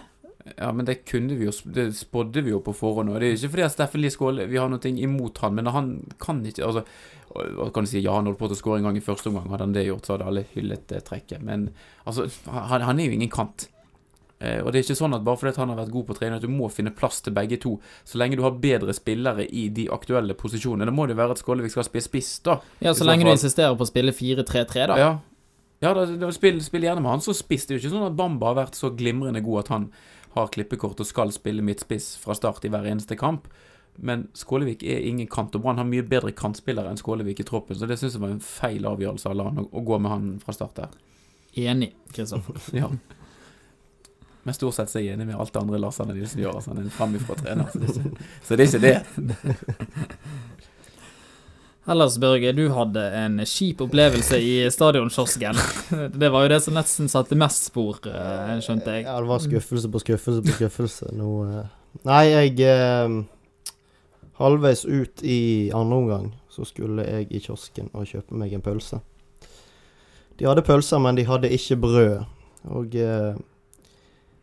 Ja, 0.58 0.72
men 0.74 0.88
det 0.88 1.04
kunne 1.06 1.36
vi 1.38 1.46
jo 1.46 1.52
Det 1.70 1.92
spådde 1.94 2.42
vi 2.42 2.50
jo 2.50 2.62
på 2.66 2.74
forhånd. 2.74 3.12
Og 3.14 3.20
det 3.22 3.28
er 3.28 3.36
ikke 3.38 3.52
fordi 3.54 3.66
at 3.68 3.74
Steffen 3.76 4.02
Lie 4.02 4.14
Skåle 4.14 4.48
Vi 4.50 4.58
har 4.58 4.72
noe 4.72 4.90
imot 4.90 5.38
han, 5.44 5.54
men 5.54 5.70
han 5.70 5.92
kan 6.22 6.40
ikke 6.50 6.66
Altså, 6.66 6.82
hva 7.32 7.68
kan 7.72 7.86
du 7.86 7.92
si 7.92 8.02
Ja, 8.02 8.16
han 8.18 8.26
holdt 8.30 8.40
på 8.42 8.50
til 8.50 8.58
å 8.58 8.62
skåre 8.62 8.80
en 8.82 8.90
gang 8.90 8.98
i 8.98 9.04
første 9.06 9.30
omgang. 9.30 9.52
Hadde 9.54 9.68
han 9.68 9.76
det 9.78 9.86
gjort, 9.86 10.08
så 10.08 10.16
hadde 10.16 10.32
alle 10.32 10.44
hyllet 10.56 10.88
det 10.90 11.04
trekket. 11.08 11.46
Men 11.46 11.70
altså, 12.04 12.26
han, 12.50 12.84
han 12.84 13.00
er 13.00 13.08
jo 13.08 13.20
ingen 13.20 13.32
kant. 13.32 13.70
Eh, 14.42 14.60
og 14.60 14.72
det 14.72 14.82
er 14.82 14.86
ikke 14.88 14.98
sånn 14.98 15.16
at 15.16 15.24
bare 15.24 15.38
fordi 15.40 15.54
at 15.54 15.62
han 15.62 15.72
har 15.72 15.80
vært 15.80 15.94
god 15.94 16.08
på 16.10 16.18
trening, 16.18 16.40
at 16.42 16.44
du 16.44 16.52
må 16.52 16.68
finne 16.74 16.94
plass 16.98 17.22
til 17.24 17.36
begge 17.38 17.60
to. 17.62 17.76
Så 18.04 18.20
lenge 18.20 18.40
du 18.40 18.44
har 18.44 18.58
bedre 18.60 18.96
spillere 18.98 19.46
i 19.48 19.68
de 19.72 19.86
aktuelle 19.94 20.36
posisjonene. 20.38 20.90
Da 20.90 20.96
må 20.96 21.06
det 21.08 21.16
være 21.20 21.38
at 21.38 21.44
Skålevik 21.44 21.72
skal 21.72 21.88
spille 21.88 22.08
spiss, 22.10 22.34
da. 22.44 22.58
Ja, 22.82 22.92
så 22.92 23.06
så 23.06 23.12
lenge 23.12 23.30
du 23.30 23.32
insisterer 23.32 23.78
på 23.78 23.86
å 23.86 23.92
spille 23.92 24.16
4-3-3, 24.18 24.88
da. 24.92 25.00
Ja, 25.00 25.12
ja 25.82 25.94
da, 25.98 26.06
da, 26.06 26.30
spill, 26.36 26.62
spill 26.64 26.86
gjerne 26.86 27.02
med 27.04 27.16
han 27.16 27.24
som 27.26 27.36
spiss. 27.38 27.66
Det 27.66 27.76
er 27.76 27.80
jo 27.80 27.84
ikke 27.86 27.96
sånn 27.96 28.10
at 28.12 28.18
Bamba 28.18 28.52
har 28.52 28.60
vært 28.64 28.78
så 28.78 28.92
glimrende 28.94 29.42
god 29.46 29.64
at 29.64 29.72
han 29.74 29.88
har 30.36 30.52
klippekort 30.54 31.02
og 31.02 31.08
skal 31.10 31.34
spille 31.36 31.66
midtspiss 31.66 32.14
fra 32.22 32.36
start 32.38 32.66
i 32.68 32.72
hver 32.72 32.86
eneste 32.88 33.18
kamp. 33.20 33.50
Men 34.00 34.28
Skålevik 34.38 34.86
er 34.88 35.04
ingen 35.04 35.28
kant, 35.28 35.56
og 35.58 35.66
Brann 35.66 35.82
har 35.82 35.88
mye 35.90 36.06
bedre 36.08 36.32
kantspillere 36.38 36.90
enn 36.90 37.00
Skålevik 37.02 37.42
i 37.44 37.48
troppen, 37.48 37.76
så 37.78 37.90
det 37.90 37.98
syns 38.00 38.16
jeg 38.16 38.24
var 38.24 38.32
en 38.32 38.44
feil 38.44 38.86
avgjørelse 38.88 39.28
av 39.30 39.36
Lan 39.36 39.60
å, 39.62 39.66
å 39.68 39.84
gå 39.86 40.00
med 40.00 40.14
han 40.14 40.30
fra 40.44 40.56
start 40.56 40.80
der. 40.80 40.94
Enig, 41.68 41.92
Kristoffer. 42.16 42.62
Ja. 42.82 42.92
Men 44.44 44.56
stort 44.58 44.74
sett 44.74 44.90
så 44.90 44.98
er 44.98 45.04
jeg 45.06 45.14
enig 45.20 45.28
med 45.30 45.38
alt 45.38 45.52
det 45.54 45.62
andre 45.62 45.78
Lars 45.78 46.00
Arne 46.02 46.16
Nilsen 46.18 46.40
gjør. 46.42 46.56
Altså 46.58 46.72
han 46.72 46.80
er 46.82 46.88
en 46.88 46.94
framifrå 46.96 47.36
trener, 47.38 47.68
så 47.74 47.78
det 47.82 47.90
er 47.92 48.66
ikke, 48.66 48.72
så 48.72 48.82
det, 48.82 48.94
ikke 48.96 49.26
det. 49.30 49.58
Ellers, 51.90 52.18
Børge, 52.22 52.52
du 52.54 52.68
hadde 52.70 53.04
en 53.18 53.40
kjip 53.42 53.80
opplevelse 53.82 54.38
i 54.38 54.54
stadionkiosken. 54.70 55.58
Det 56.22 56.30
var 56.30 56.46
jo 56.46 56.52
det 56.54 56.60
som 56.62 56.76
nesten 56.78 57.10
satte 57.10 57.38
mest 57.40 57.72
spor, 57.72 57.98
eh, 58.06 58.58
skjønte 58.62 59.00
jeg. 59.00 59.08
Ja, 59.08 59.18
det 59.18 59.30
var 59.32 59.42
skuffelse 59.42 59.90
på 59.90 60.02
skuffelse 60.04 60.44
på 60.46 60.58
skuffelse. 60.60 61.10
Nå 61.18 61.32
eh, 61.48 61.72
Nei, 62.08 62.24
jeg 62.30 62.62
eh, 62.70 63.16
Halvveis 64.38 64.86
ut 64.86 65.24
i 65.26 65.72
andre 65.76 65.98
omgang 65.98 66.30
så 66.52 66.66
skulle 66.68 67.06
jeg 67.08 67.32
i 67.32 67.42
kiosken 67.42 67.90
og 67.94 68.06
kjøpe 68.10 68.38
meg 68.38 68.54
en 68.54 68.64
pølse. 68.64 69.02
De 70.40 70.48
hadde 70.50 70.64
pølser, 70.66 71.02
men 71.02 71.18
de 71.18 71.26
hadde 71.28 71.52
ikke 71.54 71.80
brød. 71.82 72.24
Og 72.76 72.96
eh, 72.98 73.40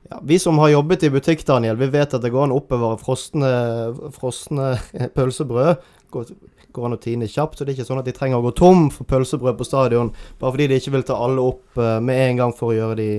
ja, 0.09 0.21
vi 0.25 0.39
som 0.41 0.59
har 0.63 0.73
jobbet 0.73 1.05
i 1.05 1.13
butikk, 1.13 1.45
Daniel, 1.47 1.79
vi 1.81 1.91
vet 1.93 2.15
at 2.17 2.25
det 2.25 2.33
går 2.33 2.47
an 2.47 2.55
å 2.55 2.61
oppbevare 2.63 2.99
frosne, 3.03 3.53
frosne 4.17 4.75
pølsebrød. 5.17 5.85
Går, 6.11 6.31
går 6.73 6.87
an 6.89 6.97
å 6.97 7.01
tine 7.03 7.27
kjapt, 7.29 7.59
så 7.59 7.65
det 7.65 7.75
er 7.75 7.79
ikke 7.79 7.89
sånn 7.91 8.01
at 8.01 8.07
de 8.09 8.15
trenger 8.17 8.41
å 8.41 8.47
gå 8.47 8.55
tom 8.57 8.87
for 8.95 9.09
pølsebrød 9.09 9.59
på 9.59 9.67
stadion 9.69 10.09
bare 10.41 10.55
fordi 10.55 10.69
de 10.71 10.79
ikke 10.81 10.95
vil 10.95 11.05
ta 11.05 11.19
alle 11.21 11.45
opp 11.45 11.81
uh, 11.81 11.99
med 12.01 12.23
en 12.23 12.41
gang 12.41 12.55
for 12.57 12.73
å 12.73 12.79
gjøre 12.79 12.97
de 13.01 13.11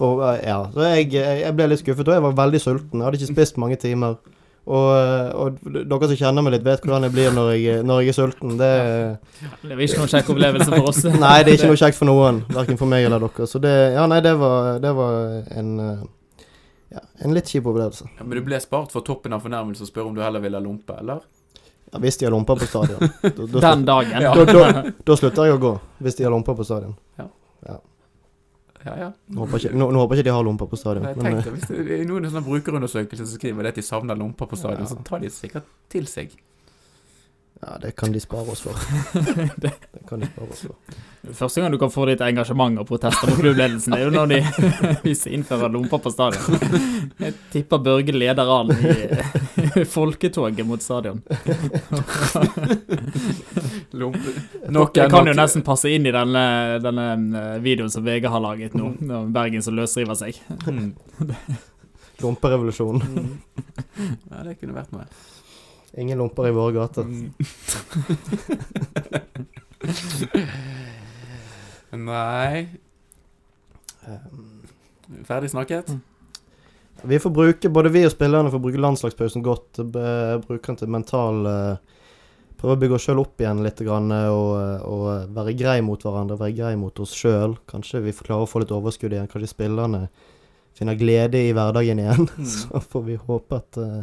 for, 0.00 0.24
uh, 0.24 0.34
Ja, 0.42 0.64
så 0.74 0.88
jeg, 0.90 1.12
jeg 1.14 1.54
ble 1.54 1.70
litt 1.70 1.84
skuffet, 1.84 2.08
og 2.08 2.16
jeg 2.16 2.24
var 2.24 2.36
veldig 2.38 2.60
sulten. 2.62 2.98
Jeg 2.98 3.06
hadde 3.06 3.20
ikke 3.20 3.34
spist 3.34 3.60
mange 3.62 3.78
timer. 3.78 4.18
Og, 4.70 4.88
eh, 4.92 5.30
og 5.34 5.56
dere 5.64 6.08
som 6.10 6.18
kjenner 6.20 6.44
meg 6.44 6.54
litt, 6.54 6.64
vet 6.66 6.84
hvordan 6.84 7.06
jeg 7.06 7.14
blir 7.14 7.32
når 7.34 7.48
jeg, 7.56 7.80
når 7.86 8.02
jeg 8.04 8.12
er 8.12 8.16
sulten. 8.18 8.52
Det 8.60 8.70
Det 9.64 9.72
er 9.72 9.82
ikke 9.86 10.02
noen 10.02 10.12
kjekk 10.12 10.30
opplevelse 10.34 10.68
for 10.70 10.90
oss. 10.92 11.00
Nei, 11.24 11.34
det 11.42 11.54
er 11.54 11.58
ikke 11.58 11.70
noe 11.72 11.80
kjekt 11.80 11.98
for 11.98 12.10
noen. 12.10 12.42
Verken 12.54 12.78
for 12.78 12.92
meg 12.92 13.08
eller 13.08 13.24
dere. 13.24 13.48
Så 13.50 13.62
det 13.62 13.74
Ja, 13.96 14.06
nei, 14.10 14.20
det 14.24 14.36
var, 14.38 14.78
det 14.82 14.92
var 14.94 15.16
en 15.58 15.72
ja, 16.90 17.02
en 17.24 17.34
litt 17.34 17.50
kjip 17.50 17.66
opplevelse. 17.70 18.08
Ja, 18.18 18.24
men 18.26 18.38
du 18.38 18.46
ble 18.46 18.58
spart 18.62 18.94
for 18.94 19.06
toppen 19.06 19.34
av 19.34 19.44
fornærmelse 19.46 19.86
og 19.86 19.90
spør 19.90 20.10
om 20.10 20.16
du 20.16 20.22
heller 20.24 20.42
ville 20.42 20.58
ha 20.58 20.64
lompe, 20.64 20.96
eller? 20.98 21.22
Ja, 21.90 21.98
hvis 21.98 22.16
de 22.20 22.26
har 22.28 22.32
lomper 22.34 22.56
på 22.60 22.66
stadion. 22.70 23.00
Da, 23.22 23.46
da, 23.46 23.60
Den 23.64 23.84
dagen. 23.84 24.22
Ja. 24.22 24.34
da, 24.34 24.44
da, 24.46 24.82
da 25.10 25.16
slutter 25.18 25.48
jeg 25.48 25.56
å 25.58 25.60
gå. 25.62 25.72
Hvis 26.06 26.18
de 26.20 26.24
har 26.26 26.30
lomper 26.34 26.54
på 26.58 26.66
stadion. 26.66 26.94
Ja, 27.18 27.26
ja. 28.96 29.10
Nå 29.28 29.44
håper 29.44 29.60
ikke, 29.60 29.76
nå, 29.76 29.90
nå 29.92 30.00
håper 30.00 30.16
ikke 30.20 30.24
de 30.30 30.32
har 30.32 30.44
lomper 30.46 30.68
på 30.70 30.78
stadion. 30.80 31.04
Jeg 31.04 31.18
Men, 31.20 31.34
eh, 31.36 31.48
hvis 31.52 31.66
det 31.68 31.98
er 31.98 32.06
noen 32.08 32.24
sånne 32.30 32.40
brukerundersøkelser 32.46 33.26
som 33.28 33.36
skriver 33.36 33.68
at 33.68 33.76
de 33.76 33.84
savner 33.84 34.16
lomper 34.16 34.48
på 34.48 34.56
stadion, 34.56 34.86
Ja. 34.86 34.94
så 34.94 35.02
tar 35.04 35.20
de 35.20 35.28
sikkert 35.34 35.66
til 35.92 36.06
seg. 36.08 36.32
Ja, 37.60 37.78
det 37.82 37.90
kan 37.96 38.12
de 38.12 38.20
spare 38.20 38.50
oss 38.50 38.60
for. 38.60 38.74
Det 39.56 39.72
kan 40.08 40.20
de 40.20 40.26
spare 40.26 40.48
oss 40.50 40.60
for. 40.60 40.76
Første 41.36 41.60
gang 41.60 41.72
du 41.72 41.76
kan 41.78 41.90
få 41.92 42.06
ditt 42.08 42.22
engasjement 42.24 42.80
og 42.80 42.86
protester 42.88 43.28
mot 43.28 43.36
klubbledelsen, 43.42 43.92
er 43.92 44.06
jo 44.06 44.12
når 44.14 44.30
de 44.30 44.38
hvis 45.04 45.26
innfører 45.28 45.68
lomper 45.68 46.00
på 46.00 46.12
stadion. 46.14 46.56
Jeg 47.20 47.34
tipper 47.52 47.82
Børge 47.84 48.14
leder 48.16 48.48
an 48.54 48.72
i 48.72 49.84
folketoget 49.96 50.64
mot 50.66 50.80
stadion. 50.80 51.20
Det 53.92 55.08
kan 55.12 55.28
jo 55.28 55.34
nesten 55.36 55.66
passe 55.66 55.92
inn 55.92 56.08
i 56.08 56.14
denne, 56.16 56.44
denne 56.80 57.10
eh, 57.42 57.58
videoen 57.60 57.92
som 57.92 58.06
VG 58.08 58.30
har 58.32 58.40
laget 58.40 58.78
nå, 58.78 58.94
om 59.20 59.34
Bergen 59.36 59.60
som 59.66 59.76
løsriver 59.76 60.16
seg. 60.16 60.40
Lomperevolusjonen. 62.24 63.36
Ja, 64.30 64.40
det 64.48 64.56
kunne 64.56 64.80
vært 64.80 64.96
noe. 64.96 65.04
Ingen 65.98 66.18
lomper 66.18 66.46
i 66.48 66.52
våre 66.54 66.72
gater. 66.76 67.02
Mm. 67.02 67.32
Nei 72.06 72.68
Um, 74.00 74.62
Ferdig 75.28 75.50
snakket? 75.52 75.90
Vi 77.02 77.18
får 77.20 77.30
bruke, 77.30 77.68
både 77.68 77.88
vi 77.92 78.00
og 78.08 78.12
spillerne 78.14 78.48
får 78.50 78.62
bruke 78.64 78.80
landslagspausen 78.80 79.42
godt. 79.44 79.76
be- 79.92 80.38
Bruke 80.46 80.66
den 80.70 80.76
til 80.80 80.88
mental 80.88 81.46
eh, 81.46 81.76
Prøve 82.56 82.74
å 82.76 82.80
bygge 82.80 82.96
oss 82.96 83.04
sjøl 83.04 83.20
opp 83.20 83.40
igjen 83.44 83.60
litt 83.64 83.82
grann, 83.84 84.08
eh, 84.12 84.28
og, 84.32 84.50
eh, 84.56 84.80
og 84.88 85.34
være 85.36 85.52
grei 85.58 85.76
mot 85.84 86.00
hverandre, 86.02 86.38
være 86.40 86.56
grei 86.56 86.72
mot 86.80 86.96
oss 87.04 87.12
sjøl. 87.16 87.58
Kanskje 87.68 88.00
vi 88.06 88.12
klarer 88.16 88.46
å 88.46 88.50
få 88.50 88.62
litt 88.64 88.72
overskudd 88.74 89.12
igjen. 89.12 89.28
Kanskje 89.30 89.52
spillerne 89.52 90.06
finner 90.80 90.96
glede 91.00 91.44
i 91.44 91.52
hverdagen 91.56 92.00
igjen. 92.00 92.24
Mm. 92.38 92.50
Så 92.56 92.80
får 92.88 93.04
vi 93.10 93.16
håpe 93.20 93.60
at 93.60 93.80
eh, 93.84 94.02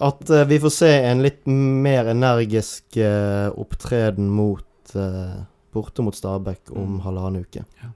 at 0.00 0.30
uh, 0.30 0.44
vi 0.48 0.58
får 0.60 0.72
se 0.74 0.90
en 1.08 1.22
litt 1.24 1.46
mer 1.48 2.10
energisk 2.12 2.98
uh, 3.00 3.48
opptreden 3.56 4.28
mot 4.30 4.96
uh, 4.96 5.44
borte 5.72 6.04
mot 6.04 6.16
Stabæk 6.16 6.70
om 6.72 6.96
Mm. 6.96 7.00
halvannen 7.04 7.44
uke. 7.46 7.64
Ja. 7.82 7.92